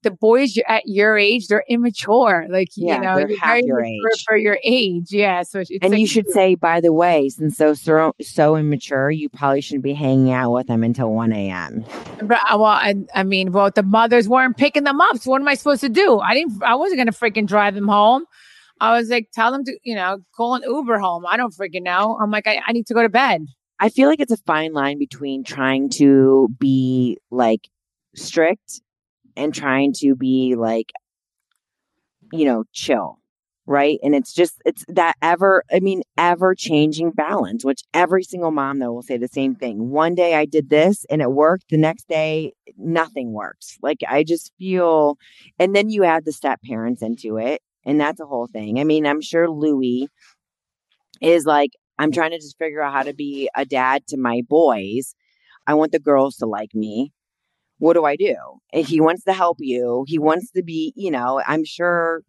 The 0.02 0.12
boys 0.12 0.58
at 0.68 0.84
your 0.86 1.18
age, 1.18 1.48
they're 1.48 1.66
immature. 1.68 2.48
Like, 2.50 2.70
Yeah, 2.78 2.96
you 2.96 3.02
know, 3.02 3.16
they're 3.18 3.30
you're 3.30 3.40
very 3.40 3.64
your 3.66 3.82
mature 3.82 4.10
age. 4.14 4.24
for 4.26 4.38
your 4.38 4.58
age. 4.64 5.08
Yeah. 5.12 5.42
So 5.44 5.60
it's 5.60 5.70
and 5.82 5.92
like- 5.92 6.00
you 6.00 6.08
should 6.08 6.30
say, 6.30 6.56
by 6.56 6.80
the 6.80 6.94
way, 6.94 7.28
since 7.28 7.58
those 7.58 7.86
are 7.90 8.14
so 8.22 8.56
immature, 8.56 9.12
you 9.12 9.28
probably 9.28 9.60
shouldn't 9.60 9.84
be 9.84 9.94
hanging 9.94 10.32
out 10.32 10.52
with 10.54 10.68
them 10.68 10.84
until 10.84 11.12
1 11.12 11.34
a.m. 11.34 11.84
But, 12.24 12.40
uh, 12.50 12.58
well, 12.58 12.66
I, 12.66 12.96
I 13.14 13.24
mean, 13.24 13.52
well, 13.52 13.72
the 13.72 13.84
mothers 13.84 14.30
weren't 14.30 14.56
picking 14.56 14.86
them 14.86 15.02
up. 15.02 15.18
So 15.18 15.32
what 15.32 15.42
am 15.42 15.48
I 15.50 15.56
supposed 15.56 15.82
to 15.82 15.90
do? 15.90 16.20
I 16.20 16.34
didn't, 16.34 16.64
I 16.64 16.76
wasn't 16.76 16.98
going 17.00 17.12
to 17.12 17.14
freaking 17.14 17.46
drive 17.48 17.76
them 17.76 17.90
home. 17.90 18.26
I 18.80 18.98
was 18.98 19.10
like, 19.10 19.28
tell 19.34 19.52
them 19.52 19.66
to, 19.66 19.78
you 19.84 19.96
know, 19.96 20.20
call 20.34 20.56
an 20.56 20.64
Uber 20.64 21.00
home. 21.00 21.26
I 21.28 21.36
don't 21.36 21.54
freaking 21.54 21.84
know. 21.84 22.18
I'm 22.22 22.32
like, 22.32 22.48
I, 22.48 22.62
I 22.66 22.72
need 22.72 22.88
to 22.88 22.94
go 22.94 23.02
to 23.02 23.10
bed. 23.10 23.46
I 23.82 23.90
feel 23.90 24.08
like 24.08 24.22
it's 24.22 24.32
a 24.32 24.38
fine 24.38 24.72
line 24.72 24.98
between 24.98 25.44
trying 25.44 25.90
to 25.96 26.48
be 26.58 27.18
like 27.32 27.68
strict 28.16 28.82
and 29.40 29.54
trying 29.54 29.94
to 29.94 30.16
be 30.16 30.56
like, 30.56 30.92
you 32.32 32.46
know, 32.46 32.66
chill. 32.74 33.18
Right. 33.66 34.00
And 34.02 34.16
it's 34.16 34.34
just, 34.34 34.60
it's 34.66 34.84
that 34.88 35.14
ever, 35.22 35.64
I 35.72 35.80
mean, 35.80 36.02
ever 36.18 36.56
changing 36.56 37.12
balance, 37.12 37.64
which 37.64 37.84
every 37.94 38.24
single 38.24 38.50
mom, 38.50 38.80
though, 38.80 38.92
will 38.92 39.04
say 39.04 39.18
the 39.18 39.28
same 39.28 39.54
thing. 39.54 39.92
One 39.92 40.16
day 40.16 40.34
I 40.34 40.46
did 40.46 40.72
this 40.72 41.06
and 41.08 41.22
it 41.22 41.32
worked. 41.32 41.66
The 41.70 41.78
next 41.78 42.08
day, 42.08 42.54
nothing 42.80 43.32
works. 43.32 43.78
Like, 43.84 44.00
I 44.10 44.24
just 44.24 44.52
feel, 44.58 45.20
and 45.60 45.76
then 45.76 45.90
you 45.90 46.04
add 46.04 46.26
the 46.26 46.32
step 46.32 46.60
parents 46.64 47.04
into 47.04 47.38
it. 47.38 47.62
And 47.86 48.02
that's 48.02 48.20
a 48.20 48.26
whole 48.26 48.48
thing. 48.48 48.80
I 48.80 48.84
mean, 48.86 49.06
I'm 49.06 49.22
sure 49.22 49.48
Louis 49.48 50.10
is 51.22 51.46
like, 51.46 51.70
I'm 52.00 52.12
trying 52.12 52.32
to 52.32 52.40
just 52.40 52.58
figure 52.58 52.82
out 52.82 52.94
how 52.94 53.04
to 53.04 53.14
be 53.14 53.52
a 53.56 53.66
dad 53.66 54.08
to 54.08 54.18
my 54.18 54.42
boys. 54.50 55.14
I 55.68 55.76
want 55.76 55.92
the 55.92 56.00
girls 56.00 56.38
to 56.38 56.48
like 56.48 56.74
me. 56.74 57.14
What 57.80 57.94
do 57.94 58.06
I 58.06 58.16
do? 58.16 58.36
And 58.72 58.86
he 58.86 59.02
wants 59.02 59.24
to 59.24 59.34
help 59.34 59.58
you. 59.60 60.06
He 60.08 60.20
wants 60.20 60.52
to 60.52 60.64
be, 60.64 60.94
you 60.96 61.12
know, 61.12 61.42
I'm 61.48 61.66
sure. 61.66 62.22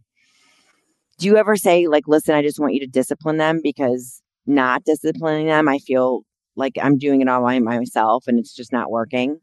Do 1.18 1.26
you 1.26 1.36
ever 1.36 1.54
say, 1.54 1.86
like, 1.86 2.08
listen, 2.08 2.34
I 2.34 2.42
just 2.42 2.58
want 2.58 2.72
you 2.72 2.80
to 2.80 2.86
discipline 2.86 3.36
them 3.36 3.60
because 3.62 4.22
not 4.46 4.84
disciplining 4.84 5.46
them, 5.46 5.68
I 5.68 5.78
feel 5.78 6.22
like 6.56 6.78
I'm 6.80 6.96
doing 6.96 7.20
it 7.20 7.28
all 7.28 7.42
by 7.42 7.58
myself 7.58 8.24
and 8.26 8.38
it's 8.38 8.54
just 8.54 8.72
not 8.72 8.90
working? 8.90 9.38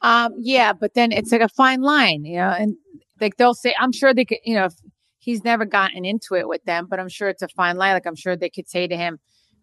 Um, 0.00 0.34
yeah, 0.38 0.72
but 0.72 0.94
then 0.94 1.12
it's 1.12 1.32
like 1.32 1.40
a 1.40 1.48
fine 1.48 1.82
line, 1.82 2.24
you 2.24 2.36
know, 2.36 2.48
and 2.48 2.76
like 3.20 3.36
they'll 3.36 3.54
say, 3.54 3.74
I'm 3.78 3.92
sure 3.92 4.14
they 4.14 4.24
could, 4.24 4.38
you 4.44 4.54
know, 4.54 4.66
if, 4.66 4.74
he's 5.18 5.44
never 5.44 5.64
gotten 5.64 6.04
into 6.04 6.34
it 6.34 6.48
with 6.48 6.64
them, 6.64 6.86
but 6.88 6.98
I'm 6.98 7.08
sure 7.08 7.28
it's 7.28 7.42
a 7.42 7.48
fine 7.48 7.76
line. 7.76 7.92
Like 7.92 8.06
I'm 8.06 8.16
sure 8.16 8.36
they 8.36 8.48
could 8.48 8.68
say 8.68 8.86
to 8.86 8.96
him, 8.96 9.18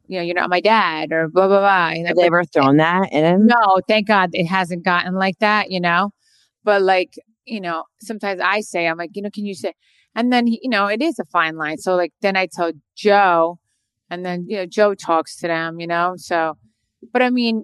you 0.08 0.18
know, 0.20 0.24
you're 0.24 0.36
not 0.36 0.50
my 0.50 0.62
dad 0.62 1.12
or 1.12 1.28
blah 1.28 1.48
blah 1.48 1.60
blah. 1.60 1.90
You 1.90 2.04
know, 2.04 2.08
Have 2.10 2.18
they 2.18 2.26
ever 2.26 2.44
thrown 2.44 2.78
that 2.78 3.12
at 3.12 3.24
him? 3.24 3.48
no, 3.48 3.82
thank 3.88 4.08
God 4.08 4.30
it 4.34 4.46
hasn't 4.46 4.84
gotten 4.84 5.16
like 5.16 5.40
that, 5.40 5.72
you 5.72 5.80
know. 5.80 6.12
But 6.64 6.82
like, 6.82 7.14
you 7.46 7.62
know, 7.62 7.84
sometimes 8.02 8.42
I 8.42 8.62
say, 8.62 8.88
I'm 8.88 8.98
like, 8.98 9.12
you 9.14 9.22
know, 9.22 9.30
can 9.34 9.46
you 9.46 9.54
say? 9.54 9.74
And 10.16 10.32
then 10.32 10.48
he, 10.48 10.60
you 10.64 10.70
know, 10.70 10.88
it 10.88 11.02
is 11.02 11.20
a 11.20 11.26
fine 11.26 11.58
line. 11.58 11.78
So 11.78 11.96
like, 11.96 12.14
then 12.22 12.38
I 12.38 12.48
tell 12.52 12.72
Joe, 12.96 13.60
and 14.10 14.26
then 14.26 14.46
you 14.48 14.58
know, 14.58 14.66
Joe 14.66 14.96
talks 14.96 15.36
to 15.38 15.48
them, 15.48 15.80
you 15.80 15.88
know. 15.88 16.14
So, 16.18 16.58
but 17.12 17.22
I 17.22 17.30
mean, 17.30 17.64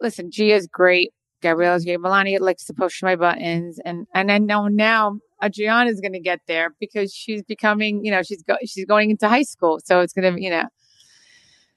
listen, 0.00 0.30
Gia's 0.30 0.66
great. 0.66 1.12
Gabriella's 1.42 1.84
great. 1.84 2.00
Melania 2.00 2.42
likes 2.42 2.64
to 2.66 2.74
push 2.74 3.02
my 3.02 3.16
buttons, 3.16 3.78
and 3.84 4.06
and 4.14 4.30
I 4.30 4.38
know 4.38 4.68
now 4.68 5.18
Adriana's 5.42 6.00
going 6.00 6.12
to 6.12 6.20
get 6.20 6.40
there 6.46 6.74
because 6.80 7.12
she's 7.14 7.42
becoming, 7.42 8.04
you 8.04 8.10
know, 8.10 8.22
she's 8.22 8.42
go, 8.42 8.56
she's 8.66 8.84
going 8.84 9.10
into 9.10 9.28
high 9.28 9.42
school, 9.42 9.80
so 9.84 10.00
it's 10.00 10.12
going 10.12 10.34
to, 10.34 10.42
you 10.42 10.50
know, 10.50 10.64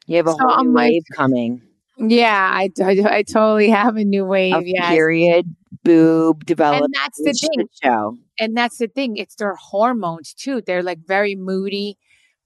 You 0.07 0.17
have 0.17 0.27
a 0.27 0.31
So 0.31 0.37
whole 0.39 0.51
I'm 0.51 0.67
new 0.67 0.73
like- 0.73 0.89
wave 0.91 1.03
coming. 1.15 1.61
yeah, 1.97 2.49
I, 2.53 2.69
I, 2.83 3.17
I 3.17 3.23
totally 3.23 3.69
have 3.69 3.95
a 3.97 4.03
new 4.03 4.25
wave. 4.25 4.55
Of 4.55 4.63
yes. 4.65 4.89
period, 4.89 5.55
boob, 5.83 6.45
development. 6.45 6.85
And 6.85 6.93
that's 7.03 7.17
the 7.21 7.33
thing. 7.55 7.67
show. 7.83 8.17
and 8.39 8.57
that's 8.57 8.77
the 8.77 8.87
thing 8.87 9.15
it's 9.17 9.35
their 9.35 9.55
hormones 9.55 10.33
too 10.33 10.61
they're 10.65 10.81
like 10.81 10.99
very 11.05 11.35
moody 11.35 11.97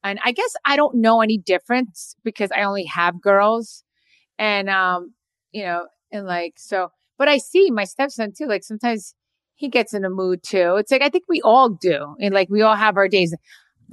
and 0.04 0.20
i 0.26 0.32
guess 0.34 0.54
i 0.66 0.76
don't 0.76 0.96
know 0.96 1.22
any 1.22 1.38
difference 1.38 2.16
because 2.24 2.50
i 2.52 2.62
only 2.64 2.84
have 2.84 3.22
girls 3.22 3.84
and 4.38 4.70
um 4.70 5.14
you 5.54 5.64
know 5.64 5.88
and 6.12 6.26
like 6.26 6.56
so 6.58 6.90
but 7.18 7.28
i 7.30 7.38
see 7.38 7.72
my 7.72 7.84
stepson 7.86 8.34
too 8.38 8.48
like 8.48 8.64
sometimes 8.66 9.14
he 9.56 9.70
gets 9.70 9.94
in 9.94 10.04
a 10.04 10.10
mood 10.10 10.42
too 10.44 10.76
it's 10.76 10.92
like 10.92 11.02
i 11.02 11.10
think 11.10 11.24
we 11.30 11.40
all 11.42 11.70
do 11.70 12.16
and 12.20 12.34
like 12.34 12.50
we 12.50 12.62
all 12.62 12.76
have 12.76 12.98
our 12.98 13.08
days 13.08 13.34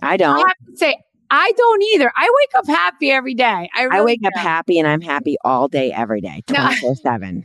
I 0.02 0.14
i 0.14 0.16
don't. 0.16 0.36
have 0.38 0.56
to 0.68 0.76
say 0.76 0.96
i 1.34 1.52
don't 1.56 1.82
either 1.94 2.12
i 2.16 2.30
wake 2.40 2.50
up 2.58 2.66
happy 2.66 3.10
every 3.10 3.34
day 3.34 3.68
i, 3.74 3.82
I 3.82 3.84
really 3.84 4.04
wake 4.04 4.20
up 4.26 4.34
happy 4.36 4.78
and 4.78 4.86
I'm 4.88 5.00
happy 5.00 5.36
all 5.44 5.68
day, 5.68 5.92
every 5.92 6.20
day, 6.20 6.42
No. 6.48 6.54
24 6.80 6.94
7 6.96 7.44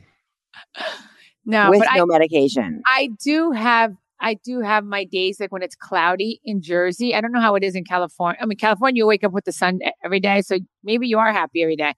no 1.46 1.70
with 1.70 1.80
no 1.96 2.04
I, 2.04 2.06
medication. 2.06 2.82
I 2.86 3.10
do 3.24 3.52
have 3.52 3.96
I 4.22 4.36
do 4.36 4.60
have 4.62 4.84
my 4.86 5.06
days 5.06 5.40
like 5.40 5.52
when 5.52 5.64
it's 5.64 5.76
cloudy 5.76 6.42
in 6.44 6.62
Jersey. 6.62 7.16
I 7.16 7.22
don't 7.22 7.32
know 7.32 7.40
how 7.40 7.56
it 7.56 7.64
is 7.64 7.74
in 7.76 7.86
California. 7.86 8.38
I 8.42 8.46
mean, 8.46 8.58
California, 8.58 9.00
you 9.00 9.08
wake 9.08 9.24
up 9.24 9.32
with 9.32 9.46
the 9.46 9.54
sun 9.54 9.80
every 10.04 10.20
day, 10.20 10.42
so 10.42 10.58
maybe 10.84 11.08
you 11.08 11.18
are 11.18 11.32
happy 11.32 11.64
every 11.64 11.78
day. 11.78 11.94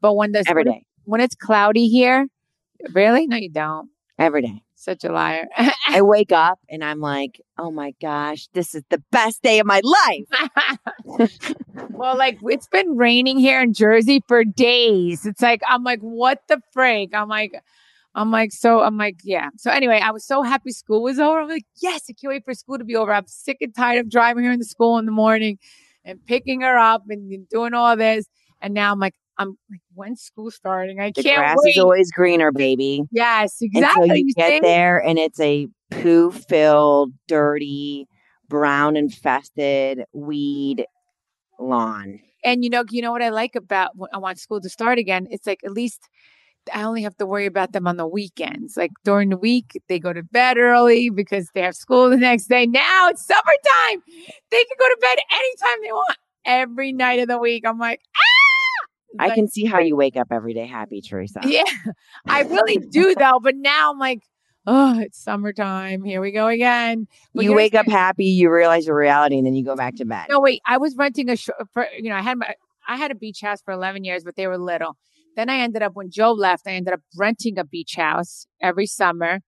But 0.00 0.14
when 0.14 0.32
the 0.32 0.42
Every 0.46 0.64
when, 0.64 0.72
day. 0.72 0.86
when 1.04 1.20
it's 1.20 1.34
cloudy 1.34 1.88
here, 1.88 2.26
really? 2.92 3.26
No, 3.26 3.36
you 3.36 3.50
don't. 3.50 3.90
Every 4.18 4.42
day. 4.42 4.62
Such 4.74 5.04
a 5.04 5.12
liar. 5.12 5.46
I 5.88 6.00
wake 6.00 6.32
up 6.32 6.58
and 6.70 6.82
I'm 6.82 7.00
like, 7.00 7.40
oh 7.58 7.70
my 7.70 7.92
gosh, 8.00 8.48
this 8.54 8.74
is 8.74 8.82
the 8.88 9.02
best 9.10 9.42
day 9.42 9.58
of 9.58 9.66
my 9.66 9.82
life. 9.84 11.30
well, 11.90 12.16
like 12.16 12.38
it's 12.42 12.68
been 12.68 12.96
raining 12.96 13.38
here 13.38 13.60
in 13.60 13.74
Jersey 13.74 14.22
for 14.26 14.42
days. 14.44 15.26
It's 15.26 15.42
like 15.42 15.60
I'm 15.68 15.84
like, 15.84 16.00
what 16.00 16.40
the 16.48 16.60
frig? 16.74 17.10
I'm 17.12 17.28
like, 17.28 17.52
I'm 18.14 18.30
like, 18.30 18.52
so 18.52 18.80
I'm 18.80 18.96
like, 18.96 19.16
yeah. 19.22 19.50
So 19.58 19.70
anyway, 19.70 20.00
I 20.02 20.10
was 20.10 20.26
so 20.26 20.42
happy 20.42 20.70
school 20.72 21.02
was 21.02 21.18
over. 21.18 21.40
I'm 21.40 21.48
like, 21.48 21.66
yes, 21.82 22.04
I 22.08 22.14
can't 22.14 22.30
wait 22.30 22.44
for 22.46 22.54
school 22.54 22.78
to 22.78 22.84
be 22.84 22.96
over. 22.96 23.12
I'm 23.12 23.26
sick 23.26 23.58
and 23.60 23.74
tired 23.74 24.00
of 24.00 24.10
driving 24.10 24.44
her 24.44 24.52
into 24.52 24.64
school 24.64 24.96
in 24.98 25.04
the 25.04 25.12
morning 25.12 25.58
and 26.04 26.24
picking 26.24 26.62
her 26.62 26.78
up 26.78 27.02
and 27.10 27.46
doing 27.50 27.74
all 27.74 27.94
this. 27.96 28.26
And 28.62 28.72
now 28.72 28.92
I'm 28.92 28.98
like, 28.98 29.14
I'm 29.38 29.58
like, 29.70 29.80
when's 29.94 30.22
school 30.22 30.50
starting? 30.50 31.00
I 31.00 31.12
The 31.14 31.22
can't 31.22 31.38
grass 31.38 31.56
wait. 31.62 31.70
is 31.76 31.78
always 31.78 32.10
greener, 32.12 32.52
baby. 32.52 33.02
yes, 33.10 33.56
exactly. 33.60 34.02
Until 34.04 34.16
you 34.16 34.34
get 34.34 34.50
see? 34.50 34.60
there 34.60 34.98
and 35.02 35.18
it's 35.18 35.40
a 35.40 35.68
poo 35.90 36.30
filled, 36.30 37.12
dirty, 37.28 38.06
brown 38.48 38.96
infested 38.96 40.04
weed 40.12 40.86
lawn. 41.58 42.20
And 42.44 42.62
you 42.64 42.70
know, 42.70 42.84
you 42.90 43.02
know 43.02 43.12
what 43.12 43.22
I 43.22 43.30
like 43.30 43.56
about 43.56 43.90
when 43.96 44.10
I 44.12 44.18
want 44.18 44.38
school 44.38 44.60
to 44.60 44.68
start 44.68 44.98
again? 44.98 45.26
It's 45.30 45.46
like 45.46 45.60
at 45.64 45.72
least 45.72 46.00
I 46.72 46.82
only 46.82 47.02
have 47.02 47.16
to 47.18 47.26
worry 47.26 47.46
about 47.46 47.72
them 47.72 47.86
on 47.86 47.96
the 47.96 48.06
weekends. 48.06 48.76
Like 48.76 48.90
during 49.04 49.30
the 49.30 49.36
week, 49.36 49.80
they 49.88 49.98
go 49.98 50.12
to 50.12 50.22
bed 50.22 50.58
early 50.58 51.10
because 51.10 51.48
they 51.54 51.62
have 51.62 51.76
school 51.76 52.08
the 52.10 52.16
next 52.16 52.46
day. 52.48 52.66
Now 52.66 53.08
it's 53.08 53.24
summertime. 53.26 54.02
They 54.50 54.64
can 54.64 54.76
go 54.78 54.86
to 54.88 54.96
bed 55.00 55.18
anytime 55.32 55.82
they 55.82 55.92
want 55.92 56.18
every 56.44 56.92
night 56.92 57.18
of 57.20 57.28
the 57.28 57.38
week. 57.38 57.64
I'm 57.66 57.78
like, 57.78 58.00
ah! 58.16 58.25
I 59.18 59.30
can 59.30 59.48
see 59.48 59.64
how 59.64 59.78
you 59.78 59.96
wake 59.96 60.16
up 60.16 60.28
every 60.30 60.54
day 60.54 60.66
happy, 60.66 61.00
Teresa. 61.00 61.40
Yeah, 61.44 61.64
I 62.26 62.42
really 62.42 62.78
do 62.78 63.14
though. 63.14 63.40
But 63.40 63.56
now 63.56 63.92
I'm 63.92 63.98
like, 63.98 64.22
oh, 64.66 64.98
it's 65.00 65.22
summertime. 65.22 66.02
Here 66.04 66.20
we 66.20 66.32
go 66.32 66.48
again. 66.48 67.06
But 67.34 67.44
you 67.44 67.54
wake 67.54 67.74
up 67.74 67.86
happy, 67.86 68.26
you 68.26 68.50
realize 68.50 68.86
your 68.86 68.96
reality, 68.96 69.38
and 69.38 69.46
then 69.46 69.54
you 69.54 69.64
go 69.64 69.76
back 69.76 69.96
to 69.96 70.04
bed. 70.04 70.26
No, 70.28 70.40
wait. 70.40 70.60
I 70.66 70.78
was 70.78 70.96
renting 70.96 71.30
a, 71.30 71.36
sh- 71.36 71.50
for, 71.72 71.86
you 71.96 72.10
know, 72.10 72.16
I 72.16 72.22
had 72.22 72.38
my, 72.38 72.54
I 72.88 72.96
had 72.96 73.10
a 73.10 73.14
beach 73.14 73.40
house 73.40 73.60
for 73.62 73.72
11 73.72 74.04
years, 74.04 74.24
but 74.24 74.36
they 74.36 74.46
were 74.46 74.58
little. 74.58 74.96
Then 75.36 75.50
I 75.50 75.58
ended 75.58 75.82
up, 75.82 75.92
when 75.94 76.10
Joe 76.10 76.32
left, 76.32 76.66
I 76.66 76.72
ended 76.72 76.94
up 76.94 77.00
renting 77.16 77.58
a 77.58 77.64
beach 77.64 77.94
house 77.96 78.46
every 78.60 78.86
summer. 78.86 79.40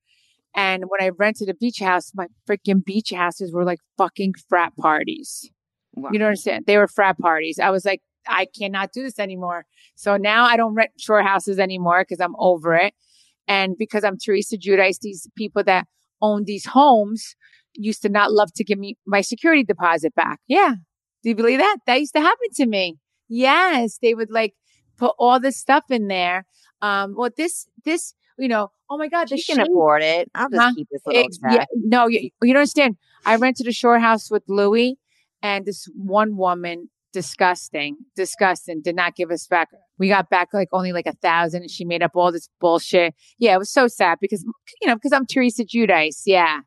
And 0.54 0.84
when 0.88 1.02
I 1.02 1.10
rented 1.10 1.48
a 1.48 1.54
beach 1.54 1.78
house, 1.80 2.12
my 2.14 2.26
freaking 2.48 2.84
beach 2.84 3.10
houses 3.10 3.52
were 3.52 3.64
like 3.64 3.78
fucking 3.96 4.34
frat 4.48 4.72
parties. 4.76 5.50
Wow. 5.94 6.10
You 6.12 6.18
don't 6.18 6.28
understand? 6.28 6.64
They 6.66 6.76
were 6.76 6.88
frat 6.88 7.18
parties. 7.18 7.58
I 7.58 7.70
was 7.70 7.84
like, 7.84 8.02
I 8.28 8.46
cannot 8.58 8.92
do 8.92 9.02
this 9.02 9.18
anymore. 9.18 9.64
So 9.94 10.16
now 10.16 10.44
I 10.44 10.56
don't 10.56 10.74
rent 10.74 10.90
shore 10.98 11.22
houses 11.22 11.58
anymore 11.58 12.04
because 12.06 12.20
I'm 12.20 12.34
over 12.38 12.74
it. 12.74 12.94
And 13.46 13.76
because 13.78 14.04
I'm 14.04 14.18
Teresa 14.18 14.56
Giudice, 14.56 14.98
these 15.00 15.26
people 15.36 15.64
that 15.64 15.86
own 16.20 16.44
these 16.44 16.66
homes 16.66 17.34
used 17.74 18.02
to 18.02 18.08
not 18.08 18.32
love 18.32 18.52
to 18.54 18.64
give 18.64 18.78
me 18.78 18.96
my 19.06 19.20
security 19.20 19.64
deposit 19.64 20.14
back. 20.14 20.40
Yeah. 20.48 20.74
Do 21.22 21.28
you 21.30 21.34
believe 21.34 21.58
that? 21.58 21.78
That 21.86 22.00
used 22.00 22.14
to 22.14 22.20
happen 22.20 22.48
to 22.56 22.66
me. 22.66 22.96
Yes. 23.28 23.98
They 24.02 24.14
would 24.14 24.30
like 24.30 24.54
put 24.98 25.14
all 25.18 25.40
this 25.40 25.56
stuff 25.56 25.84
in 25.90 26.08
there. 26.08 26.44
Um, 26.82 27.14
well, 27.16 27.30
this, 27.36 27.66
this, 27.84 28.14
you 28.38 28.48
know, 28.48 28.70
oh 28.90 28.98
my 28.98 29.08
God, 29.08 29.28
the 29.28 29.36
She 29.36 29.52
can 29.52 29.60
afford 29.66 30.02
it. 30.02 30.30
I'll 30.34 30.48
just 30.48 30.60
Huh? 30.60 30.72
keep 30.76 30.88
this 30.90 31.02
little 31.06 31.22
check. 31.22 31.50
yeah, 31.50 31.64
no, 31.74 32.06
you, 32.06 32.30
you 32.42 32.52
don't 32.52 32.58
understand. 32.58 32.96
I 33.24 33.36
rented 33.36 33.66
a 33.66 33.72
shore 33.72 33.98
house 33.98 34.30
with 34.30 34.42
Luis, 34.48 34.94
and 35.42 35.66
this 35.66 35.86
one 35.96 36.36
woman, 36.36 36.88
disgusting, 37.18 37.96
disgusting, 38.14 38.80
did 38.80 38.94
not 38.94 39.16
give 39.16 39.32
us 39.32 39.44
back. 39.48 39.70
We 39.98 40.06
got 40.06 40.30
back 40.30 40.50
like 40.52 40.68
only 40.70 40.92
like 40.92 41.08
a 41.08 41.14
thousand, 41.14 41.62
and 41.62 41.70
she 41.70 41.84
made 41.84 42.00
up 42.00 42.12
all 42.14 42.30
this 42.30 42.48
bullshit. 42.60 43.12
Yeah, 43.40 43.54
it 43.54 43.58
was 43.58 43.72
so 43.72 43.88
sad 43.88 44.18
because 44.20 44.44
you 44.80 44.86
know 44.86 44.94
because 44.94 45.12
I'm 45.12 45.26
Teresa 45.26 45.64
Giudice. 45.64 46.22
Yeah, 46.26 46.60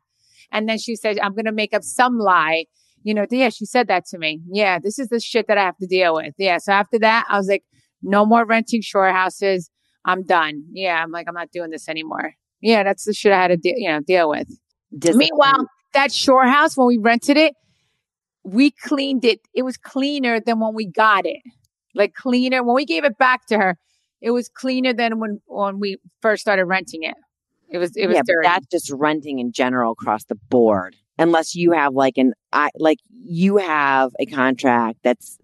and 0.50 0.68
then 0.68 0.76
she 0.76 0.94
said 0.94 1.18
I'm 1.20 1.34
gonna 1.34 1.52
make 1.52 1.72
up 1.72 1.82
some 1.82 2.18
lie. 2.18 2.66
You 3.02 3.14
know, 3.14 3.24
yeah, 3.30 3.48
she 3.48 3.64
said 3.64 3.88
that 3.88 4.04
to 4.08 4.18
me. 4.18 4.42
Yeah, 4.52 4.78
this 4.78 4.98
is 4.98 5.08
the 5.08 5.20
shit 5.20 5.46
that 5.48 5.56
I 5.56 5.62
have 5.62 5.78
to 5.78 5.86
deal 5.86 6.14
with. 6.16 6.34
Yeah, 6.36 6.58
so 6.58 6.72
after 6.72 6.98
that, 6.98 7.24
I 7.30 7.38
was 7.38 7.48
like, 7.48 7.64
no 8.02 8.26
more 8.26 8.44
renting 8.44 8.82
shore 8.82 9.10
houses. 9.10 9.70
I'm 10.04 10.22
done. 10.22 10.64
Yeah, 10.70 11.02
I'm 11.02 11.10
like, 11.10 11.28
I'm 11.28 11.34
not 11.34 11.50
doing 11.50 11.70
this 11.70 11.88
anymore. 11.88 12.34
Yeah, 12.60 12.82
that's 12.82 13.06
the 13.06 13.14
shit 13.14 13.32
I 13.32 13.40
had 13.40 13.48
to 13.48 13.56
de- 13.56 13.74
you 13.78 13.88
know 13.88 14.00
deal 14.00 14.28
with. 14.28 14.48
Discipline. 14.98 15.30
Meanwhile, 15.30 15.66
that 15.94 16.12
shore 16.12 16.46
house 16.46 16.76
when 16.76 16.88
we 16.88 16.98
rented 16.98 17.38
it, 17.38 17.54
we 18.44 18.70
cleaned 18.70 19.24
it. 19.24 19.40
It 19.54 19.62
was 19.62 19.76
cleaner 19.76 20.40
than 20.40 20.60
when 20.60 20.74
we 20.74 20.86
got 20.86 21.26
it. 21.26 21.42
Like 21.94 22.14
cleaner 22.14 22.62
when 22.62 22.74
we 22.74 22.84
gave 22.84 23.04
it 23.04 23.18
back 23.18 23.46
to 23.46 23.58
her. 23.58 23.78
It 24.20 24.30
was 24.30 24.48
cleaner 24.48 24.92
than 24.92 25.18
when 25.18 25.40
when 25.46 25.78
we 25.78 25.98
first 26.20 26.42
started 26.42 26.64
renting 26.66 27.02
it. 27.02 27.14
It 27.68 27.78
was 27.78 27.96
it 27.96 28.06
was 28.06 28.16
yeah, 28.16 28.22
dirty. 28.24 28.46
that's 28.46 28.66
just 28.66 28.90
renting 28.92 29.38
in 29.38 29.52
general 29.52 29.92
across 29.92 30.24
the 30.24 30.34
board. 30.34 30.96
Unless 31.18 31.54
you 31.54 31.72
have 31.72 31.94
like 31.94 32.18
an 32.18 32.32
I 32.52 32.70
like 32.76 32.98
you 33.10 33.56
have 33.58 34.12
a 34.20 34.26
contract 34.26 34.98
that's 35.02 35.38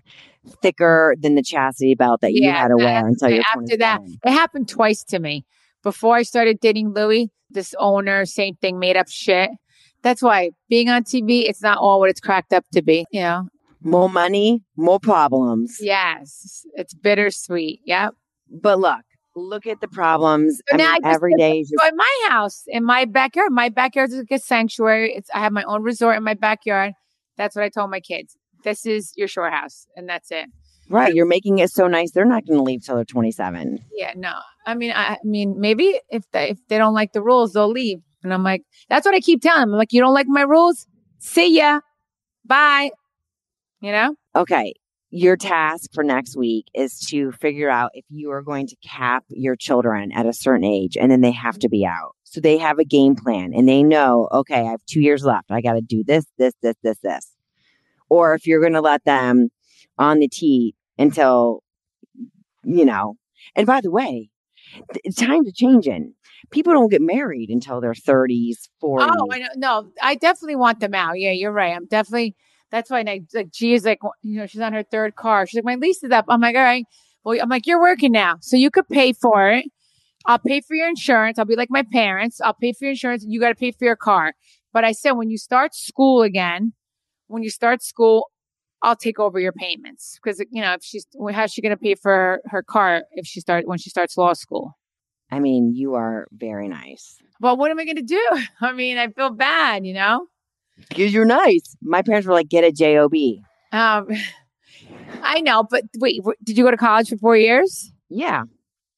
thicker 0.63 1.15
than 1.19 1.35
the 1.35 1.43
chastity 1.43 1.95
belt 1.95 2.21
that 2.23 2.33
you 2.33 2.51
had 2.51 2.69
to 2.69 2.77
wear 2.77 3.07
until 3.07 3.31
you're 3.31 3.45
after 3.55 3.77
that, 3.77 4.01
it 4.25 4.31
happened 4.31 4.69
twice 4.69 5.05
to 5.05 5.19
me. 5.19 5.45
Before 5.83 6.17
I 6.17 6.23
started 6.23 6.61
dating 6.61 6.95
Luis, 6.95 7.29
this 7.51 7.75
owner, 7.79 8.25
same 8.27 8.57
thing, 8.57 8.79
made 8.79 8.97
up 8.97 9.09
shit. 9.09 9.51
That's 10.03 10.23
why 10.23 10.51
being 10.69 10.89
on 10.89 11.03
TV, 11.05 11.49
it's 11.49 11.63
not 11.63 11.79
all 11.79 12.01
what 12.01 12.11
it's 12.11 12.21
cracked 12.21 12.53
up 12.53 12.65
to 12.73 12.83
be. 12.83 13.05
You 13.11 13.21
know, 13.21 13.49
More 13.83 14.09
money, 14.09 14.63
more 14.77 15.01
problems. 15.01 15.79
yes, 15.81 16.63
it's 16.75 16.95
bittersweet. 16.95 17.81
Yep. 17.85 18.15
But 18.51 18.79
look, 18.79 19.01
look 19.37 19.67
at 19.67 19.81
the 19.81 19.89
problems. 19.89 20.61
But 20.71 20.81
I 20.81 20.85
now 20.85 20.93
mean, 20.95 21.05
I 21.05 21.11
every 21.15 21.35
day 21.37 21.65
So 21.65 21.87
in 21.89 21.97
my 21.97 22.27
house, 22.31 22.63
in 22.67 22.85
my 22.85 23.05
backyard, 23.05 23.53
my 23.53 23.69
backyard 23.69 24.11
is 24.11 24.17
like 24.19 24.31
a 24.31 24.39
sanctuary. 24.39 25.13
It's 25.15 25.29
I 25.35 25.41
have 25.41 25.53
my 25.53 25.65
own 25.65 25.83
resort 25.83 26.17
in 26.17 26.23
my 26.25 26.35
backyard. 26.35 26.93
That's 27.37 27.55
what 27.57 27.65
I 27.65 27.69
told 27.69 27.91
my 27.91 28.01
kids. 28.01 28.37
This 28.65 28.87
is 28.87 29.13
your 29.17 29.29
shore 29.29 29.51
house, 29.51 29.87
and 29.97 30.09
that's 30.09 30.31
it. 30.33 30.47
right. 30.91 31.15
You're 31.15 31.27
making 31.27 31.59
it 31.59 31.71
so 31.71 31.87
nice. 31.87 32.11
They're 32.13 32.25
not 32.25 32.45
going 32.47 32.59
to 32.59 32.63
leave 32.65 32.85
till 32.85 32.97
they're 32.97 33.05
27. 33.05 33.79
Yeah, 33.97 34.13
no. 34.17 34.33
I 34.67 34.75
mean, 34.75 34.91
I, 34.91 35.13
I 35.15 35.17
mean, 35.25 35.55
maybe 35.61 36.01
if 36.11 36.25
they, 36.33 36.51
if 36.51 36.59
they 36.69 36.77
don't 36.79 36.95
like 36.95 37.13
the 37.13 37.23
rules, 37.23 37.53
they'll 37.53 37.71
leave. 37.71 37.99
And 38.23 38.35
I'm 38.35 38.43
like, 38.43 38.63
that's 38.89 39.05
what 39.07 39.15
I 39.15 39.21
keep 39.21 39.43
telling 39.43 39.61
them. 39.61 39.73
I'm 39.73 39.79
like, 39.79 39.93
you 39.93 40.01
don't 40.01 40.15
like 40.15 40.27
my 40.29 40.43
rules? 40.43 40.87
See 41.19 41.57
ya. 41.59 41.81
Bye. 42.45 42.91
You 43.81 43.93
know? 43.93 44.17
Okay. 44.35 44.75
Your 45.11 45.37
task 45.37 45.91
for 45.95 46.05
next 46.05 46.37
week 46.37 46.67
is 46.75 46.99
to 47.09 47.33
figure 47.33 47.71
out 47.71 47.93
if 47.95 48.05
you 48.11 48.31
are 48.31 48.43
going 48.43 48.67
to 48.67 48.77
cap 48.85 49.25
your 49.29 49.57
children 49.57 50.13
at 50.13 50.27
a 50.27 50.33
certain 50.33 50.65
age 50.65 50.97
and 50.97 51.11
then 51.11 51.23
they 51.23 51.31
have 51.31 51.59
to 51.61 51.69
be 51.69 51.87
out. 51.87 52.15
So 52.25 52.41
they 52.41 52.59
have 52.59 52.79
a 52.79 52.85
game 52.85 53.17
plan 53.17 53.53
and 53.55 53.67
they 53.67 53.83
know, 53.83 54.29
okay, 54.33 54.61
I 54.61 54.71
have 54.71 54.85
two 54.87 55.01
years 55.01 55.25
left. 55.25 55.51
I 55.51 55.63
got 55.63 55.75
to 55.75 55.81
do 55.81 56.05
this, 56.05 56.27
this, 56.37 56.53
this, 56.61 56.77
this, 56.83 56.99
this. 57.03 57.35
or 58.09 58.35
if 58.35 58.47
you're 58.47 58.61
going 58.61 58.75
to 58.75 58.81
let 58.81 59.05
them 59.05 59.49
on 59.97 60.19
the 60.19 60.29
tee 60.29 60.75
until, 60.99 61.63
you 62.65 62.85
know. 62.85 63.17
And 63.57 63.67
by 63.67 63.81
the 63.81 63.91
way, 63.91 64.31
th- 64.93 65.15
to 65.17 65.27
change 65.27 65.55
changing. 65.55 66.15
People 66.51 66.73
don't 66.73 66.91
get 66.91 67.03
married 67.03 67.51
until 67.51 67.81
their 67.81 67.93
30s, 67.93 68.69
40s. 68.83 69.11
Oh, 69.11 69.29
I 69.33 69.39
know. 69.39 69.49
No, 69.57 69.89
I 70.03 70.15
definitely 70.15 70.57
want 70.57 70.81
them 70.81 70.95
out. 70.95 71.19
Yeah, 71.19 71.33
you're 71.33 71.53
right. 71.53 71.75
I'm 71.75 71.87
definitely. 71.87 72.37
That's 72.71 72.91
why. 72.91 73.01
I, 73.01 73.23
like, 73.35 73.51
G 73.51 73.75
is 73.75 73.85
like, 73.85 74.01
you 74.23 74.39
know, 74.39 74.47
she's 74.47 74.61
on 74.61 74.73
her 74.73 74.83
third 74.83 75.17
car. 75.17 75.47
She's 75.47 75.57
like, 75.57 75.65
my 75.65 75.77
lease 75.77 76.03
is 76.03 76.11
up. 76.11 76.27
I'm 76.29 76.41
like, 76.41 76.57
all 76.57 76.63
right. 76.63 76.85
Well, 77.25 77.39
I'm 77.41 77.49
like, 77.49 77.67
you're 77.67 77.81
working 77.81 78.13
now, 78.13 78.37
so 78.41 78.57
you 78.57 78.71
could 78.71 78.89
pay 78.89 79.13
for 79.13 79.51
it. 79.51 79.67
I'll 80.27 80.39
pay 80.39 80.61
for 80.61 80.75
your 80.75 80.89
insurance. 80.89 81.39
I'll 81.39 81.45
be 81.45 81.57
like 81.57 81.71
my 81.71 81.85
parents. 81.91 82.41
I'll 82.41 82.55
pay 82.55 82.73
for 82.73 82.85
your 82.85 82.91
insurance. 82.91 83.25
You 83.27 83.41
got 83.41 83.49
to 83.49 83.55
pay 83.55 83.73
for 83.73 83.85
your 83.85 83.97
car. 83.97 84.35
But 84.73 84.85
I 84.85 84.93
said, 84.93 85.13
when 85.13 85.31
you 85.31 85.39
start 85.39 85.75
school 85.75 86.23
again, 86.23 86.75
when 87.27 87.43
you 87.43 87.51
start 87.51 87.83
school, 87.83 88.31
I'll 88.83 88.97
take 88.97 89.19
over 89.19 89.41
your 89.41 89.53
payments 89.53 90.19
because 90.23 90.41
you 90.51 90.63
know 90.63 90.75
if 90.75 90.83
she's 90.83 91.07
how's 91.33 91.53
she 91.53 91.63
going 91.63 91.71
to 91.71 91.77
pay 91.77 91.95
for 91.95 92.13
her, 92.13 92.43
her 92.47 92.63
car 92.63 93.03
if 93.13 93.27
she 93.27 93.41
start 93.41 93.67
when 93.67 93.79
she 93.79 93.91
starts 93.91 94.17
law 94.17 94.33
school? 94.33 94.77
I 95.31 95.41
mean, 95.41 95.75
you 95.75 95.95
are 95.95 96.27
very 96.33 96.69
nice. 96.69 97.19
Well, 97.41 97.57
what 97.57 97.71
am 97.71 97.79
I 97.79 97.85
going 97.85 97.97
to 97.97 98.03
do? 98.03 98.29
I 98.61 98.73
mean, 98.73 98.99
I 98.99 99.09
feel 99.09 99.31
bad, 99.31 99.85
you 99.85 99.95
know. 99.95 100.27
Because 100.89 101.13
you're 101.13 101.25
nice. 101.25 101.77
My 101.83 102.03
parents 102.03 102.27
were 102.27 102.35
like, 102.35 102.49
get 102.49 102.65
a 102.65 102.73
job. 102.73 103.13
Um, 103.73 104.09
I 105.23 105.41
know, 105.41 105.65
but 105.65 105.85
wait, 105.99 106.23
did 106.43 106.57
you 106.57 106.65
go 106.65 106.71
to 106.71 106.77
college 106.77 107.09
for 107.09 107.17
four 107.19 107.37
years? 107.37 107.93
Yeah, 108.09 108.45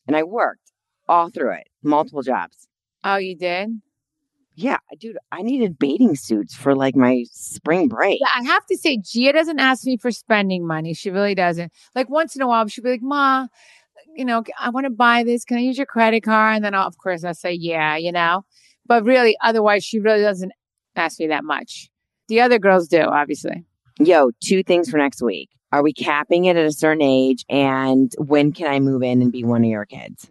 and 0.06 0.16
I 0.16 0.22
worked 0.22 0.72
all 1.08 1.30
through 1.30 1.52
it, 1.52 1.68
multiple 1.82 2.22
jobs. 2.22 2.68
Oh, 3.02 3.16
you 3.16 3.36
did. 3.36 3.70
Yeah, 4.56 4.78
dude, 4.98 5.16
I 5.32 5.42
needed 5.42 5.78
bathing 5.78 6.16
suits 6.16 6.54
for 6.54 6.74
like 6.74 6.96
my 6.96 7.24
spring 7.32 7.88
break. 7.88 8.20
Yeah, 8.20 8.28
I 8.34 8.42
have 8.44 8.66
to 8.66 8.76
say, 8.76 8.98
Gia 8.98 9.32
doesn't 9.32 9.58
ask 9.58 9.86
me 9.86 9.96
for 9.96 10.10
spending 10.10 10.66
money. 10.66 10.92
She 10.92 11.10
really 11.10 11.34
doesn't. 11.34 11.72
Like 11.94 12.10
once 12.10 12.36
in 12.36 12.42
a 12.42 12.48
while, 12.48 12.66
she'll 12.66 12.84
be 12.84 12.90
like, 12.90 13.02
"Ma, 13.02 13.46
you 14.16 14.24
know, 14.24 14.42
I 14.58 14.70
want 14.70 14.84
to 14.84 14.90
buy 14.90 15.22
this. 15.24 15.44
Can 15.44 15.56
I 15.56 15.60
use 15.60 15.76
your 15.78 15.86
credit 15.86 16.22
card?" 16.22 16.56
And 16.56 16.64
then, 16.64 16.74
I'll, 16.74 16.86
of 16.86 16.98
course, 16.98 17.24
I'll 17.24 17.32
say, 17.32 17.52
"Yeah," 17.52 17.96
you 17.96 18.12
know. 18.12 18.44
But 18.86 19.04
really, 19.04 19.36
otherwise, 19.42 19.84
she 19.84 19.98
really 20.00 20.22
doesn't 20.22 20.52
ask 20.96 21.20
me 21.20 21.28
that 21.28 21.44
much. 21.44 21.88
The 22.28 22.40
other 22.40 22.58
girls 22.58 22.88
do, 22.88 23.00
obviously. 23.00 23.64
Yo, 23.98 24.30
two 24.42 24.62
things 24.62 24.90
for 24.90 24.96
next 24.98 25.22
week. 25.22 25.48
Are 25.72 25.82
we 25.82 25.92
capping 25.92 26.46
it 26.46 26.56
at 26.56 26.66
a 26.66 26.72
certain 26.72 27.02
age? 27.02 27.44
And 27.48 28.12
when 28.18 28.52
can 28.52 28.66
I 28.66 28.80
move 28.80 29.02
in 29.02 29.22
and 29.22 29.30
be 29.30 29.44
one 29.44 29.62
of 29.62 29.70
your 29.70 29.86
kids? 29.86 30.30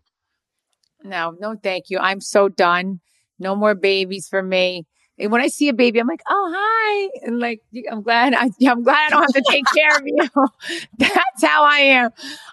No, 1.04 1.36
no, 1.40 1.56
thank 1.56 1.90
you. 1.90 1.98
I'm 2.00 2.20
so 2.20 2.50
done. 2.50 3.00
No 3.40 3.56
more 3.56 3.76
babies 3.76 4.28
for 4.28 4.44
me. 4.44 4.86
And 5.18 5.32
when 5.32 5.42
I 5.42 5.48
see 5.48 5.68
a 5.68 5.74
baby, 5.74 6.00
I'm 6.00 6.08
like, 6.08 6.22
oh 6.30 6.54
hi, 6.56 7.10
and 7.24 7.40
like 7.40 7.62
I'm 7.92 8.02
glad 8.02 8.34
I, 8.34 8.50
I'm 8.68 8.84
glad 8.84 9.08
I 9.08 9.10
don't 9.10 9.22
have 9.22 9.44
to 9.44 9.52
take 9.52 9.66
care 9.76 9.98
of 9.98 10.04
you. 10.06 10.30
That's 10.98 11.44
how 11.44 11.66
I 11.66 11.80
am. 11.80 12.12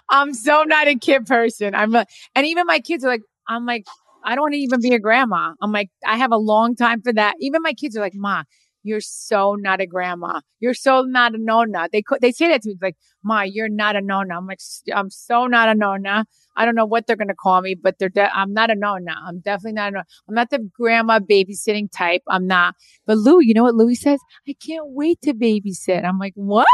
I'm 0.09 0.33
so 0.33 0.63
not 0.63 0.87
a 0.87 0.95
kid 0.95 1.25
person. 1.25 1.73
I'm 1.75 1.95
a, 1.95 2.05
and 2.35 2.45
even 2.45 2.65
my 2.65 2.79
kids 2.79 3.05
are 3.05 3.09
like, 3.09 3.23
I'm 3.47 3.65
like, 3.65 3.85
I 4.23 4.35
don't 4.35 4.41
want 4.41 4.53
to 4.55 4.59
even 4.59 4.81
be 4.81 4.93
a 4.93 4.99
grandma. 4.99 5.53
I'm 5.61 5.71
like, 5.71 5.89
I 6.05 6.17
have 6.17 6.33
a 6.33 6.37
long 6.37 6.75
time 6.75 7.01
for 7.01 7.13
that. 7.13 7.35
Even 7.39 7.61
my 7.61 7.73
kids 7.73 7.95
are 7.95 8.01
like, 8.01 8.15
Ma, 8.15 8.43
you're 8.87 9.01
so 9.01 9.55
not 9.55 9.81
a 9.81 9.85
grandma. 9.85 10.41
You're 10.59 10.73
so 10.73 11.01
not 11.01 11.35
a 11.35 11.37
nonna. 11.37 11.89
They 11.91 12.01
co- 12.01 12.17
they 12.19 12.31
say 12.31 12.47
that 12.49 12.61
to 12.63 12.69
me 12.69 12.75
like, 12.81 12.95
Ma, 13.23 13.41
you're 13.41 13.69
not 13.69 13.95
a 13.95 14.01
nonna. 14.01 14.37
I'm 14.37 14.47
like, 14.47 14.59
I'm 14.93 15.09
so 15.09 15.47
not 15.47 15.69
a 15.69 15.75
nonna. 15.75 16.25
I 16.55 16.65
don't 16.65 16.75
know 16.75 16.85
what 16.85 17.07
they're 17.07 17.15
gonna 17.15 17.35
call 17.35 17.61
me, 17.61 17.75
but 17.75 17.99
they're 17.99 18.09
de- 18.09 18.35
I'm 18.35 18.53
not 18.53 18.69
a 18.69 18.75
nonna. 18.75 19.15
I'm 19.25 19.39
definitely 19.39 19.73
not 19.73 19.89
a 19.89 19.91
nonna. 19.91 20.05
I'm 20.27 20.35
not 20.35 20.49
the 20.49 20.59
grandma 20.59 21.19
babysitting 21.19 21.91
type. 21.91 22.21
I'm 22.27 22.47
not. 22.47 22.75
But 23.05 23.17
Lou, 23.17 23.39
you 23.41 23.53
know 23.53 23.63
what 23.63 23.75
Luis 23.75 24.01
says? 24.01 24.19
I 24.47 24.53
can't 24.53 24.87
wait 24.89 25.21
to 25.21 25.33
babysit. 25.33 26.03
I'm 26.03 26.19
like, 26.19 26.33
what? 26.35 26.67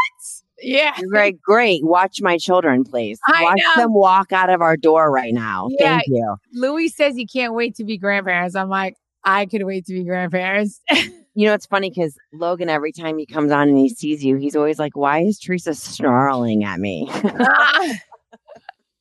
Yeah. 0.61 0.93
You're 0.97 1.09
Great, 1.09 1.41
great. 1.41 1.83
Watch 1.83 2.21
my 2.21 2.37
children, 2.37 2.83
please. 2.83 3.19
I 3.27 3.43
Watch 3.43 3.59
know. 3.75 3.83
them 3.83 3.93
walk 3.93 4.31
out 4.31 4.49
of 4.49 4.61
our 4.61 4.77
door 4.77 5.11
right 5.11 5.33
now. 5.33 5.67
Yeah. 5.71 5.97
Thank 5.97 6.07
you. 6.07 6.35
Luis 6.53 6.95
says 6.95 7.15
he 7.15 7.25
can't 7.25 7.53
wait 7.53 7.75
to 7.75 7.83
be 7.83 7.97
grandparents. 7.97 8.55
I'm 8.55 8.69
like, 8.69 8.95
I 9.23 9.45
could 9.45 9.63
wait 9.63 9.85
to 9.85 9.93
be 9.93 10.03
grandparents. 10.03 10.81
You 11.35 11.47
know, 11.47 11.53
it's 11.53 11.65
funny 11.65 11.89
because 11.89 12.15
Logan, 12.31 12.69
every 12.69 12.91
time 12.91 13.17
he 13.17 13.25
comes 13.25 13.51
on 13.51 13.67
and 13.67 13.77
he 13.77 13.89
sees 13.89 14.23
you, 14.23 14.35
he's 14.37 14.55
always 14.55 14.77
like, 14.79 14.95
Why 14.95 15.21
is 15.21 15.39
Teresa 15.39 15.73
snarling 15.73 16.63
at 16.63 16.79
me? 16.79 17.09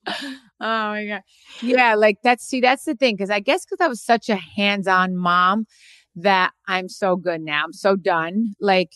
oh 0.08 0.16
my 0.60 1.06
god 1.06 1.22
yeah 1.62 1.94
like 1.94 2.16
that's 2.24 2.44
see 2.44 2.60
that's 2.60 2.84
the 2.84 2.94
thing 2.94 3.14
because 3.14 3.30
i 3.30 3.38
guess 3.38 3.64
because 3.64 3.80
i 3.80 3.86
was 3.86 4.02
such 4.02 4.28
a 4.28 4.34
hands-on 4.36 5.16
mom 5.16 5.64
that 6.16 6.50
i'm 6.66 6.88
so 6.88 7.14
good 7.14 7.40
now 7.40 7.62
i'm 7.64 7.72
so 7.72 7.94
done 7.94 8.54
like 8.60 8.90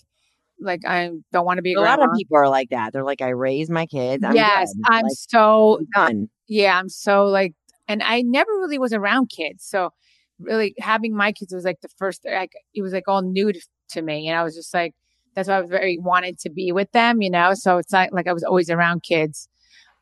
like 0.61 0.81
i 0.85 1.11
don't 1.33 1.45
want 1.45 1.59
to 1.59 1.63
be 1.63 1.75
a, 1.75 1.79
a 1.79 1.81
lot 1.81 2.03
of 2.03 2.09
people 2.17 2.37
are 2.37 2.49
like 2.49 2.71
that. 2.71 2.93
They're 2.93 3.05
like, 3.05 3.21
I 3.21 3.29
raise 3.29 3.69
my 3.71 3.87
kids. 3.87 4.25
I'm 4.25 4.35
yes 4.35 4.73
good. 4.75 4.85
i'm 4.89 5.05
Like, 5.05 5.13
so 5.13 5.81
done. 5.95 6.29
yeah 6.49 6.77
i'm 6.79 6.89
so 6.89 7.27
like 7.27 7.55
and 7.87 8.03
i 8.03 8.23
never 8.23 8.51
really 8.53 8.79
was 8.79 8.93
around 8.93 9.29
kids 9.31 9.65
so 9.65 9.91
really 10.39 10.75
having 10.79 11.15
my 11.15 11.33
kids 11.33 11.53
was 11.53 11.65
like 11.65 11.81
the 11.81 11.89
first 11.97 12.23
like 12.25 12.53
it 12.75 12.83
was 12.83 12.93
like 12.93 13.09
all 13.09 13.23
new 13.23 13.53
to, 13.53 13.61
to 13.89 14.03
me 14.03 14.29
and 14.29 14.39
i 14.39 14.43
was 14.43 14.55
just 14.55 14.73
like 14.75 14.95
that's 15.35 15.49
why 15.49 15.57
i 15.57 15.61
was 15.61 15.71
very 15.71 15.99
wanted 15.99 16.39
to 16.39 16.51
be 16.51 16.73
with 16.73 16.91
them 16.93 17.23
you 17.23 17.31
know 17.31 17.53
so 17.55 17.79
it's 17.79 17.93
not 17.93 18.13
like 18.13 18.27
i 18.27 18.33
was 18.33 18.45
always 18.45 18.71
around 18.71 19.03
kids 19.03 19.49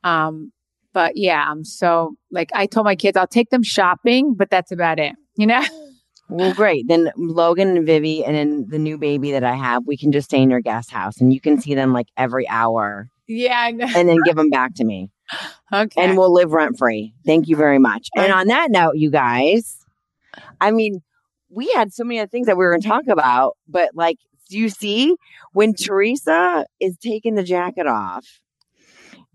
um 0.03 0.53
but 0.93 1.17
yeah 1.17 1.45
i'm 1.49 1.65
so 1.65 2.15
like 2.31 2.51
i 2.55 2.67
told 2.67 2.85
my 2.85 2.97
kids 2.97 3.17
i'll 3.17 3.27
take 3.27 3.51
them 3.51 3.63
shopping 3.63 4.35
but 4.35 4.51
that's 4.51 4.73
about 4.73 4.99
it 4.99 5.15
you 5.37 5.47
know 5.47 5.63
Well, 6.29 6.55
great. 6.55 6.89
Then 6.89 7.13
Logan 7.17 7.77
and 7.77 7.87
Vivi 7.87 8.25
and 8.25 8.35
then 8.35 8.67
the 8.69 8.79
new 8.79 8.97
baby 8.97 9.33
that 9.33 9.45
I 9.45 9.55
have, 9.55 9.87
we 9.87 9.97
can 9.97 10.11
just 10.11 10.31
stay 10.31 10.41
in 10.41 10.51
your 10.51 10.61
guest 10.61 10.91
house 10.91 11.21
and 11.21 11.33
you 11.33 11.41
can 11.41 11.61
see 11.61 11.75
them 11.75 11.93
like 11.93 12.09
every 12.17 12.49
hour 12.49 13.09
yeah 13.27 13.69
and 13.69 14.09
then 14.09 14.17
give 14.25 14.37
them 14.37 14.51
back 14.51 14.75
to 14.77 14.85
me. 14.85 15.11
okay 15.73 16.03
and 16.03 16.17
we'll 16.17 16.33
live 16.33 16.53
rent 16.53 16.79
free. 16.79 17.15
Thank 17.27 17.49
you 17.49 17.57
very 17.57 17.79
much. 17.79 18.09
And 18.17 18.33
on 18.33 18.47
that 18.49 18.71
note, 18.71 18.97
you 18.97 19.11
guys, 19.11 19.84
I 20.61 20.71
mean, 20.71 21.03
we 21.51 21.71
had 21.73 21.93
so 21.93 22.05
many 22.05 22.21
other 22.21 22.29
things 22.29 22.47
that 22.47 22.57
we 22.57 22.65
were 22.65 22.71
going 22.71 22.83
to 22.83 22.89
talk 22.89 23.07
about, 23.09 23.57
but 23.69 23.91
like, 23.95 24.19
do 24.51 24.59
you 24.59 24.69
see 24.69 25.17
when 25.53 25.75
Teresa 25.75 26.67
is 26.81 26.97
taking 26.99 27.35
the 27.35 27.43
jacket 27.43 27.87
off 27.87 28.27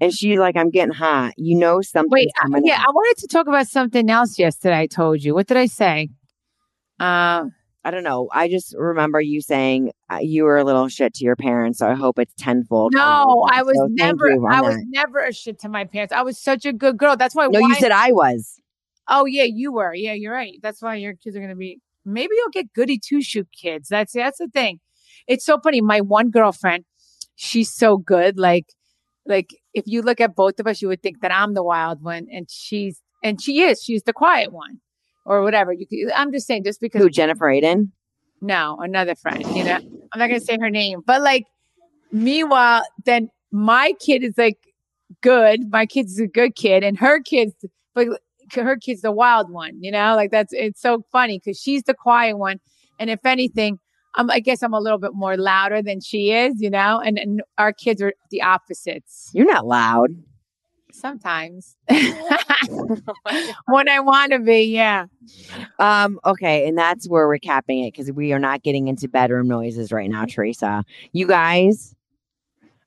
and 0.01 0.13
she's 0.13 0.37
like, 0.39 0.55
I'm 0.55 0.69
getting 0.69 0.93
hot, 0.93 1.33
you 1.37 1.57
know, 1.57 1.81
something. 1.81 2.09
wait 2.11 2.29
yeah 2.63 2.77
i 2.87 2.91
wanted 2.91 3.19
to 3.21 3.27
talk 3.27 3.47
about 3.47 3.67
something 3.67 4.09
else 4.09 4.37
yesterday 4.39 4.77
i 4.79 4.85
told 4.87 5.23
you 5.23 5.33
what 5.33 5.47
did 5.47 5.57
i 5.57 5.65
say 5.65 6.09
uh 6.99 7.45
I 7.85 7.91
don't 7.91 8.03
know. 8.03 8.27
I 8.33 8.49
just 8.49 8.75
remember 8.77 9.21
you 9.21 9.39
saying 9.41 9.93
uh, 10.11 10.17
you 10.21 10.43
were 10.43 10.57
a 10.57 10.65
little 10.65 10.89
shit 10.89 11.13
to 11.15 11.23
your 11.23 11.37
parents. 11.37 11.79
So 11.79 11.87
I 11.87 11.93
hope 11.93 12.19
it's 12.19 12.33
tenfold. 12.37 12.91
No. 12.93 13.47
I 13.49 13.63
was 13.63 13.77
So 13.77 13.87
never. 13.89 14.27
you 14.29 14.45
I 14.51 14.59
was 14.61 14.75
that. 14.75 14.85
never 14.89 15.19
a 15.19 15.31
shit 15.33 15.59
to 15.61 15.69
my 15.69 15.85
parents. 15.85 16.11
I 16.13 16.21
was 16.21 16.37
such 16.37 16.65
a 16.65 16.73
good 16.73 16.97
girl. 16.97 17.15
That's 17.15 17.33
why. 17.33 17.47
No, 17.47 17.57
you 17.59 17.69
why- 17.69 17.79
said 17.79 17.93
I 17.93 18.11
was. 18.11 18.59
Oh 19.09 19.25
yeah, 19.25 19.43
you 19.43 19.73
were. 19.73 19.93
Yeah, 19.93 20.13
you're 20.13 20.33
right. 20.33 20.59
That's 20.61 20.81
why 20.81 20.95
your 20.95 21.13
kids 21.13 21.35
are 21.35 21.41
gonna 21.41 21.55
be. 21.55 21.79
Maybe 22.05 22.33
you'll 22.35 22.49
get 22.49 22.73
goody 22.73 22.99
two 22.99 23.21
shoe 23.21 23.45
kids. 23.59 23.89
That's 23.89 24.13
that's 24.13 24.37
the 24.37 24.47
thing. 24.47 24.79
It's 25.27 25.45
so 25.45 25.59
funny. 25.59 25.81
My 25.81 26.01
one 26.01 26.29
girlfriend, 26.29 26.85
she's 27.35 27.71
so 27.71 27.97
good. 27.97 28.37
Like, 28.37 28.73
like 29.25 29.49
if 29.73 29.83
you 29.85 30.01
look 30.01 30.21
at 30.21 30.35
both 30.35 30.59
of 30.59 30.67
us, 30.67 30.81
you 30.81 30.87
would 30.87 31.03
think 31.03 31.21
that 31.21 31.31
I'm 31.33 31.53
the 31.53 31.63
wild 31.63 32.01
one, 32.01 32.27
and 32.31 32.49
she's 32.49 33.01
and 33.23 33.41
she 33.41 33.61
is. 33.61 33.83
She's 33.83 34.03
the 34.03 34.13
quiet 34.13 34.51
one, 34.51 34.79
or 35.25 35.43
whatever. 35.43 35.73
You. 35.73 35.85
Could, 35.87 36.13
I'm 36.13 36.31
just 36.31 36.47
saying, 36.47 36.63
just 36.63 36.79
because 36.81 37.01
Who, 37.01 37.09
Jennifer 37.09 37.47
Aydin? 37.47 37.91
no, 38.41 38.77
another 38.79 39.15
friend, 39.15 39.43
you 39.55 39.63
know, 39.63 39.75
I'm 40.13 40.19
not 40.19 40.27
going 40.27 40.39
to 40.39 40.45
say 40.45 40.57
her 40.59 40.69
name, 40.69 41.01
but 41.05 41.21
like, 41.21 41.45
meanwhile, 42.11 42.83
then 43.05 43.29
my 43.51 43.93
kid 43.99 44.23
is 44.23 44.37
like 44.37 44.57
good. 45.21 45.69
My 45.69 45.85
kid's 45.85 46.19
a 46.19 46.27
good 46.27 46.55
kid 46.55 46.83
and 46.83 46.97
her 46.99 47.21
kid's, 47.21 47.53
but 47.93 48.07
her 48.55 48.77
kid's 48.77 49.01
the 49.01 49.11
wild 49.11 49.49
one, 49.51 49.81
you 49.81 49.91
know, 49.91 50.15
like 50.15 50.31
that's, 50.31 50.53
it's 50.53 50.81
so 50.81 51.03
funny 51.11 51.39
because 51.43 51.59
she's 51.59 51.83
the 51.83 51.93
quiet 51.93 52.37
one. 52.37 52.59
And 52.99 53.09
if 53.09 53.25
anything, 53.25 53.79
I'm, 54.15 54.29
I 54.31 54.39
guess 54.39 54.61
I'm 54.63 54.73
a 54.73 54.79
little 54.79 54.97
bit 54.99 55.11
more 55.13 55.37
louder 55.37 55.81
than 55.81 56.01
she 56.01 56.31
is, 56.31 56.55
you 56.61 56.69
know, 56.69 56.99
and, 56.99 57.17
and 57.19 57.41
our 57.57 57.71
kids 57.71 58.01
are 58.01 58.13
the 58.31 58.41
opposites 58.41 59.29
You're 59.33 59.45
not 59.51 59.65
loud. 59.67 60.09
sometimes 60.91 61.77
when 63.67 63.89
I 63.89 63.99
want 63.99 64.31
to 64.31 64.39
be. 64.39 64.63
Yeah. 64.63 65.05
Um, 65.79 66.19
okay, 66.25 66.67
and 66.67 66.77
that's 66.77 67.07
where 67.07 67.27
we're 67.27 67.37
capping 67.37 67.83
it 67.83 67.93
because 67.93 68.11
we 68.11 68.33
are 68.33 68.39
not 68.39 68.63
getting 68.63 68.87
into 68.87 69.07
bedroom 69.07 69.47
noises 69.47 69.91
right 69.91 70.09
now, 70.09 70.25
Teresa. 70.25 70.83
You 71.11 71.27
guys, 71.27 71.95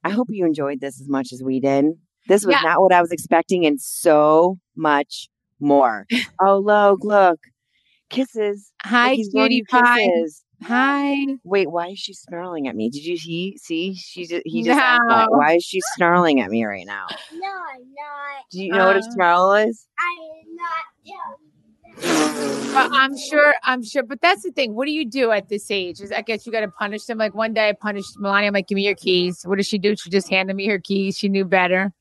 I 0.04 0.10
hope 0.10 0.28
you 0.30 0.44
enjoyed 0.44 0.80
this 0.80 1.00
as 1.00 1.08
much 1.08 1.32
as 1.32 1.42
we 1.42 1.60
did. 1.60 1.86
This 2.28 2.44
was 2.44 2.54
Yeah. 2.54 2.62
not 2.68 2.80
what 2.80 2.92
I 2.92 3.00
was 3.00 3.12
expecting, 3.12 3.64
and 3.66 3.80
so 3.80 4.58
much 4.76 5.28
more. 5.62 6.06
oh, 6.40 6.58
look, 6.58 7.04
look, 7.04 7.38
kisses. 8.10 8.72
Hi, 8.82 9.10
Look, 9.10 9.16
he's 9.16 9.28
cutie 9.30 9.56
you 9.56 9.64
pie. 9.64 9.98
kisses. 9.98 10.44
Hi. 10.64 11.16
Wait, 11.44 11.70
why 11.70 11.88
is 11.88 11.98
she 11.98 12.12
snarling 12.14 12.68
at 12.68 12.76
me? 12.76 12.88
Did 12.88 13.04
you 13.04 13.16
see? 13.16 13.56
See, 13.58 13.94
she 13.94 14.26
just 14.26 14.42
he 14.44 14.62
just 14.62 14.78
asked 14.78 15.02
that. 15.08 15.28
No. 15.30 15.38
Why 15.38 15.56
is 15.56 15.64
she 15.64 15.80
snarling 15.94 16.40
at 16.40 16.50
me 16.50 16.64
right 16.64 16.86
now? 16.86 17.06
No, 17.34 17.48
I'm 17.48 17.80
not. 17.80 18.44
Do 18.52 18.62
you 18.62 18.70
know 18.72 18.86
what 18.86 18.96
a 18.96 19.00
Uh, 19.00 19.10
snarl 19.12 19.54
is? 19.54 19.86
I'm 19.98 20.56
not 20.56 20.84
telling 21.98 22.72
But 22.72 22.90
I'm 22.92 23.16
sure, 23.18 23.54
I'm 23.64 23.82
sure. 23.82 24.02
But 24.04 24.20
that's 24.20 24.42
the 24.44 24.52
thing. 24.52 24.74
What 24.74 24.86
do 24.86 24.92
you 24.92 25.04
do 25.04 25.30
at 25.32 25.48
this 25.48 25.70
age? 25.70 26.00
Is 26.00 26.12
I 26.12 26.22
guess 26.22 26.46
you 26.46 26.52
got 26.52 26.60
to 26.60 26.68
punish 26.68 27.04
them. 27.06 27.18
Like 27.18 27.34
one 27.34 27.54
day 27.54 27.68
I 27.68 27.72
punished 27.72 28.16
Milania. 28.20 28.46
I'm 28.46 28.52
like, 28.54 28.68
give 28.68 28.76
me 28.76 28.84
your 28.86 28.94
keys. 28.94 29.42
What 29.44 29.56
does 29.56 29.66
she 29.66 29.78
do? 29.78 29.96
She 29.96 30.10
just 30.10 30.28
handed 30.30 30.54
me 30.54 30.66
her 30.68 30.78
keys. 30.78 31.18
She 31.18 31.28
knew 31.28 31.44
better. 31.44 31.92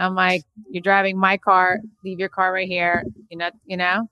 I'm 0.00 0.14
like, 0.14 0.42
you're 0.70 0.82
driving 0.82 1.18
my 1.18 1.36
car. 1.36 1.78
Leave 2.04 2.18
your 2.18 2.28
car 2.28 2.52
right 2.52 2.68
here. 2.68 3.04
You 3.28 3.38
know, 3.38 3.50
you 3.66 3.76
know. 3.76 4.08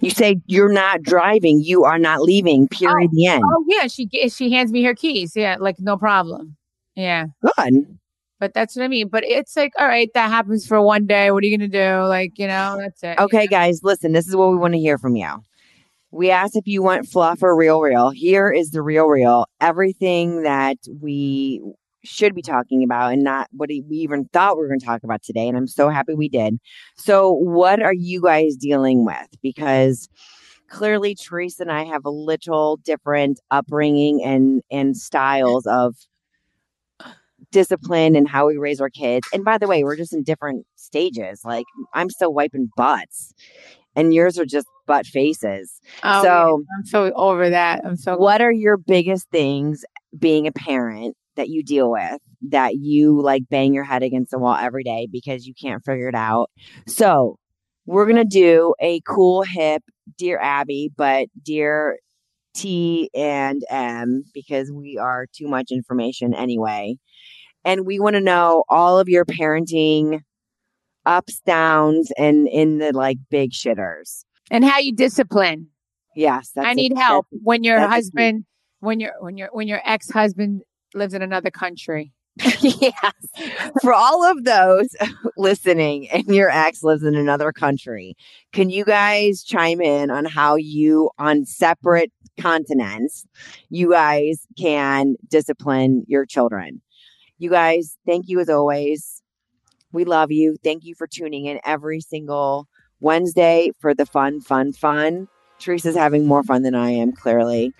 You 0.00 0.10
say 0.10 0.40
you're 0.46 0.72
not 0.72 1.02
driving. 1.02 1.60
You 1.60 1.84
are 1.84 1.98
not 1.98 2.22
leaving. 2.22 2.68
Period. 2.68 3.08
Oh, 3.10 3.14
the 3.14 3.26
end. 3.26 3.42
Oh 3.44 3.64
yeah, 3.68 3.86
she 3.86 4.08
she 4.30 4.50
hands 4.50 4.72
me 4.72 4.82
her 4.84 4.94
keys. 4.94 5.36
Yeah, 5.36 5.56
like 5.60 5.78
no 5.78 5.96
problem. 5.96 6.56
Yeah. 6.94 7.26
Good. 7.42 7.98
But 8.38 8.54
that's 8.54 8.74
what 8.74 8.84
I 8.84 8.88
mean. 8.88 9.08
But 9.08 9.24
it's 9.24 9.54
like, 9.54 9.72
all 9.78 9.86
right, 9.86 10.10
that 10.14 10.30
happens 10.30 10.66
for 10.66 10.80
one 10.80 11.06
day. 11.06 11.30
What 11.30 11.44
are 11.44 11.46
you 11.46 11.56
gonna 11.56 11.68
do? 11.68 12.08
Like, 12.08 12.38
you 12.38 12.46
know, 12.46 12.78
that's 12.80 13.02
it. 13.02 13.18
Okay, 13.18 13.46
guys, 13.46 13.80
listen. 13.82 14.12
This 14.12 14.26
is 14.26 14.34
what 14.34 14.50
we 14.50 14.56
want 14.56 14.72
to 14.72 14.80
hear 14.80 14.96
from 14.96 15.16
you. 15.16 15.28
We 16.10 16.30
asked 16.30 16.56
if 16.56 16.66
you 16.66 16.82
want 16.82 17.06
fluff 17.06 17.42
or 17.42 17.54
real, 17.54 17.80
real. 17.80 18.10
Here 18.10 18.50
is 18.50 18.70
the 18.70 18.82
real, 18.82 19.06
real. 19.06 19.46
Everything 19.60 20.42
that 20.42 20.78
we 21.00 21.60
should 22.04 22.34
be 22.34 22.42
talking 22.42 22.82
about 22.82 23.12
and 23.12 23.22
not 23.22 23.48
what 23.52 23.68
we 23.68 23.96
even 23.96 24.26
thought 24.32 24.56
we 24.56 24.62
were 24.62 24.68
going 24.68 24.80
to 24.80 24.86
talk 24.86 25.02
about 25.04 25.22
today. 25.22 25.48
And 25.48 25.56
I'm 25.56 25.66
so 25.66 25.88
happy 25.88 26.14
we 26.14 26.28
did. 26.28 26.58
So, 26.96 27.32
what 27.32 27.82
are 27.82 27.94
you 27.94 28.22
guys 28.22 28.56
dealing 28.56 29.04
with? 29.04 29.28
Because 29.42 30.08
clearly, 30.68 31.14
Teresa 31.14 31.62
and 31.62 31.72
I 31.72 31.84
have 31.84 32.04
a 32.04 32.10
little 32.10 32.78
different 32.78 33.40
upbringing 33.50 34.22
and 34.24 34.62
and 34.70 34.96
styles 34.96 35.66
of 35.66 35.96
discipline 37.50 38.14
and 38.16 38.28
how 38.28 38.46
we 38.46 38.56
raise 38.56 38.80
our 38.80 38.90
kids. 38.90 39.26
And 39.32 39.44
by 39.44 39.58
the 39.58 39.66
way, 39.66 39.82
we're 39.84 39.96
just 39.96 40.12
in 40.12 40.22
different 40.22 40.66
stages. 40.76 41.42
Like 41.44 41.66
I'm 41.94 42.10
still 42.10 42.32
wiping 42.32 42.70
butts, 42.76 43.34
and 43.94 44.14
yours 44.14 44.38
are 44.38 44.46
just 44.46 44.66
butt 44.86 45.06
faces. 45.06 45.80
Oh, 46.02 46.22
so 46.22 46.28
yeah. 46.28 46.76
I'm 46.78 46.86
so 46.86 47.12
over 47.14 47.50
that. 47.50 47.82
I'm 47.84 47.96
so. 47.96 48.16
what 48.16 48.40
are 48.40 48.52
your 48.52 48.76
biggest 48.76 49.28
things 49.30 49.84
being 50.18 50.46
a 50.46 50.52
parent 50.52 51.16
that 51.40 51.48
you 51.48 51.62
deal 51.64 51.90
with 51.90 52.20
that 52.50 52.74
you 52.76 53.20
like 53.20 53.42
bang 53.50 53.74
your 53.74 53.84
head 53.84 54.02
against 54.02 54.30
the 54.30 54.38
wall 54.38 54.54
every 54.54 54.84
day 54.84 55.08
because 55.10 55.46
you 55.46 55.54
can't 55.60 55.84
figure 55.84 56.08
it 56.08 56.14
out? 56.14 56.50
So 56.86 57.38
we're 57.86 58.06
gonna 58.06 58.24
do 58.24 58.74
a 58.80 59.00
cool 59.06 59.42
hip 59.42 59.82
dear 60.18 60.38
Abby, 60.38 60.90
but 60.96 61.28
dear 61.42 61.98
T 62.54 63.10
and 63.14 63.62
M 63.70 64.24
because 64.34 64.70
we 64.72 64.98
are 64.98 65.26
too 65.34 65.48
much 65.48 65.70
information 65.70 66.34
anyway. 66.34 66.96
And 67.64 67.86
we 67.86 68.00
want 68.00 68.14
to 68.14 68.20
know 68.20 68.64
all 68.68 68.98
of 68.98 69.08
your 69.08 69.24
parenting 69.24 70.20
ups, 71.06 71.40
downs, 71.46 72.10
and 72.18 72.48
in 72.48 72.78
the 72.78 72.92
like 72.92 73.18
big 73.30 73.52
shitters. 73.52 74.24
and 74.50 74.64
how 74.64 74.78
you 74.78 74.94
discipline. 74.94 75.68
Yes, 76.16 76.50
that's 76.54 76.66
I 76.66 76.72
a- 76.72 76.74
need 76.74 76.96
help 76.96 77.26
when 77.30 77.62
your 77.64 77.86
husband, 77.86 78.44
when 78.80 78.98
your 79.00 79.12
when 79.20 79.36
your 79.36 79.48
when 79.52 79.68
your 79.68 79.80
ex 79.84 80.10
husband 80.10 80.62
lives 80.94 81.14
in 81.14 81.22
another 81.22 81.50
country. 81.50 82.12
yes. 82.60 83.14
For 83.82 83.92
all 83.92 84.24
of 84.24 84.44
those 84.44 84.88
listening 85.36 86.08
and 86.10 86.26
your 86.26 86.50
ex 86.50 86.82
lives 86.82 87.02
in 87.02 87.14
another 87.14 87.52
country, 87.52 88.16
can 88.52 88.70
you 88.70 88.84
guys 88.84 89.42
chime 89.42 89.80
in 89.80 90.10
on 90.10 90.24
how 90.24 90.56
you, 90.56 91.10
on 91.18 91.44
separate 91.44 92.12
continents, 92.40 93.26
you 93.68 93.90
guys 93.90 94.46
can 94.58 95.16
discipline 95.28 96.04
your 96.06 96.24
children? 96.24 96.80
You 97.38 97.50
guys, 97.50 97.96
thank 98.06 98.28
you 98.28 98.40
as 98.40 98.48
always. 98.48 99.22
We 99.92 100.04
love 100.04 100.30
you. 100.30 100.56
Thank 100.62 100.84
you 100.84 100.94
for 100.94 101.06
tuning 101.06 101.46
in 101.46 101.58
every 101.64 102.00
single 102.00 102.68
Wednesday 103.00 103.72
for 103.80 103.94
the 103.94 104.06
fun, 104.06 104.40
fun, 104.40 104.72
fun. 104.72 105.28
Teresa's 105.58 105.96
having 105.96 106.26
more 106.26 106.42
fun 106.42 106.62
than 106.62 106.74
I 106.74 106.90
am, 106.90 107.12
clearly. 107.12 107.74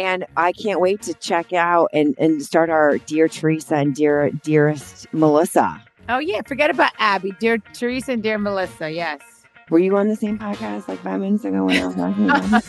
And 0.00 0.24
I 0.38 0.52
can't 0.52 0.80
wait 0.80 1.02
to 1.02 1.12
check 1.12 1.52
out 1.52 1.90
and, 1.92 2.14
and 2.16 2.42
start 2.42 2.70
our 2.70 2.96
Dear 2.96 3.28
Teresa 3.28 3.74
and 3.74 3.94
Dear 3.94 4.30
Dearest 4.30 5.06
Melissa. 5.12 5.78
Oh 6.08 6.18
yeah, 6.18 6.40
forget 6.46 6.70
about 6.70 6.92
Abby, 6.98 7.32
dear 7.38 7.58
Teresa 7.58 8.12
and 8.12 8.22
dear 8.22 8.38
Melissa. 8.38 8.90
Yes. 8.90 9.20
Were 9.68 9.78
you 9.78 9.94
on 9.98 10.08
the 10.08 10.16
same 10.16 10.38
podcast 10.38 10.88
like 10.88 11.00
five 11.00 11.20
minutes 11.20 11.44
ago 11.44 11.66
when 11.66 11.82
I 11.82 11.86
was 11.86 11.94
talking 11.94 12.30
about 12.30 12.64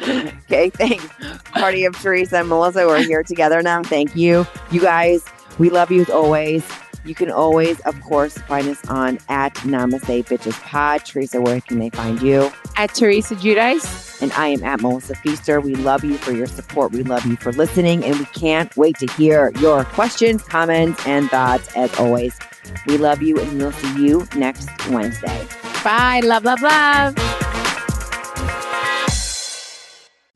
okay, 0.44 0.70
thanks. 0.70 1.06
Party 1.52 1.84
of 1.84 1.96
Teresa 1.96 2.38
and 2.38 2.48
Melissa, 2.48 2.84
we're 2.84 3.04
here 3.04 3.22
together 3.22 3.62
now. 3.62 3.84
Thank 3.84 4.16
you. 4.16 4.44
You 4.72 4.80
guys, 4.80 5.24
we 5.60 5.70
love 5.70 5.92
you 5.92 6.00
as 6.00 6.10
always. 6.10 6.68
You 7.08 7.14
can 7.14 7.30
always, 7.30 7.80
of 7.80 7.98
course, 8.02 8.36
find 8.36 8.68
us 8.68 8.84
on 8.86 9.18
at 9.30 9.54
Namaste 9.54 10.26
Bitches 10.26 10.60
Pod. 10.60 11.06
Teresa, 11.06 11.40
where 11.40 11.58
can 11.62 11.78
they 11.78 11.88
find 11.88 12.20
you? 12.20 12.52
At 12.76 12.94
Teresa 12.94 13.34
Giudice. 13.34 14.20
And 14.20 14.30
I 14.32 14.48
am 14.48 14.62
at 14.62 14.82
Melissa 14.82 15.14
Pfeister. 15.14 15.62
We 15.62 15.74
love 15.74 16.04
you 16.04 16.18
for 16.18 16.32
your 16.32 16.46
support. 16.46 16.92
We 16.92 17.02
love 17.02 17.24
you 17.24 17.36
for 17.36 17.50
listening. 17.52 18.04
And 18.04 18.18
we 18.18 18.26
can't 18.26 18.76
wait 18.76 18.98
to 18.98 19.10
hear 19.14 19.52
your 19.58 19.84
questions, 19.84 20.42
comments, 20.42 21.02
and 21.06 21.30
thoughts 21.30 21.74
as 21.74 21.98
always. 21.98 22.38
We 22.86 22.98
love 22.98 23.22
you 23.22 23.40
and 23.40 23.56
we'll 23.56 23.72
see 23.72 24.04
you 24.04 24.28
next 24.36 24.68
Wednesday. 24.90 25.46
Bye. 25.82 26.20
Love, 26.22 26.44
love, 26.44 26.60
love. 26.60 27.14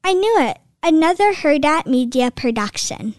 I 0.05 0.15
knew 0.15 0.37
it. 0.39 0.57
Another 0.83 1.35
Herd 1.35 1.67
at 1.67 1.87
Media 1.87 2.31
production. 2.31 3.15